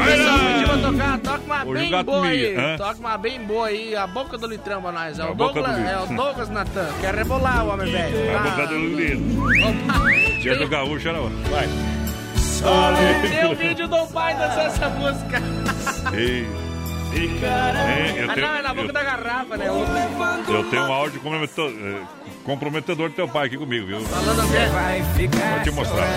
Pessoal 0.06 0.38
lá. 0.38 0.44
pediu 0.54 0.68
pra 0.68 0.78
tocar, 0.80 1.20
toca 1.20 1.42
uma 1.46 1.64
Hoje 1.66 1.70
o 1.70 1.74
bem 1.92 2.04
boa 2.04 2.26
aí. 2.26 2.56
Toca 2.78 3.00
uma 3.00 3.16
bem 3.20 3.40
boa 3.42 3.68
aí, 3.68 3.96
a 3.96 4.08
boca 4.08 4.40
do 4.40 4.48
litrão 4.48 4.82
pra 4.82 4.92
nós. 4.92 5.20
É 5.20 5.26
o 5.26 5.36
boca 5.36 5.62
Douglas, 5.62 5.78
é 5.88 6.00
o 6.00 6.08
Douglas 6.08 6.50
Natan. 6.50 6.88
Quer 7.00 7.14
rebolar 7.14 7.64
o 7.64 7.70
homem 7.70 7.92
velho. 7.92 8.36
A 8.36 8.40
boca 8.42 8.66
do 8.66 8.74
Lulino. 8.74 9.52
Dia 10.42 10.58
do 10.58 10.68
gaúcho 10.68 11.10
era. 11.10 11.20
Vai. 11.22 11.70
Tem 13.30 13.46
um 13.46 13.54
vídeo 13.54 13.88
do 13.88 14.08
pai 14.08 14.34
dançando 14.34 14.66
essa 14.66 14.90
música. 14.90 15.40
Ei. 16.12 16.65
É, 17.18 18.24
eu 18.24 18.30
Ah, 18.30 18.34
tenho- 18.34 18.48
não, 18.48 18.56
é 18.56 18.62
na 18.62 18.74
boca 18.74 18.88
eu- 18.90 18.94
da 18.94 19.04
garrafa, 19.04 19.58
né? 19.58 19.68
Eu 19.68 20.64
tenho 20.70 20.84
um 20.84 20.92
áudio 20.94 21.20
comprometedor, 21.22 21.72
eh, 21.72 22.02
comprometedor 22.44 23.10
do 23.10 23.16
teu 23.16 23.28
pai 23.28 23.48
aqui 23.48 23.58
comigo, 23.58 23.88
viu? 23.88 24.02
Falando 24.02 24.40
o 24.44 24.52
quê? 24.52 25.30
Vou 25.56 25.64
te 25.64 25.72
mostrar. 25.72 26.08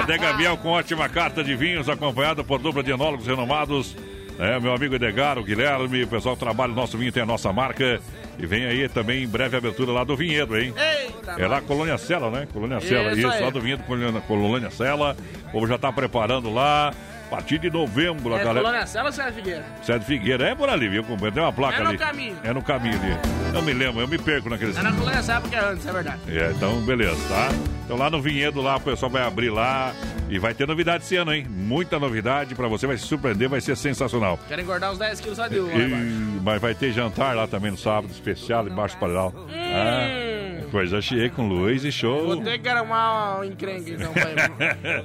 Adega 0.00 0.32
Viel 0.34 0.56
com 0.58 0.68
ótima 0.68 1.08
carta 1.08 1.42
de 1.42 1.54
vinhos, 1.56 1.88
acompanhada 1.88 2.44
por 2.44 2.58
dupla 2.60 2.82
de 2.82 2.90
enólogos 2.90 3.26
renomados. 3.26 3.96
É, 4.38 4.58
meu 4.58 4.72
amigo 4.74 4.94
Edgar, 4.94 5.38
o 5.38 5.44
Guilherme, 5.44 6.02
o 6.02 6.08
pessoal 6.08 6.34
que 6.34 6.40
trabalha 6.42 6.70
no 6.70 6.76
nosso 6.76 6.96
vinho 6.96 7.12
tem 7.12 7.22
a 7.22 7.26
nossa 7.26 7.52
marca. 7.52 8.00
E 8.38 8.46
vem 8.46 8.64
aí 8.64 8.88
também 8.88 9.22
em 9.24 9.28
breve 9.28 9.54
a 9.54 9.58
abertura 9.58 9.92
lá 9.92 10.02
do 10.02 10.16
Vinhedo, 10.16 10.56
hein? 10.58 10.72
Eita, 10.76 11.32
É 11.38 11.46
lá 11.46 11.60
Colônia 11.60 11.98
Sela, 11.98 12.30
né? 12.30 12.48
Colônia 12.50 12.80
Sela, 12.80 13.12
Isso 13.12 13.28
isso, 13.28 13.42
lá 13.42 13.50
do 13.50 13.60
Vinhedo, 13.60 13.82
Colônia, 13.82 14.20
Colônia 14.22 14.70
Sela. 14.70 15.14
O 15.48 15.50
povo 15.50 15.66
já 15.66 15.76
tá 15.76 15.92
preparando 15.92 16.52
lá. 16.52 16.90
A 17.30 17.36
partir 17.36 17.58
de 17.60 17.70
novembro, 17.70 18.34
a 18.34 18.40
É 18.40 18.44
galera. 18.44 18.64
Colônia 18.66 18.86
Cela 18.88 19.06
ou 19.06 19.12
Sérgio 19.12 19.34
Figueira? 19.34 19.64
Sede 19.84 20.04
Figueira, 20.04 20.48
é 20.48 20.54
por 20.54 20.68
ali, 20.68 20.88
viu? 20.88 21.04
companheiro? 21.04 21.34
Tem 21.34 21.42
uma 21.44 21.52
placa 21.52 21.76
É 21.76 21.80
no 21.82 21.88
ali. 21.90 21.98
caminho. 21.98 22.36
É 22.42 22.52
no 22.52 22.60
caminho 22.60 22.94
ali. 23.00 23.16
Eu 23.54 23.62
me 23.62 23.72
lembro, 23.72 24.00
eu 24.00 24.08
me 24.08 24.18
perco 24.18 24.50
naqueles. 24.50 24.76
É 24.76 24.82
na 24.82 24.92
Colônia 24.92 25.22
Cela 25.22 25.40
porque 25.40 25.54
é 25.54 25.60
antes, 25.60 25.86
é 25.86 25.92
verdade. 25.92 26.18
É, 26.28 26.50
então 26.50 26.80
beleza, 26.80 27.16
tá? 27.28 27.48
Então 27.84 27.96
lá 27.96 28.10
no 28.10 28.20
Vinhedo, 28.20 28.60
lá 28.60 28.76
o 28.76 28.80
pessoal 28.80 29.10
vai 29.10 29.22
abrir 29.22 29.48
lá 29.50 29.92
e 30.28 30.38
vai 30.40 30.54
ter 30.54 30.66
novidade 30.66 31.04
esse 31.04 31.14
ano, 31.16 31.32
hein? 31.32 31.46
Muita 31.48 32.00
novidade 32.00 32.54
pra 32.56 32.66
você, 32.66 32.86
vai 32.88 32.96
se 32.96 33.04
surpreender, 33.06 33.48
vai 33.48 33.60
ser 33.60 33.76
sensacional. 33.76 34.38
Quero 34.48 34.60
engordar 34.62 34.90
uns 34.90 34.98
10 34.98 35.20
quilos 35.20 35.36
só 35.36 35.46
de 35.46 35.60
uva. 35.60 35.72
E- 35.72 36.40
mas 36.42 36.60
vai 36.60 36.74
ter 36.74 36.90
jantar 36.92 37.36
lá 37.36 37.46
também 37.46 37.70
no 37.70 37.76
sábado, 37.78 38.10
especial, 38.10 38.66
embaixo 38.66 38.96
do 38.96 39.00
paredão. 39.00 39.32
Ah, 39.72 40.64
coisa 40.70 41.00
cheia 41.00 41.30
com 41.30 41.46
luz 41.48 41.84
e 41.84 41.92
show. 41.92 42.22
Hum. 42.24 42.26
Vou 42.26 42.42
ter 42.42 42.58
que 42.58 42.68
arrumar 42.68 43.38
um 43.40 43.44
encrenque, 43.44 43.92
então, 43.92 44.12
pai. 44.12 44.34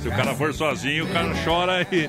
Se 0.00 0.08
o 0.08 0.10
cara 0.10 0.34
for 0.34 0.52
sozinho, 0.54 1.04
o 1.04 1.08
cara 1.08 1.28
chora 1.44 1.86
e, 1.92 2.08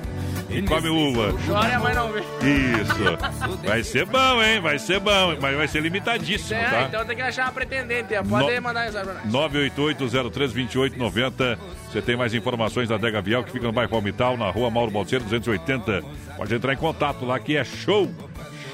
e 0.50 0.62
come 0.64 0.90
uva. 0.90 1.34
Chora 1.46 1.80
mãe 1.80 1.94
não 1.94 2.12
vê. 2.12 2.22
Isso. 2.22 3.18
Vai 3.66 3.84
ser 3.84 4.06
bom, 4.06 4.42
hein? 4.42 4.60
Vai 4.62 4.80
ser 4.80 5.00
bom, 5.00 5.36
mas 5.42 5.56
vai 5.58 5.68
ser 5.68 5.82
limitadíssimo, 5.82 6.60
É, 6.60 6.64
tá? 6.70 6.82
então 6.84 7.06
tem 7.06 7.16
que 7.16 7.22
achar 7.22 7.44
uma 7.46 7.52
pretendente. 7.52 8.14
Pode 8.30 8.56
No- 8.56 8.62
mandar 8.62 8.86
mensagem 8.86 9.14
pra 9.14 9.22
nós. 9.24 9.32
988-03-2890. 9.32 11.58
Você 11.92 12.02
tem 12.02 12.16
mais 12.16 12.34
informações 12.34 12.90
da 12.90 12.96
Adega 12.96 13.22
Viel, 13.22 13.44
que 13.44 13.52
fica 13.52 13.66
no 13.68 13.74
bairro 13.74 13.92
Palmital, 13.92 14.38
na 14.38 14.50
rua 14.50 14.70
Mauro 14.70 14.92
Balseiro, 14.92 15.24
280. 15.26 16.04
Pode 16.36 16.54
entrar 16.56 16.74
em 16.74 16.78
contato 16.78 17.26
lá, 17.26 17.40
que 17.40 17.56
é 17.58 17.64
show. 17.64 18.10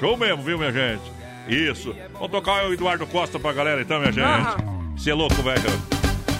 Show 0.00 0.16
mesmo, 0.16 0.42
viu, 0.42 0.58
minha 0.58 0.72
gente? 0.72 1.02
Isso. 1.48 1.94
Vamos 2.14 2.30
tocar 2.30 2.66
o 2.66 2.72
Eduardo 2.72 3.06
Costa 3.06 3.38
pra 3.38 3.52
galera, 3.52 3.80
então, 3.82 4.00
minha 4.00 4.12
gente. 4.12 4.26
Você 4.96 5.10
é 5.10 5.14
louco, 5.14 5.42
velho. 5.42 5.93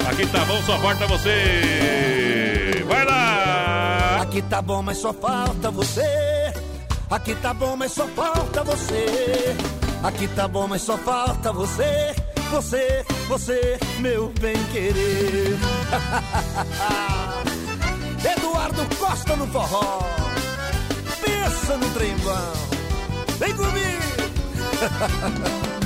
Aqui 0.08 0.26
tá 0.26 0.44
bom, 0.44 0.62
só 0.62 0.78
falta 0.78 1.06
você. 1.06 2.84
Vai 2.86 3.04
lá! 3.04 4.18
Aqui 4.22 4.42
tá 4.42 4.60
bom, 4.60 4.82
mas 4.82 4.98
só 4.98 5.12
falta 5.12 5.70
você. 5.70 6.52
Aqui 7.10 7.34
tá 7.36 7.54
bom, 7.54 7.76
mas 7.76 7.92
só 7.92 8.06
falta 8.08 8.64
você. 8.64 9.56
Aqui 10.02 10.28
tá 10.28 10.46
bom, 10.46 10.66
mas 10.68 10.82
só 10.82 10.98
falta 10.98 11.52
você. 11.52 12.14
Você, 12.50 13.04
você, 13.26 13.78
meu 14.00 14.32
bem 14.40 14.54
querer. 14.72 15.56
Eduardo 18.36 18.96
Costa 18.96 19.34
no 19.36 19.46
forró. 19.46 20.02
Pensa 21.20 21.76
no 21.76 21.88
trem. 21.90 22.14
Vem 23.38 23.56
comigo. 23.56 24.04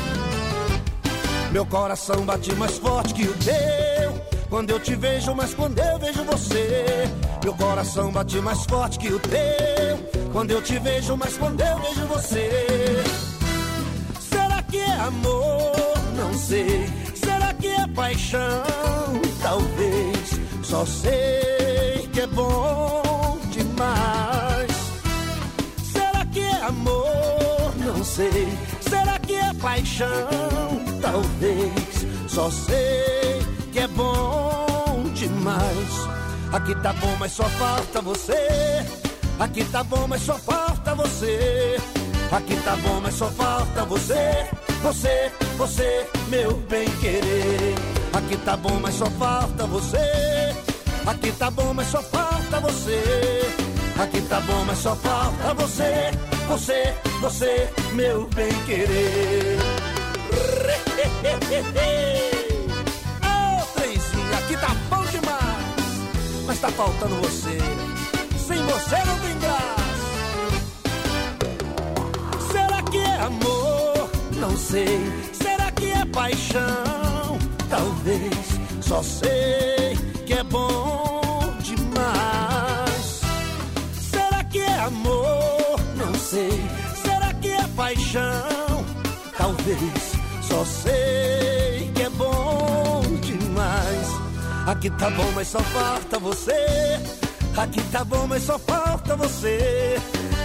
Meu 1.50 1.64
coração 1.64 2.24
bate 2.26 2.54
mais 2.56 2.76
forte 2.76 3.14
que 3.14 3.22
o 3.22 3.34
teu. 3.34 4.28
Quando 4.50 4.70
eu 4.70 4.80
te 4.80 4.94
vejo, 4.94 5.34
mas 5.34 5.54
quando 5.54 5.78
eu 5.78 5.98
vejo 5.98 6.24
você. 6.24 7.08
Meu 7.42 7.54
coração 7.54 8.12
bate 8.12 8.38
mais 8.40 8.64
forte 8.64 8.98
que 8.98 9.08
o 9.08 9.18
teu. 9.18 10.28
Quando 10.32 10.50
eu 10.50 10.62
te 10.62 10.78
vejo, 10.78 11.16
mas 11.16 11.36
quando 11.38 11.60
eu 11.60 11.78
vejo 11.78 12.06
você. 12.06 12.50
Será 14.20 14.62
que 14.62 14.78
é 14.78 14.92
amor? 14.92 15.72
Não 16.16 16.34
sei. 16.34 16.86
Será 17.14 17.54
que 17.54 17.68
é 17.68 17.86
paixão? 17.88 18.62
Talvez. 19.42 20.40
Só 20.62 20.84
sei 20.84 22.08
que 22.12 22.20
é 22.20 22.26
bom 22.26 23.38
demais. 23.50 24.70
Será 25.92 26.26
que 26.26 26.40
é 26.40 26.62
amor? 26.62 27.74
Não 27.78 28.04
sei. 28.04 28.48
Será 28.80 29.18
que 29.18 29.34
é 29.34 29.54
paixão? 29.54 30.87
Talvez. 31.10 32.06
Só 32.28 32.50
sei 32.50 33.40
que 33.72 33.78
é 33.78 33.88
bom 33.88 35.04
demais. 35.14 36.08
Aqui 36.52 36.74
tá 36.82 36.92
bom, 36.92 37.16
mas 37.18 37.32
só 37.32 37.44
falta 37.44 38.02
você. 38.02 38.86
Aqui 39.40 39.64
tá 39.64 39.82
bom, 39.84 40.06
mas 40.06 40.22
só 40.22 40.34
falta 40.34 40.94
você. 40.94 41.76
Aqui 42.30 42.56
tá 42.56 42.76
bom, 42.76 43.00
mas 43.00 43.14
só 43.14 43.26
falta 43.30 43.84
você. 43.86 44.46
Você, 44.82 45.32
você, 45.56 46.06
meu 46.28 46.54
bem 46.68 46.88
querer. 47.00 47.74
Aqui 48.12 48.36
tá 48.44 48.56
bom, 48.56 48.78
mas 48.80 48.94
só 48.94 49.06
falta 49.06 49.66
você. 49.66 50.54
Aqui 51.06 51.32
tá 51.32 51.50
bom, 51.50 51.72
mas 51.72 51.86
só 51.88 52.02
falta 52.02 52.60
você. 52.60 53.42
Aqui 53.98 54.20
tá 54.22 54.40
bom, 54.40 54.64
mas 54.66 54.78
só 54.78 54.94
falta 54.94 55.54
você. 55.54 56.10
Você, 56.48 56.94
você, 57.20 57.70
meu 57.94 58.28
bem 58.34 58.52
querer. 58.66 59.67
Ô, 63.22 63.66
trenzinho, 63.74 64.38
aqui 64.38 64.56
tá 64.56 64.68
bom 64.88 65.04
demais. 65.06 66.46
Mas 66.46 66.60
tá 66.60 66.68
faltando 66.70 67.16
você. 67.16 67.58
Sem 68.38 68.62
você 68.64 68.96
não 69.04 69.18
tem 69.18 69.38
graça. 69.40 69.78
Será 72.52 72.82
que 72.82 72.98
é 72.98 73.16
amor? 73.20 74.10
Não 74.36 74.56
sei. 74.56 75.00
Será 75.32 75.72
que 75.72 75.90
é 75.90 76.04
paixão? 76.04 77.38
Talvez. 77.68 78.58
Só 78.80 79.02
sei 79.02 79.96
que 80.24 80.34
é 80.34 80.44
bom 80.44 81.52
demais. 81.60 83.20
Será 84.10 84.44
que 84.44 84.60
é 84.60 84.78
amor? 84.80 85.80
Não 85.96 86.14
sei. 86.14 86.62
Será 87.02 87.34
que 87.34 87.48
é 87.48 87.66
paixão? 87.74 88.84
Talvez. 89.36 90.07
Só 90.48 90.64
sei 90.64 91.90
que 91.94 92.02
é 92.02 92.10
bom 92.10 93.02
demais. 93.20 94.08
Aqui 94.66 94.90
tá 94.90 95.10
bom, 95.10 95.30
mas 95.34 95.48
só 95.48 95.60
falta 95.60 96.18
você. 96.18 96.98
Aqui 97.56 97.82
tá 97.92 98.04
bom, 98.04 98.26
mas 98.26 98.42
só 98.44 98.58
falta 98.58 99.16
você. 99.16 99.96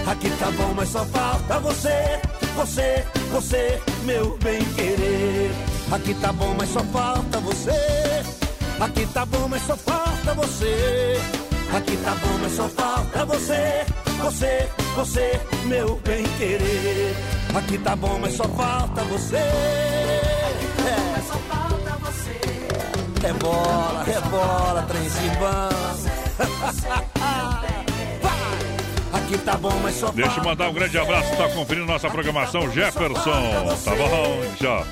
Aqui 0.06 0.30
tá 0.38 0.50
bom, 0.50 0.74
mas 0.74 0.88
só 0.90 1.04
falta 1.06 1.58
você. 1.60 2.20
Você, 2.56 3.04
você, 3.32 3.82
meu 4.04 4.36
bem 4.38 4.62
querer. 4.74 5.50
Aqui 5.90 6.14
tá 6.14 6.32
bom, 6.32 6.54
mas 6.58 6.68
só 6.70 6.80
falta 6.80 7.40
você. 7.40 8.22
Aqui 8.80 9.06
tá 9.06 9.24
bom, 9.24 9.48
mas 9.48 9.62
só 9.62 9.76
falta 9.76 10.34
você. 10.34 11.43
Aqui 11.76 11.96
tá 11.96 12.14
bom, 12.14 12.38
mas 12.40 12.52
só 12.52 12.68
falta 12.68 13.24
você. 13.24 13.84
Você, 14.22 14.68
você, 14.94 15.40
meu 15.64 15.96
bem 16.04 16.22
querer. 16.38 17.16
Aqui 17.54 17.78
tá 17.78 17.96
bom, 17.96 18.18
mas 18.20 18.34
só 18.36 18.44
falta 18.44 19.02
você. 19.04 19.36
É. 19.36 20.04
É 23.26 23.32
bola, 23.32 24.04
é 24.06 24.20
bola, 24.28 24.82
trenzinho 24.82 25.32
bom. 25.38 27.13
Aqui 29.14 29.38
tá 29.38 29.56
bom, 29.56 29.72
mas 29.80 29.94
só 29.94 30.10
Deixa 30.10 30.40
eu 30.40 30.44
mandar 30.44 30.68
um 30.68 30.72
grande 30.72 30.98
abraço, 30.98 31.36
tá 31.36 31.48
conferindo 31.50 31.86
nossa 31.86 32.10
programação, 32.10 32.68
Jefferson. 32.72 33.76
Tá 33.84 33.94
bom? 33.94 34.42
Já. 34.60 34.84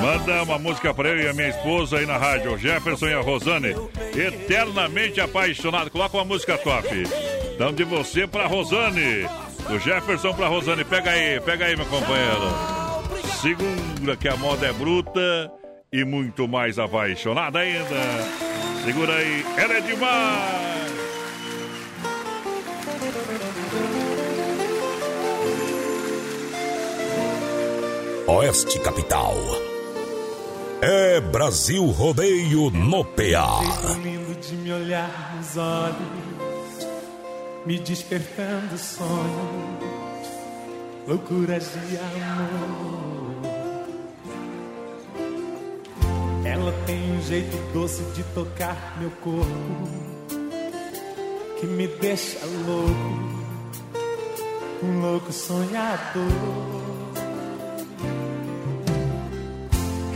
Manda 0.00 0.42
uma 0.44 0.58
música 0.58 0.94
pra 0.94 1.10
eu 1.10 1.18
e 1.18 1.28
a 1.28 1.34
minha 1.34 1.48
esposa 1.48 1.98
aí 1.98 2.06
na 2.06 2.16
rádio, 2.16 2.56
Jefferson 2.56 3.08
e 3.08 3.14
a 3.14 3.20
Rosane. 3.20 3.74
Eternamente 4.14 5.20
apaixonado. 5.20 5.90
Coloca 5.90 6.16
uma 6.16 6.24
música 6.24 6.56
top. 6.56 6.88
Então 7.54 7.72
de 7.72 7.84
você 7.84 8.26
pra 8.26 8.46
Rosane. 8.46 9.28
Do 9.68 9.78
Jefferson 9.78 10.32
pra 10.32 10.48
Rosane. 10.48 10.84
Pega 10.84 11.10
aí, 11.10 11.38
pega 11.40 11.66
aí, 11.66 11.76
meu 11.76 11.86
companheiro. 11.86 12.48
Segura 13.42 14.16
que 14.16 14.28
a 14.28 14.36
moda 14.36 14.66
é 14.66 14.72
bruta 14.72 15.52
e 15.92 16.02
muito 16.02 16.48
mais 16.48 16.78
apaixonada 16.78 17.58
ainda. 17.58 18.00
Segura 18.84 19.14
aí, 19.14 19.44
ela 19.58 19.74
é 19.74 19.80
demais. 19.82 20.65
Oeste 28.28 28.80
Capital. 28.80 29.36
É 30.82 31.20
Brasil 31.20 31.86
Rodeio 31.86 32.70
no 32.70 33.04
PA. 33.04 33.60
lindo 34.02 34.34
de 34.40 34.56
me 34.56 34.72
olhar 34.72 35.36
nos 35.36 35.56
olhos, 35.56 36.88
me 37.64 37.78
despertando 37.78 38.76
sonhos, 38.76 39.84
loucuras 41.06 41.70
de 41.88 41.96
amor. 41.98 43.36
Ela 46.44 46.72
tem 46.84 47.12
um 47.12 47.22
jeito 47.22 47.56
doce 47.72 48.02
de 48.16 48.24
tocar 48.34 48.96
meu 48.98 49.10
corpo, 49.22 49.46
que 51.60 51.66
me 51.66 51.86
deixa 51.86 52.44
louco, 52.44 53.36
um 54.82 55.00
louco 55.00 55.32
sonhador. 55.32 56.85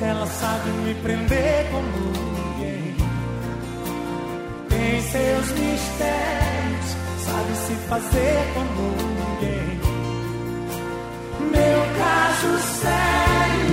Ela 0.02 0.26
sabe 0.26 0.70
me 0.70 0.94
prender 0.94 1.66
como 1.70 1.86
ninguém. 2.32 2.96
Tem 4.70 5.02
seus 5.02 5.50
mistérios, 5.50 6.96
sabe 7.18 7.54
se 7.54 7.74
fazer 7.86 8.38
como 8.54 8.82
ninguém. 8.96 9.80
Meu 11.52 11.80
caso 11.98 12.58
sério. 12.80 13.69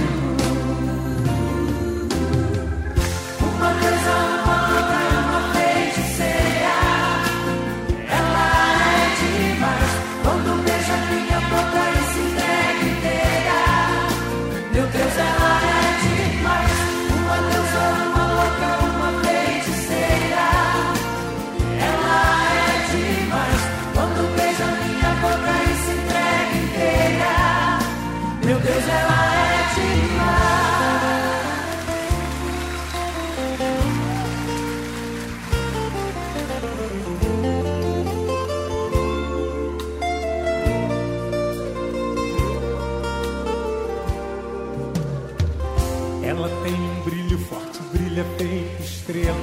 Brilha 48.18 48.26
feito 48.38 48.82
estrela. 48.82 49.36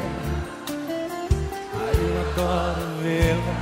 Ai, 1.75 1.95
eu 2.01 2.15
adoro 2.21 2.87
vê-la 3.03 3.55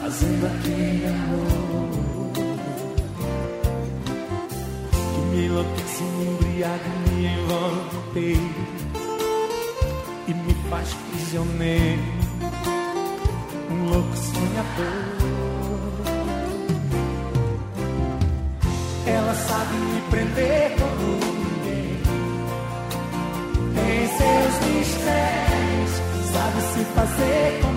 fazendo 0.00 0.46
aquele 0.46 1.06
amor 1.06 2.32
que 5.14 5.20
me 5.20 5.38
enlouquece, 5.46 6.02
me 6.02 6.24
embriaga, 6.26 6.90
me 7.10 7.26
envolve 7.26 8.28
e 10.28 10.30
me 10.34 10.54
faz 10.70 10.88
prisioneiro, 11.10 12.02
um 13.70 13.78
louco 13.90 14.16
sonhador. 14.16 15.18
Ela 19.06 19.34
sabe 19.34 19.74
me 19.74 20.00
prender 20.10 20.76
como 20.78 20.97
mistérios, 24.88 25.90
sabe 26.32 26.60
se 26.72 26.84
fazer 26.94 27.67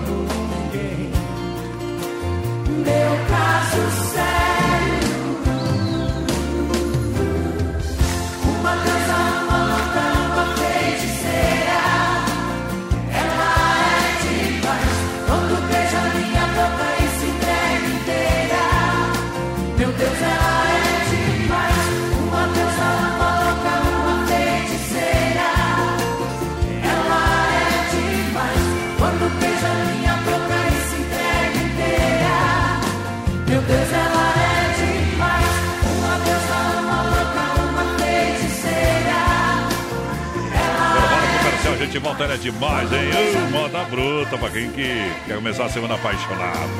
gente 41.92 41.98
volta, 41.98 42.24
ela 42.24 42.34
é 42.34 42.38
demais, 42.38 42.90
hein? 42.90 43.10
Uh, 43.10 43.50
moda 43.50 43.84
bruta 43.84 44.38
pra 44.38 44.48
quem 44.48 44.70
que 44.70 45.12
quer 45.26 45.34
começar 45.34 45.66
a 45.66 45.68
semana 45.68 45.94
apaixonado. 45.94 46.70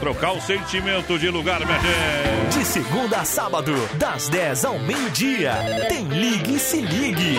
Trocar 0.00 0.32
o 0.32 0.40
sentimento 0.40 1.18
de 1.18 1.28
lugar, 1.28 1.60
minha 1.60 1.78
gente. 1.78 2.58
De 2.58 2.64
segunda 2.64 3.18
a 3.18 3.24
sábado, 3.24 3.74
das 3.98 4.30
10 4.30 4.64
ao 4.64 4.78
meio-dia, 4.78 5.52
tem 5.88 6.08
Ligue 6.08 6.54
e 6.54 6.58
Se 6.58 6.80
Ligue. 6.80 7.36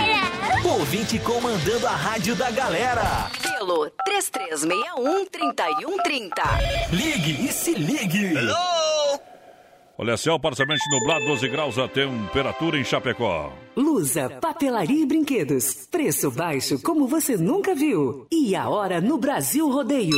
Ouvinte 0.63 1.17
comandando 1.17 1.87
a 1.87 1.95
rádio 1.95 2.35
da 2.35 2.51
galera. 2.51 3.31
Pelo 3.41 3.89
3361-3130. 4.07 6.91
Ligue 6.91 7.47
e 7.47 7.51
Se 7.51 7.73
Ligue. 7.73 8.35
Olha, 9.97 10.17
céu 10.17 10.37
parcialmente 10.37 10.83
nublado, 10.91 11.25
12 11.25 11.47
graus 11.47 11.77
a 11.77 11.87
temperatura 11.87 12.77
em 12.77 12.83
Chapecó. 12.83 13.53
Lusa, 13.77 14.29
papelaria 14.41 15.03
e 15.03 15.05
brinquedos. 15.05 15.87
Preço 15.89 16.29
baixo 16.29 16.81
como 16.81 17.07
você 17.07 17.37
nunca 17.37 17.73
viu. 17.73 18.27
E 18.29 18.55
a 18.57 18.67
hora 18.67 18.99
no 18.99 19.17
Brasil 19.17 19.69
Rodeio. 19.69 20.17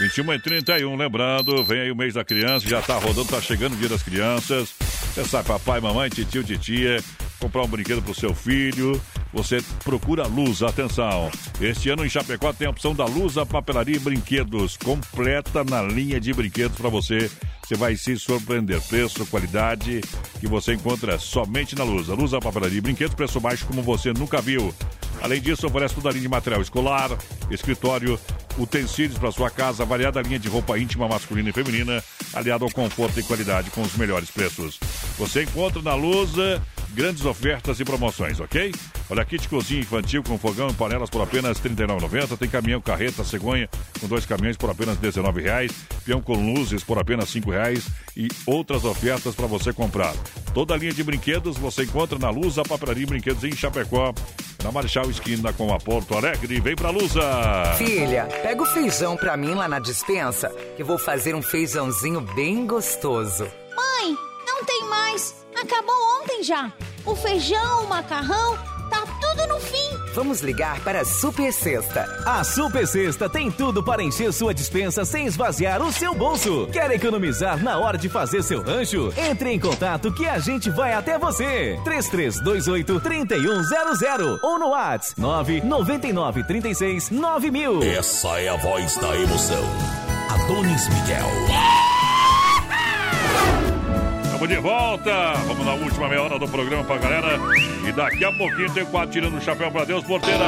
21 0.00 0.34
e 0.34 0.42
31, 0.42 0.96
lembrando, 0.96 1.64
vem 1.64 1.80
aí 1.80 1.90
o 1.90 1.96
mês 1.96 2.12
da 2.14 2.24
criança, 2.24 2.68
já 2.68 2.82
tá 2.82 2.98
rodando, 2.98 3.24
tá 3.24 3.40
chegando 3.40 3.72
o 3.72 3.76
dia 3.76 3.88
das 3.88 4.02
crianças. 4.02 4.74
Você 5.14 5.24
sabe, 5.24 5.48
papai, 5.48 5.80
mamãe, 5.80 6.10
titio, 6.10 6.44
titia, 6.44 7.02
comprar 7.38 7.62
um 7.62 7.68
brinquedo 7.68 8.02
pro 8.02 8.14
seu 8.14 8.34
filho. 8.34 9.00
Você 9.32 9.62
procura 9.84 10.24
a 10.24 10.26
Luz, 10.26 10.62
atenção. 10.62 11.30
Este 11.60 11.90
ano 11.90 12.04
em 12.04 12.08
Chapecó 12.08 12.52
tem 12.52 12.66
a 12.66 12.70
opção 12.70 12.94
da 12.94 13.04
Lusa 13.04 13.44
Papelaria 13.44 13.96
e 13.96 14.00
Brinquedos, 14.00 14.76
completa 14.76 15.64
na 15.64 15.82
linha 15.82 16.20
de 16.20 16.32
brinquedos 16.32 16.76
para 16.76 16.88
você. 16.88 17.30
Você 17.62 17.74
vai 17.74 17.96
se 17.96 18.16
surpreender. 18.16 18.80
Preço, 18.82 19.26
qualidade 19.26 20.00
que 20.40 20.46
você 20.46 20.72
encontra 20.72 21.18
somente 21.18 21.76
na 21.76 21.84
Lusa. 21.84 22.14
Lusa 22.14 22.38
Papelaria 22.40 22.78
e 22.78 22.80
Brinquedos, 22.80 23.14
preço 23.14 23.40
baixo 23.40 23.66
como 23.66 23.82
você 23.82 24.12
nunca 24.12 24.40
viu. 24.40 24.74
Além 25.20 25.40
disso, 25.40 25.66
oferece 25.66 25.94
toda 25.94 26.08
a 26.08 26.12
linha 26.12 26.22
de 26.22 26.28
material 26.28 26.62
escolar, 26.62 27.10
escritório, 27.50 28.18
utensílios 28.56 29.18
para 29.18 29.32
sua 29.32 29.50
casa, 29.50 29.84
variada 29.84 30.22
linha 30.22 30.38
de 30.38 30.48
roupa 30.48 30.78
íntima 30.78 31.08
masculina 31.08 31.50
e 31.50 31.52
feminina, 31.52 32.02
aliado 32.32 32.64
ao 32.64 32.70
conforto 32.70 33.18
e 33.18 33.22
qualidade 33.22 33.70
com 33.70 33.82
os 33.82 33.96
melhores 33.96 34.30
preços. 34.30 34.78
Você 35.18 35.42
encontra 35.42 35.82
na 35.82 35.94
Lusa 35.94 36.62
grandes 36.94 37.24
ofertas 37.24 37.78
e 37.80 37.84
promoções, 37.84 38.40
ok? 38.40 38.72
Olha, 39.10 39.24
kit 39.24 39.48
cozinha 39.48 39.80
infantil 39.80 40.22
com 40.22 40.38
fogão 40.38 40.68
e 40.68 40.74
panelas 40.74 41.08
por 41.08 41.22
apenas 41.22 41.58
R$ 41.58 41.70
39,90. 41.70 42.36
Tem 42.36 42.48
caminhão, 42.48 42.80
carreta, 42.80 43.24
cegonha 43.24 43.68
com 44.00 44.06
dois 44.06 44.26
caminhões 44.26 44.56
por 44.56 44.70
apenas 44.70 44.98
R$ 44.98 45.08
19,00. 45.08 45.72
Peão 46.04 46.20
com 46.20 46.34
luzes 46.34 46.82
por 46.82 46.98
apenas 46.98 47.32
R$ 47.32 47.40
5,00. 47.40 47.82
E 48.16 48.28
outras 48.46 48.84
ofertas 48.84 49.34
para 49.34 49.46
você 49.46 49.72
comprar. 49.72 50.14
Toda 50.52 50.74
a 50.74 50.76
linha 50.76 50.92
de 50.92 51.02
brinquedos 51.02 51.56
você 51.56 51.84
encontra 51.84 52.18
na 52.18 52.30
Lusa 52.30 52.62
Papelaria 52.62 53.04
e 53.04 53.06
Brinquedos 53.06 53.44
em 53.44 53.52
Chapecó. 53.52 54.12
Na 54.62 54.72
Marechal 54.72 55.08
Esquina 55.08 55.52
com 55.52 55.72
a 55.72 55.78
Porto 55.78 56.16
Alegre. 56.16 56.60
Vem 56.60 56.74
pra 56.74 56.90
Lusa! 56.90 57.22
Filha, 57.76 58.24
pega 58.42 58.60
o 58.60 58.66
feijão 58.66 59.16
pra 59.16 59.36
mim 59.36 59.54
lá 59.54 59.68
na 59.68 59.78
dispensa, 59.78 60.48
que 60.76 60.82
vou 60.82 60.98
fazer 60.98 61.34
um 61.34 61.42
feijãozinho 61.42 62.20
bem 62.20 62.66
gostoso. 62.66 63.44
Mãe, 63.76 64.16
não 64.46 64.64
tem 64.64 64.84
mais. 64.88 65.46
Acabou 65.62 65.94
ontem 66.20 66.42
já. 66.42 66.72
O 67.04 67.16
feijão, 67.16 67.84
o 67.84 67.88
macarrão, 67.88 68.56
tá 68.90 69.02
tudo 69.20 69.46
no 69.48 69.60
fim. 69.60 69.88
Vamos 70.14 70.40
ligar 70.40 70.80
para 70.80 71.00
a 71.00 71.04
Super 71.04 71.52
Sexta. 71.52 72.02
A 72.24 72.44
Super 72.44 72.86
Sexta 72.86 73.28
tem 73.28 73.50
tudo 73.50 73.82
para 73.82 74.02
encher 74.02 74.32
sua 74.32 74.54
dispensa 74.54 75.04
sem 75.04 75.26
esvaziar 75.26 75.82
o 75.82 75.92
seu 75.92 76.14
bolso. 76.14 76.68
Quer 76.72 76.90
economizar 76.92 77.62
na 77.62 77.78
hora 77.78 77.98
de 77.98 78.08
fazer 78.08 78.42
seu 78.42 78.62
rancho? 78.62 79.12
Entre 79.16 79.50
em 79.50 79.58
contato 79.58 80.12
que 80.12 80.26
a 80.28 80.38
gente 80.38 80.70
vai 80.70 80.92
até 80.92 81.18
você. 81.18 81.78
3328 81.84 83.00
3100 83.00 84.38
ou 84.42 84.58
no 84.58 84.68
WhatsApp 84.70 85.20
999 85.20 86.44
36 86.44 87.10
9000. 87.10 87.82
Essa 87.82 88.40
é 88.40 88.48
a 88.48 88.56
voz 88.56 88.96
da 88.96 89.16
emoção. 89.16 89.64
Adonis 90.30 90.88
Miguel. 90.88 92.07
Estamos 94.38 94.54
de 94.54 94.62
volta. 94.62 95.32
Vamos 95.48 95.66
na 95.66 95.74
última 95.74 96.08
meia 96.08 96.22
hora 96.22 96.38
do 96.38 96.46
programa 96.46 96.84
pra 96.84 96.96
galera. 96.98 97.40
E 97.84 97.90
daqui 97.90 98.24
a 98.24 98.30
pouquinho 98.30 98.72
tem 98.72 98.84
quatro 98.86 99.10
tirando 99.10 99.36
o 99.36 99.40
chapéu 99.40 99.68
pra 99.68 99.84
Deus, 99.84 100.04
porteira. 100.04 100.44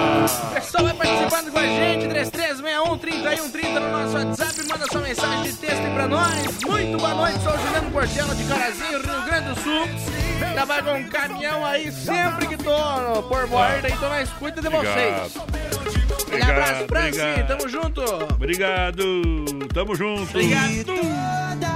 Pessoal, 0.55 0.85
vai 0.85 0.95
participando 0.95 1.51
com 1.51 1.59
a 1.59 1.67
gente, 1.67 2.07
3361-3130 2.07 3.81
no 3.81 3.91
nosso 3.91 4.17
WhatsApp, 4.17 4.69
manda 4.69 4.87
sua 4.87 5.01
mensagem 5.01 5.43
de 5.43 5.53
texto 5.55 5.81
aí 5.81 5.93
pra 5.93 6.07
nós. 6.07 6.59
Muito 6.65 6.99
boa 6.99 7.15
noite, 7.17 7.43
sou 7.43 7.53
o 7.53 7.59
Juliano 7.59 7.91
Portela 7.91 8.35
de 8.37 8.45
Carazinho, 8.45 9.03
Rio 9.03 9.23
Grande 9.27 9.49
do 9.49 9.61
Sul. 9.61 9.89
Trabalho 10.55 10.85
com 10.85 10.95
um 10.95 11.09
caminhão 11.09 11.67
aí 11.67 11.91
sempre 11.91 12.47
que 12.47 12.57
tô 12.59 13.23
por 13.25 13.49
borda, 13.49 13.89
então 13.89 14.09
nós 14.09 14.31
cuida 14.39 14.63
de 14.63 14.69
vocês. 14.69 15.37
Um 16.31 16.49
abraço, 16.49 16.87
Franci, 16.87 17.45
tamo 17.49 17.69
junto. 17.69 18.03
Obrigado. 18.35 19.03
Tamo 19.75 19.97
junto. 19.97 20.31
Obrigado. 20.31 21.70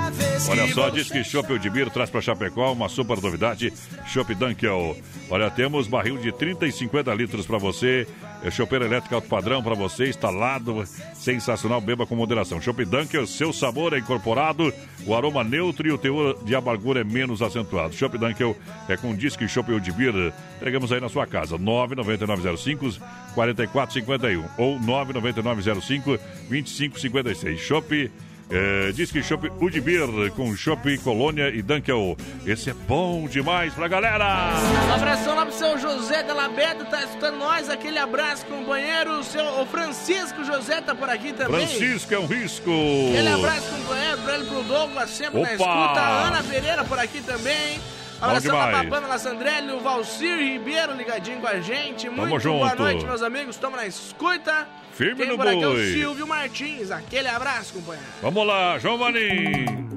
Olha 0.46 0.68
só, 0.68 0.90
diz 0.90 1.10
que 1.10 1.24
Chopp 1.24 1.50
Udibir 1.52 1.88
traz 1.90 2.10
para 2.10 2.20
Chapecó 2.20 2.72
uma 2.72 2.88
super 2.88 3.20
novidade, 3.20 3.72
Chopp 4.06 4.34
Dunkel. 4.34 4.96
Olha, 5.30 5.50
temos 5.50 5.88
barril 5.88 6.18
de 6.18 6.30
30 6.32 6.66
e 6.66 6.72
50 6.72 7.14
litros 7.14 7.46
para 7.46 7.56
você, 7.56 8.06
é 8.42 8.50
chopeira 8.50 8.84
elétrica 8.84 9.14
alto 9.14 9.26
padrão 9.26 9.62
para 9.62 9.74
você, 9.74 10.08
instalado, 10.08 10.84
sensacional, 11.14 11.80
beba 11.80 12.06
com 12.06 12.14
moderação. 12.14 12.60
Chopp 12.60 12.84
Dunkel, 12.84 13.26
seu 13.26 13.54
sabor 13.54 13.94
é 13.94 13.98
incorporado, 13.98 14.72
o 15.06 15.14
aroma 15.14 15.42
neutro 15.42 15.88
e 15.88 15.92
o 15.92 15.96
teor 15.96 16.36
de 16.44 16.54
amargura 16.54 17.00
é 17.00 17.04
menos 17.04 17.40
acentuado. 17.40 17.94
Chopp 17.94 18.18
Dunkel 18.18 18.54
é 18.86 18.98
com 18.98 19.16
disque 19.16 19.48
Chopp 19.48 19.72
Udibir, 19.72 20.12
entregamos 20.56 20.92
aí 20.92 21.00
na 21.00 21.08
sua 21.08 21.26
casa, 21.26 21.56
99905 21.56 23.00
4451 23.34 24.44
ou 24.58 24.78
99905 24.78 26.18
2556. 26.50 27.60
Chopp 27.60 28.10
é, 28.50 28.92
diz 28.92 29.10
que 29.10 29.22
Shop 29.22 29.50
Udibir 29.60 30.02
com 30.36 30.54
Shop 30.54 30.98
Colônia 30.98 31.48
e 31.48 31.62
Dunkel. 31.62 32.16
Esse 32.46 32.70
é 32.70 32.74
bom 32.74 33.26
demais 33.26 33.72
pra 33.74 33.88
galera! 33.88 34.52
Um 34.88 34.94
abração 34.94 35.34
lá 35.34 35.46
pro 35.46 35.54
seu 35.54 35.78
José 35.78 36.22
de 36.22 36.32
Labeda, 36.32 36.84
tá 36.84 37.02
escutando 37.04 37.38
nós. 37.38 37.70
Aquele 37.70 37.98
abraço, 37.98 38.44
companheiro. 38.46 39.18
O, 39.20 39.24
seu, 39.24 39.44
o 39.60 39.66
Francisco 39.66 40.44
José 40.44 40.80
tá 40.80 40.94
por 40.94 41.08
aqui 41.08 41.32
também. 41.32 41.66
Francisco 41.66 42.14
é 42.14 42.18
um 42.18 42.26
risco! 42.26 42.70
Aquele 43.10 43.28
abraço, 43.28 43.70
companheiro, 43.70 44.18
pra 44.18 44.34
ele 44.34 44.44
pro 44.44 44.62
Douglas, 44.62 45.10
sempre 45.10 45.40
na 45.40 45.46
Opa! 45.46 45.52
escuta. 45.52 46.00
A 46.00 46.26
Ana 46.28 46.42
Pereira 46.42 46.84
por 46.84 46.98
aqui 46.98 47.20
também. 47.22 47.80
Abração 48.20 48.56
pra 48.56 48.66
demais. 48.66 48.88
Pamela 48.88 49.18
Sandrelli, 49.18 49.72
o 49.72 49.80
Valcir 49.80 50.38
Ribeiro 50.38 50.94
ligadinho 50.94 51.40
com 51.40 51.46
a 51.46 51.60
gente. 51.60 52.06
Tamo 52.06 52.26
Muito 52.26 52.48
boa 52.48 52.68
junto. 52.68 52.82
noite, 52.82 53.04
meus 53.04 53.22
amigos. 53.22 53.56
Tamo 53.56 53.76
na 53.76 53.86
escuta. 53.86 54.66
Firme 54.94 55.16
Quem 55.16 55.28
no 55.28 55.36
por 55.36 55.46
aqui 55.48 55.62
é 55.62 55.66
o 55.66 55.72
boi. 55.72 55.92
Silvio 55.92 56.26
Martins. 56.26 56.90
Aquele 56.92 57.26
abraço, 57.28 57.74
companheiro. 57.74 58.06
Vamos 58.22 58.46
lá, 58.46 58.78
João 58.78 58.96
Vanim! 58.96 59.88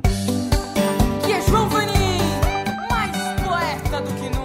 Que 1.24 1.34
é 1.34 1.42
João 1.48 1.70
Vanim, 1.70 2.18
mais 2.90 3.16
poeta 3.42 4.02
do 4.02 4.14
que 4.16 4.30
nunca. 4.30 4.37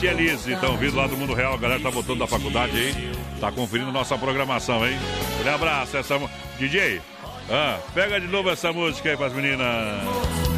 Leite 0.00 0.04
e 0.04 0.08
Elise, 0.08 0.52
estão 0.52 0.76
vindo 0.76 0.96
lá 0.96 1.06
do 1.06 1.16
mundo 1.16 1.34
real, 1.34 1.54
a 1.54 1.56
galera 1.56 1.80
tá 1.82 1.90
voltando 1.90 2.18
da 2.20 2.26
faculdade 2.26 2.76
aí, 2.76 3.12
tá 3.40 3.50
conferindo 3.52 3.92
nossa 3.92 4.16
programação, 4.18 4.86
hein? 4.86 4.96
Um 5.44 5.54
abraço, 5.54 5.96
essa 5.96 6.18
DJ, 6.58 7.00
ah, 7.50 7.78
pega 7.94 8.20
de 8.20 8.26
novo 8.26 8.50
essa 8.50 8.72
música 8.72 9.10
aí 9.10 9.16
pras 9.16 9.32
meninas. 9.32 9.66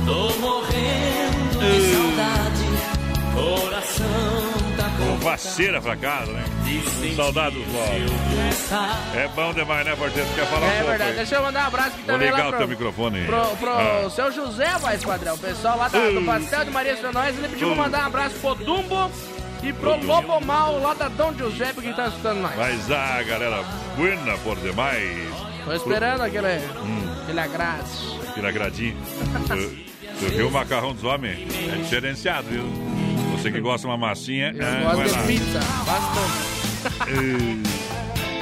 Tô 0.04 0.30
morrendo 0.40 1.58
de 1.58 1.92
saudade, 1.92 3.34
coração. 3.34 4.52
Com 4.98 5.16
vaceira 5.18 5.80
pra 5.80 5.96
casa, 5.96 6.30
né? 6.32 6.44
Saudade 7.16 7.56
dos 7.56 7.66
vós. 7.66 8.72
É 9.14 9.28
bom 9.34 9.52
demais, 9.52 9.84
né, 9.84 9.96
parceiro? 9.96 10.28
Quer 10.34 10.46
falar 10.46 10.66
um 10.66 10.70
É 10.70 10.72
pouco 10.74 10.86
verdade, 10.90 11.10
aí? 11.10 11.16
deixa 11.16 11.34
eu 11.36 11.42
mandar 11.42 11.64
um 11.64 11.66
abraço 11.66 11.88
aqui 11.88 11.96
Vou 11.98 12.06
também 12.06 12.30
ligar 12.30 12.38
lá 12.42 12.46
o 12.46 12.48
pro, 12.50 12.58
teu 12.58 12.68
microfone 12.68 13.18
aí. 13.18 13.26
pro, 13.26 13.56
pro 13.56 13.70
Ah. 13.70 14.10
seu 14.14 14.32
José, 14.32 14.78
mais 14.80 15.04
padrão. 15.04 15.34
O 15.34 15.38
pessoal 15.38 15.76
lá 15.78 15.88
da- 15.88 16.10
do 16.10 16.22
Pastel 16.24 16.64
de 16.64 16.70
Maria 16.70 16.96
São 16.96 17.12
Nós, 17.12 17.36
ele 17.36 17.48
pediu 17.48 17.68
pra 17.68 17.76
mandar 17.76 18.02
um 18.04 18.06
abraço 18.06 18.34
pro 18.36 18.54
Dumbo 18.54 19.10
e 19.62 19.72
pro. 19.72 19.96
Lobo 20.04 20.40
Mal 20.44 20.78
lá 20.80 20.94
da 20.94 21.08
Dom 21.08 21.32
Giuseppe 21.34 21.80
que 21.80 21.92
tá 21.94 22.08
escutando 22.08 22.40
nós. 22.40 22.56
Mas 22.56 22.90
a 22.90 23.22
galera, 23.22 23.62
buena 23.96 24.36
por 24.38 24.56
demais. 24.56 25.32
Tô 25.64 25.72
esperando 25.72 26.22
aquele, 26.22 26.58
Hum. 26.82 27.22
aquele 27.22 27.40
agraço. 27.40 28.20
Aqui 28.28 28.40
na 28.42 28.50
gradinha. 28.50 28.96
Tu, 30.18 30.26
tu 30.26 30.36
viu 30.36 30.48
o 30.48 30.50
macarrão 30.52 30.92
dos 30.92 31.02
homens? 31.04 31.38
É 31.72 31.76
diferenciado, 31.76 32.48
viu? 32.48 32.64
Você 33.32 33.50
que 33.50 33.60
gosta 33.60 33.86
de 33.88 33.92
uma 33.92 33.96
massinha. 33.96 34.54
Eu 34.54 34.64
ah, 34.64 34.94
gosto 34.94 35.08
de 35.08 35.18
lá. 35.18 35.26
pizza, 35.26 35.60
bastante. 35.84 37.72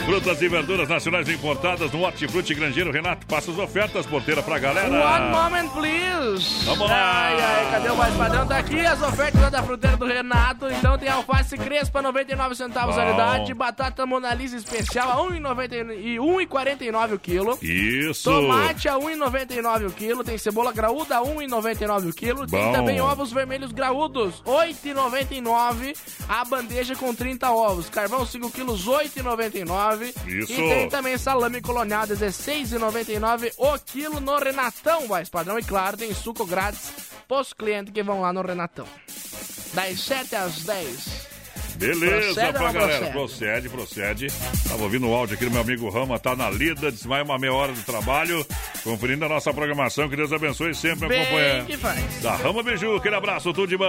Frutas 0.05 0.43
e 0.43 0.49
verduras 0.49 0.89
nacionais 0.89 1.29
importadas 1.29 1.93
no 1.93 2.03
Hortifruti 2.03 2.55
Grangeiro. 2.55 2.91
Renato, 2.91 3.27
passa 3.27 3.51
as 3.51 3.59
ofertas, 3.59 4.07
porteira 4.07 4.43
pra 4.43 4.59
galera. 4.59 4.89
One 4.89 5.31
moment, 5.31 5.69
please. 5.71 6.65
Vamos 6.65 6.89
lá. 6.89 7.27
Ai, 7.27 7.41
ai, 7.41 7.71
cadê 7.71 7.91
o 7.91 7.97
mais 7.97 8.15
padrão? 8.17 8.47
Tá 8.47 8.59
aqui 8.59 8.81
as 8.81 9.01
ofertas 9.01 9.51
da 9.51 9.63
fruteira 9.63 9.97
do 9.97 10.07
Renato. 10.07 10.69
Então 10.69 10.99
tem 10.99 11.09
alface 11.09 11.57
crespa, 11.57 12.03
99 12.03 12.55
centavos 12.55 12.99
a 12.99 13.05
unidade. 13.05 13.55
Batata 13.55 14.05
monalisa 14.05 14.57
especial 14.57 15.11
a 15.11 15.31
1,90 15.31 15.95
e 16.01 16.17
1,49 16.17 17.15
o 17.15 17.19
quilo. 17.19 17.59
Isso. 17.63 18.31
Tomate 18.31 18.89
a 18.89 18.95
1,99 18.95 19.87
o 19.89 19.93
quilo. 19.93 20.25
Tem 20.25 20.39
cebola 20.39 20.73
graúda 20.73 21.19
a 21.19 21.23
1,99 21.23 22.11
o 22.11 22.13
quilo. 22.13 22.47
Tem 22.47 22.65
Bom. 22.65 22.73
também 22.73 23.01
ovos 23.01 23.33
vermelhos 23.33 23.71
graúdos, 23.71 24.43
8,99 24.45 25.97
a 26.29 26.45
bandeja 26.45 26.97
com 26.97 27.15
30 27.15 27.51
ovos. 27.51 27.89
Carvão 27.89 28.27
5 28.27 28.51
quilos, 28.51 28.87
8,99. 28.87 29.90
Isso. 30.27 30.53
E 30.53 30.57
tem 30.57 30.89
também 30.89 31.17
salame 31.19 31.61
colonial, 31.61 32.07
16,99 32.07 33.53
o 33.57 33.79
quilo 33.79 34.21
no 34.21 34.39
Renatão, 34.39 35.07
mais 35.09 35.29
padrão. 35.29 35.59
E 35.59 35.63
claro, 35.63 35.97
tem 35.97 36.13
suco 36.15 36.45
grátis 36.47 36.93
pros 37.27 37.53
clientes 37.53 37.93
que 37.93 38.03
vão 38.03 38.21
lá 38.21 38.33
no 38.33 38.43
Renatão. 38.43 38.87
Das 39.73 40.01
7 40.01 40.35
às 40.37 40.61
10. 40.63 41.31
Beleza, 41.77 42.35
Procede 42.35 42.53
pra 42.59 42.73
galera. 42.73 43.07
procede? 43.11 43.69
Procede. 43.71 44.27
Tava 44.69 44.83
ouvindo 44.83 45.09
o 45.09 45.15
áudio 45.15 45.35
aqui 45.35 45.47
do 45.47 45.51
meu 45.51 45.63
amigo 45.63 45.89
Rama, 45.89 46.19
tá 46.19 46.37
na 46.37 46.51
lida, 46.51 46.93
disse 46.93 47.09
mais 47.09 47.25
uma 47.25 47.39
meia 47.39 47.55
hora 47.55 47.73
de 47.73 47.83
trabalho, 47.85 48.45
conferindo 48.85 49.25
a 49.25 49.29
nossa 49.31 49.55
programação. 49.55 50.07
Que 50.07 50.15
Deus 50.17 50.31
abençoe 50.31 50.75
sempre 50.75 51.07
acompanhando. 51.07 51.67
que 51.67 51.79
faz. 51.79 52.21
Da 52.23 52.37
Rama 52.37 52.63
Biju, 52.63 52.97
aquele 52.97 53.15
abraço, 53.15 53.51
tudo 53.55 53.69
de 53.69 53.79
bom. 53.79 53.87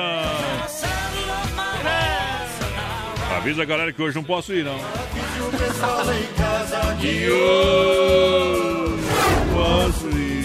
Avisa 3.37 3.63
a 3.63 3.65
galera 3.65 3.91
que 3.93 4.01
hoje 4.01 4.15
não 4.15 4.23
posso 4.23 4.53
ir, 4.53 4.63
não. 4.63 4.77
Posso 9.53 10.07
ir. 10.17 10.40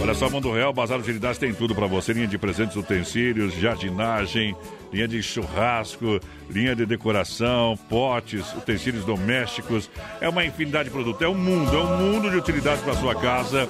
Olha 0.00 0.14
só, 0.14 0.28
Mundo 0.30 0.52
Real, 0.52 0.72
Bazar 0.72 0.98
Utilidades 0.98 1.38
tem 1.38 1.52
tudo 1.52 1.74
pra 1.74 1.86
você. 1.86 2.12
Linha 2.12 2.26
de 2.26 2.38
presentes, 2.38 2.76
utensílios, 2.76 3.54
jardinagem, 3.54 4.56
linha 4.92 5.08
de 5.08 5.22
churrasco, 5.22 6.20
linha 6.50 6.74
de 6.76 6.84
decoração, 6.86 7.78
potes, 7.88 8.52
utensílios 8.54 9.04
domésticos. 9.04 9.90
É 10.20 10.28
uma 10.28 10.44
infinidade 10.44 10.84
de 10.84 10.90
produtos. 10.90 11.22
É 11.22 11.28
um 11.28 11.34
mundo, 11.34 11.74
é 11.76 11.80
um 11.80 11.96
mundo 11.96 12.30
de 12.30 12.36
utilidades 12.36 12.82
para 12.82 12.94
sua 12.94 13.14
casa. 13.14 13.68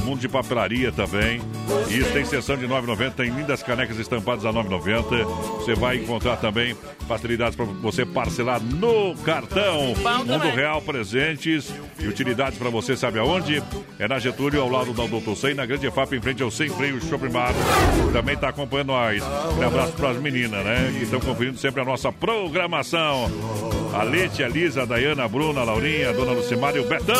Um 0.00 0.04
mundo 0.06 0.20
de 0.20 0.28
papelaria 0.28 0.90
também. 0.90 1.40
E 1.88 1.98
isso 1.98 2.12
tem 2.12 2.24
seção 2.24 2.56
de 2.56 2.66
9,90. 2.66 3.12
Tem 3.12 3.30
lindas 3.30 3.62
canecas 3.62 3.98
estampadas 3.98 4.44
a 4.44 4.52
9,90. 4.52 5.24
Você 5.58 5.74
vai 5.74 5.96
encontrar 5.98 6.36
também 6.36 6.76
facilidades 7.06 7.54
para 7.54 7.66
você 7.66 8.04
parcelar 8.04 8.60
no 8.60 9.14
cartão. 9.24 9.94
Mundo. 10.38 10.54
Real 10.54 10.82
Presentes 10.82 11.72
e 12.00 12.08
utilidades 12.08 12.58
para 12.58 12.70
você, 12.70 12.96
sabe 12.96 13.18
aonde? 13.18 13.62
É 13.98 14.08
na 14.08 14.18
Getúlio, 14.18 14.60
ao 14.60 14.68
lado 14.68 14.81
da 14.86 15.06
Doutor 15.06 15.36
100, 15.36 15.54
na 15.54 15.64
Grande 15.64 15.90
FAP, 15.90 16.14
em 16.14 16.20
frente 16.20 16.42
ao 16.42 16.50
Sem 16.50 16.68
Freio 16.68 17.00
Shopping 17.00 17.28
Bar. 17.28 17.52
Também 18.12 18.34
está 18.34 18.48
acompanhando 18.48 18.88
nós. 18.88 19.22
Um 19.56 19.62
abraço 19.62 19.92
para 19.92 20.10
as 20.10 20.16
meninas, 20.16 20.64
né? 20.64 20.92
Que 20.96 21.04
estão 21.04 21.20
conferindo 21.20 21.58
sempre 21.58 21.82
a 21.82 21.84
nossa 21.84 22.10
programação. 22.10 23.30
A 23.94 24.02
Lete, 24.02 24.42
a 24.42 24.48
Lisa, 24.48 24.82
a 24.82 24.84
Dayana, 24.84 25.24
a 25.24 25.28
Bruna, 25.28 25.60
a 25.60 25.64
Laurinha, 25.64 26.10
a 26.10 26.12
Dona 26.12 26.32
Lucimara 26.32 26.76
e 26.76 26.80
o 26.80 26.88
Betão. 26.88 27.14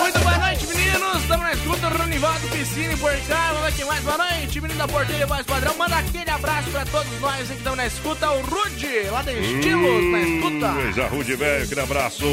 Muito 0.00 0.18
boa 0.20 0.38
noite, 0.38 0.83
meninos. 0.94 1.22
Estamos 1.22 1.44
na 1.44 1.52
escuta 1.52 1.90
do 1.90 1.98
Ronivaldo 1.98 2.48
Piscina 2.48 2.92
e 2.92 2.96
por 2.96 3.12
cá. 3.26 3.52
Vamos 3.52 3.68
aqui 3.68 3.84
mais 3.84 4.02
boa 4.04 4.18
noite, 4.18 4.60
menino 4.60 4.78
da 4.78 4.88
Porteira 4.88 5.26
Voz 5.26 5.46
Padrão. 5.46 5.74
Manda 5.76 5.96
aquele 5.96 6.30
abraço 6.30 6.70
pra 6.70 6.84
todos 6.86 7.20
nós 7.20 7.48
que 7.48 7.54
estamos 7.54 7.76
na 7.76 7.86
escuta. 7.86 8.30
O 8.30 8.42
Rude, 8.42 9.00
lá 9.10 9.22
da 9.22 9.32
Estilos, 9.32 10.04
na 10.12 10.20
escuta. 10.20 10.92
Já 10.92 11.06
Rude, 11.08 11.36
velho, 11.36 11.64
aquele 11.64 11.80
abraço. 11.80 12.24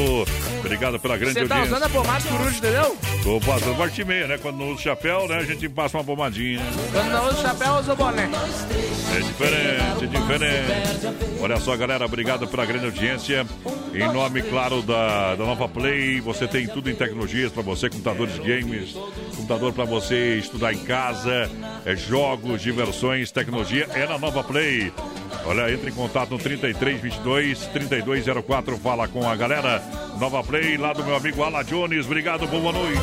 Obrigado 0.60 0.98
pela 0.98 1.16
grande 1.16 1.34
Você 1.34 1.46
tá 1.46 1.56
audiência. 1.56 1.76
usando 1.76 1.86
a 1.86 1.88
pomada 1.88 2.20
que 2.20 2.32
o 2.32 2.36
Rude, 2.36 2.58
entendeu? 2.58 2.96
Tô 3.22 3.40
passando 3.40 3.76
parte 3.76 4.00
e 4.00 4.04
meia, 4.04 4.26
né? 4.26 4.38
Quando 4.38 4.58
não 4.58 4.72
usa 4.72 4.82
chapéu, 4.82 5.28
né? 5.28 5.36
A 5.36 5.44
gente 5.44 5.68
passa 5.68 5.98
uma 5.98 6.04
pomadinha. 6.04 6.60
Quando 6.92 7.10
não 7.10 7.28
usa 7.28 7.42
chapéu, 7.42 7.74
usa 7.74 7.92
o 7.92 7.96
boné. 7.96 8.28
É 9.14 9.20
diferente, 9.20 10.04
é 10.04 10.06
diferente. 10.06 11.40
Olha 11.40 11.56
só, 11.58 11.76
galera, 11.76 12.04
obrigado 12.04 12.46
pela 12.46 12.64
grande 12.64 12.86
audiência. 12.86 13.46
Em 13.94 14.10
nome, 14.12 14.40
claro, 14.42 14.80
da, 14.80 15.34
da 15.34 15.44
Nova 15.44 15.68
Play, 15.68 16.20
você 16.20 16.48
tem 16.48 16.66
tudo 16.66 16.88
em 16.90 16.94
tecnologias 16.94 17.52
para 17.52 17.62
você, 17.62 17.90
computadores 17.90 18.34
de 18.34 18.40
games, 18.60 18.94
computador 19.36 19.72
para 19.72 19.84
você 19.84 20.38
estudar 20.38 20.72
em 20.72 20.78
casa, 20.78 21.50
é, 21.84 21.96
jogos, 21.96 22.60
diversões, 22.60 23.30
tecnologia, 23.30 23.86
é 23.94 24.06
na 24.06 24.18
Nova 24.18 24.42
Play. 24.44 24.92
Olha, 25.44 25.72
entre 25.72 25.90
em 25.90 25.94
contato 25.94 26.30
no 26.30 26.38
3322 26.38 27.66
3204, 27.66 28.76
fala 28.78 29.08
com 29.08 29.28
a 29.28 29.34
galera. 29.34 29.82
Nova 30.18 30.42
Play, 30.44 30.76
lá 30.76 30.92
do 30.92 31.04
meu 31.04 31.16
amigo 31.16 31.42
Ala 31.42 31.64
Jones. 31.64 32.06
Obrigado, 32.06 32.46
boa 32.46 32.72
noite. 32.72 32.98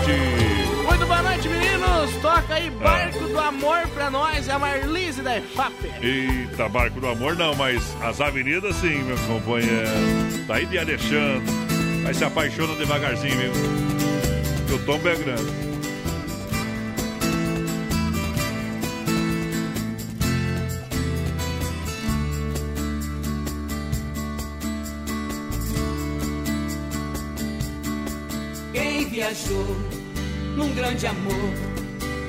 Muito 0.87 1.05
boa 1.05 1.21
noite, 1.21 1.49
meninos. 1.49 2.15
Toca 2.21 2.53
aí 2.53 2.69
Barco 2.69 3.19
do 3.27 3.39
Amor 3.39 3.87
pra 3.89 4.09
nós. 4.09 4.47
É 4.47 4.51
a 4.53 4.59
Marlise 4.59 5.21
da 5.21 5.37
EFAP. 5.37 5.73
Eita, 6.01 6.69
barco 6.69 6.99
do 6.99 7.07
amor 7.07 7.35
não, 7.35 7.53
mas 7.55 7.95
as 8.01 8.21
avenidas 8.21 8.75
sim, 8.77 9.03
meu 9.03 9.17
companheiro. 9.27 10.45
Tá 10.47 10.55
aí 10.55 10.65
de 10.65 10.77
Alexandre. 10.77 11.53
Vai 12.03 12.13
se 12.13 12.23
apaixona 12.23 12.75
devagarzinho, 12.75 13.35
viu? 13.35 14.08
Que 14.69 14.75
o 14.75 14.85
tombo 14.85 15.09
é 15.09 15.15
grande. 15.15 15.69
Viajou 29.09 29.75
num 30.55 30.73
grande 30.75 31.05
amor 31.05 31.53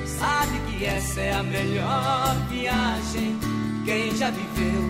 sabe 0.05 0.59
que 0.67 0.83
essa 0.83 1.21
é 1.21 1.31
a 1.31 1.41
melhor 1.41 2.35
viagem. 2.49 3.39
Quem 3.85 4.13
já 4.13 4.29
viveu 4.29 4.89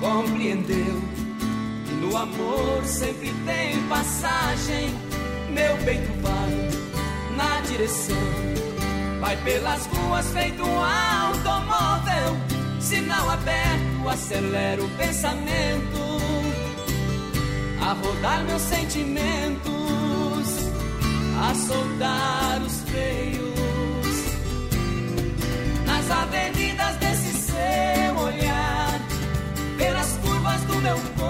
compreendeu 0.00 1.00
que 1.86 1.92
no 1.94 2.16
amor 2.16 2.84
sempre 2.84 3.32
tem 3.46 3.80
passagem. 3.88 5.11
Meu 5.52 5.76
peito 5.84 6.12
vai 6.22 6.52
na 7.36 7.60
direção, 7.60 8.16
vai 9.20 9.36
pelas 9.38 9.86
ruas 9.86 10.26
feito 10.32 10.62
um 10.62 10.80
automóvel. 10.82 12.36
Sinal 12.80 13.30
aberto, 13.30 14.08
acelera 14.08 14.82
o 14.82 14.88
pensamento 14.90 16.12
a 17.80 17.92
rodar 17.92 18.44
meus 18.44 18.62
sentimentos, 18.62 19.70
a 21.38 21.54
soltar 21.54 22.62
os 22.62 22.80
freios 22.90 23.52
nas 25.86 26.10
avenidas 26.10 26.96
desse 26.96 27.32
seu 27.34 28.16
olhar, 28.16 29.00
pelas 29.76 30.16
curvas 30.18 30.60
do 30.62 30.76
meu 30.76 30.96
coração. 30.96 31.21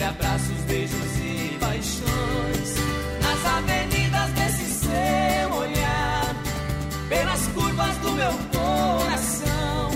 Entre 0.00 0.04
abraços, 0.04 0.56
beijos 0.66 1.16
e 1.18 1.58
paixões, 1.60 2.74
nas 3.20 3.44
avenidas 3.44 4.30
desse 4.30 4.64
seu 4.72 5.52
olhar, 5.54 6.36
pelas 7.08 7.46
curvas 7.48 7.96
do 7.98 8.12
meu 8.12 8.32
coração. 8.50 9.90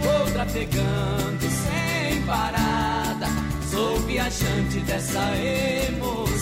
Vou 0.00 0.32
trafegando 0.32 1.50
sem 1.50 2.22
parada. 2.22 3.26
Sou 3.68 3.98
viajante 4.00 4.78
dessa 4.80 5.36
emoção. 5.36 6.41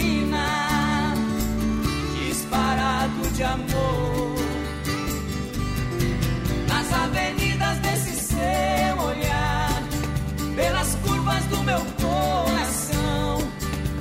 disparado 2.51 3.29
de 3.33 3.43
amor. 3.43 4.35
Nas 6.67 6.93
avenidas 6.93 7.77
desse 7.79 8.15
seu 8.15 9.05
olhar, 9.05 9.83
pelas 10.55 10.95
curvas 10.95 11.45
do 11.45 11.63
meu 11.63 11.79
coração, 12.01 13.37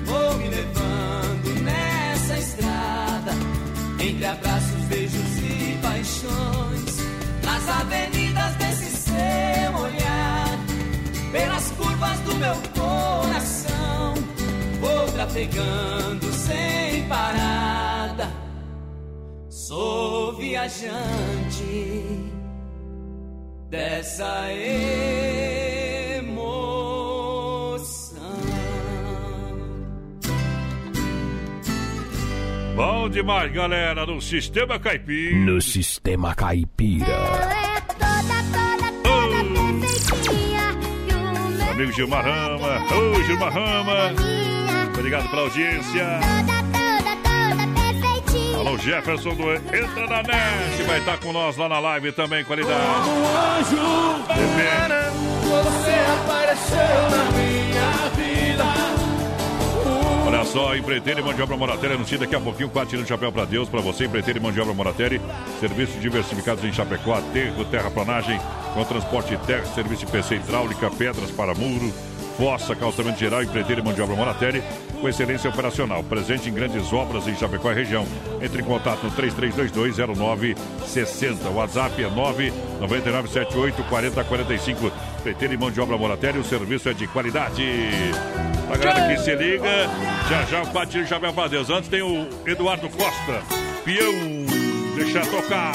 vou 0.04 0.36
me 0.36 0.48
levando 0.48 1.62
nessa 1.62 2.38
estrada, 2.38 3.32
entre 4.00 4.26
abraços, 4.26 4.82
beijos 4.88 5.38
e 5.38 5.78
paixões. 5.80 6.96
Nas 7.44 7.68
avenidas 7.68 8.54
desse 8.56 8.96
seu 8.96 9.80
olhar, 9.80 10.58
pelas 11.30 11.70
curvas 11.72 12.18
do 12.20 12.34
meu 12.34 12.56
coração, 12.74 14.14
vou 14.80 15.06
trafegando 15.12 16.32
sem 16.32 17.06
parada. 17.06 17.89
Sou 19.70 20.32
viajante 20.32 22.02
dessa 23.70 24.52
emoção. 26.32 26.58
Bom 32.74 33.08
demais, 33.10 33.52
galera, 33.52 34.04
no 34.04 34.20
Sistema 34.20 34.76
Caipira. 34.80 35.36
No 35.36 35.62
Sistema 35.62 36.34
Caipira. 36.34 37.06
Amigo 41.70 41.92
Gilmar 41.92 42.24
Rama. 42.24 42.80
Ô, 42.92 43.22
Gilmar 43.22 43.52
Rama. 43.52 44.14
Obrigado 44.98 45.30
pela 45.30 45.42
audiência. 45.42 46.59
Jefferson 48.78 49.34
do 49.34 49.52
Entra 49.52 50.06
na 50.06 50.22
Net. 50.22 50.82
Vai 50.86 50.98
estar 50.98 51.18
com 51.18 51.32
nós 51.32 51.56
lá 51.56 51.68
na 51.68 51.78
live 51.78 52.12
também, 52.12 52.44
qualidade. 52.44 52.74
anjo, 52.74 54.22
Bebê. 54.28 55.10
você 55.48 55.94
apareceu 56.22 57.10
na 57.10 57.24
minha 57.32 58.10
vida. 58.16 58.90
Olha 60.26 60.44
só, 60.44 60.76
empreiteiro 60.76 61.20
e 61.20 61.22
mão 61.22 61.34
de 61.34 61.42
obra 61.42 61.56
Moratelli 61.56 61.94
anuncia 61.94 62.16
daqui 62.18 62.36
a 62.36 62.40
pouquinho 62.40 62.68
quatro 62.68 62.90
tirando 62.90 63.06
chapéu 63.06 63.32
para 63.32 63.44
Deus 63.44 63.68
para 63.68 63.80
você, 63.80 64.04
empreiteiro 64.04 64.38
e 64.38 64.42
mão 64.42 64.52
de 64.52 64.60
obra 64.60 64.72
Moratelli, 64.72 65.20
serviços 65.58 66.00
diversificados 66.00 66.64
em 66.64 66.72
Chapecó, 66.72 67.14
aterro, 67.14 67.64
terraplanagem, 67.64 68.40
com 68.74 68.84
transporte 68.84 69.36
de 69.36 69.46
terra, 69.46 69.66
serviço 69.66 70.06
de 70.06 70.12
PC 70.12 70.36
hidráulica, 70.36 70.88
pedras 70.90 71.30
para 71.32 71.52
muro, 71.54 71.92
fossa, 72.40 72.74
calçamento 72.74 73.20
geral, 73.20 73.42
empreiteiro 73.42 73.82
e 73.82 73.84
mão 73.84 73.92
de 73.92 74.00
obra 74.00 74.16
Moratelli, 74.16 74.62
com 74.98 75.06
excelência 75.06 75.50
operacional, 75.50 76.02
presente 76.02 76.48
em 76.48 76.54
grandes 76.54 76.90
obras 76.90 77.28
em 77.28 77.36
Chapecó 77.36 77.70
e 77.70 77.74
região. 77.74 78.06
Entre 78.40 78.62
em 78.62 78.64
contato 78.64 79.04
no 79.04 79.12
33220960. 79.12 81.50
O 81.50 81.56
WhatsApp 81.56 82.02
é 82.02 82.08
999784045. 82.08 84.90
Empreiteiro 85.18 85.52
e 85.52 85.58
mão 85.58 85.70
de 85.70 85.82
obra 85.82 85.98
Moratelli, 85.98 86.38
o 86.38 86.44
serviço 86.44 86.88
é 86.88 86.94
de 86.94 87.06
qualidade. 87.08 87.62
A 88.72 88.76
galera 88.78 89.14
que 89.14 89.20
se 89.20 89.34
liga, 89.34 89.90
já 90.30 90.46
já 90.46 90.62
o 90.62 90.66
Patinho 90.68 91.06
Chapéu 91.06 91.34
para 91.34 91.48
Deus. 91.48 91.68
Antes 91.68 91.90
tem 91.90 92.00
o 92.00 92.26
Eduardo 92.46 92.88
Costa, 92.88 93.42
peão, 93.84 94.14
deixa 94.96 95.20
tocar. 95.26 95.74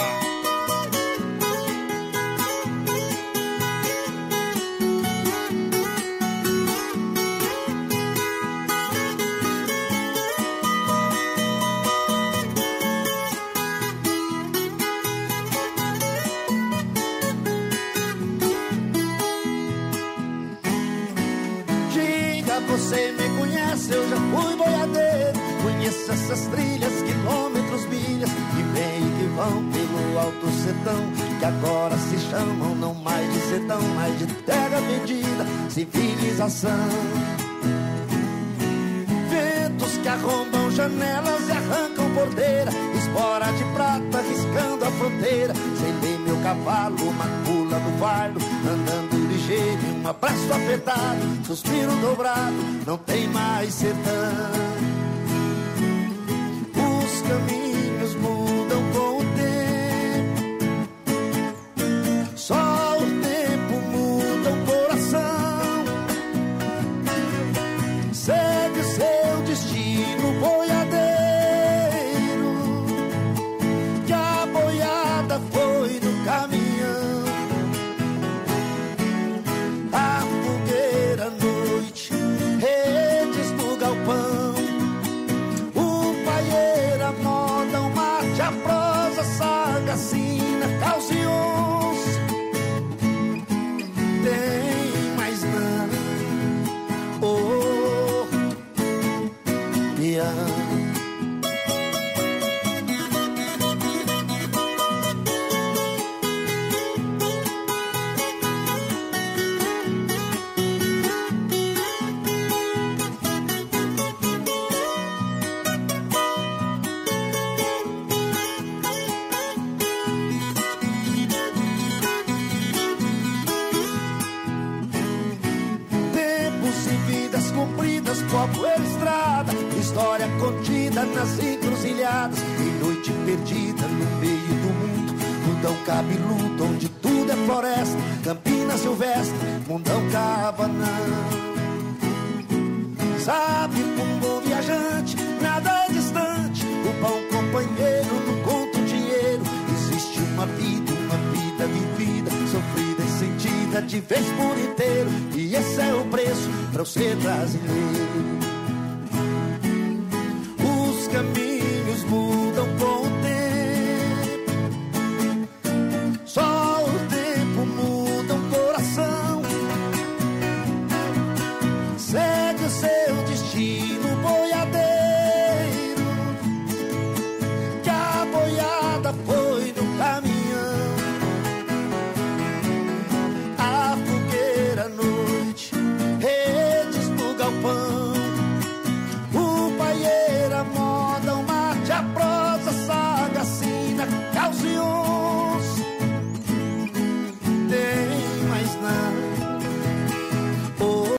Essas 26.07 26.41
trilhas, 26.47 26.93
quilômetros, 27.01 27.85
milhas, 27.87 28.29
que 28.29 28.63
vêm 28.73 29.07
e 29.07 29.19
que 29.19 29.25
vão 29.35 29.69
pelo 29.71 30.19
alto 30.19 30.51
sertão. 30.63 31.03
Que 31.39 31.45
agora 31.45 31.97
se 31.97 32.19
chamam 32.29 32.75
não 32.75 32.93
mais 32.93 33.31
de 33.33 33.39
sertão, 33.39 33.81
mas 33.95 34.19
de 34.19 34.27
terra 34.43 34.79
vendida, 34.81 35.45
civilização. 35.69 36.87
Ventos 39.29 39.97
que 39.97 40.07
arrombam 40.07 40.71
janelas 40.71 41.49
e 41.49 41.51
arrancam 41.51 42.11
porteira, 42.13 42.71
espora 42.95 43.51
de 43.51 43.63
prata 43.73 44.21
riscando 44.21 44.85
a 44.85 44.91
fronteira. 44.91 45.53
Sem 45.55 45.91
ler 46.01 46.19
meu 46.19 46.37
cavalo, 46.41 46.95
uma 47.09 47.25
pula 47.45 47.79
do 47.79 47.99
fardo, 47.99 48.39
andando 48.63 49.27
ligeiro, 49.27 49.81
um 50.03 50.07
abraço 50.07 50.53
apertado, 50.53 51.45
suspiro 51.45 51.95
dobrado, 51.97 52.55
não 52.85 52.97
tem 52.97 53.27
mais 53.27 53.73
sertão. 53.73 54.94
Os 57.25 57.29
caminhos 57.29 57.64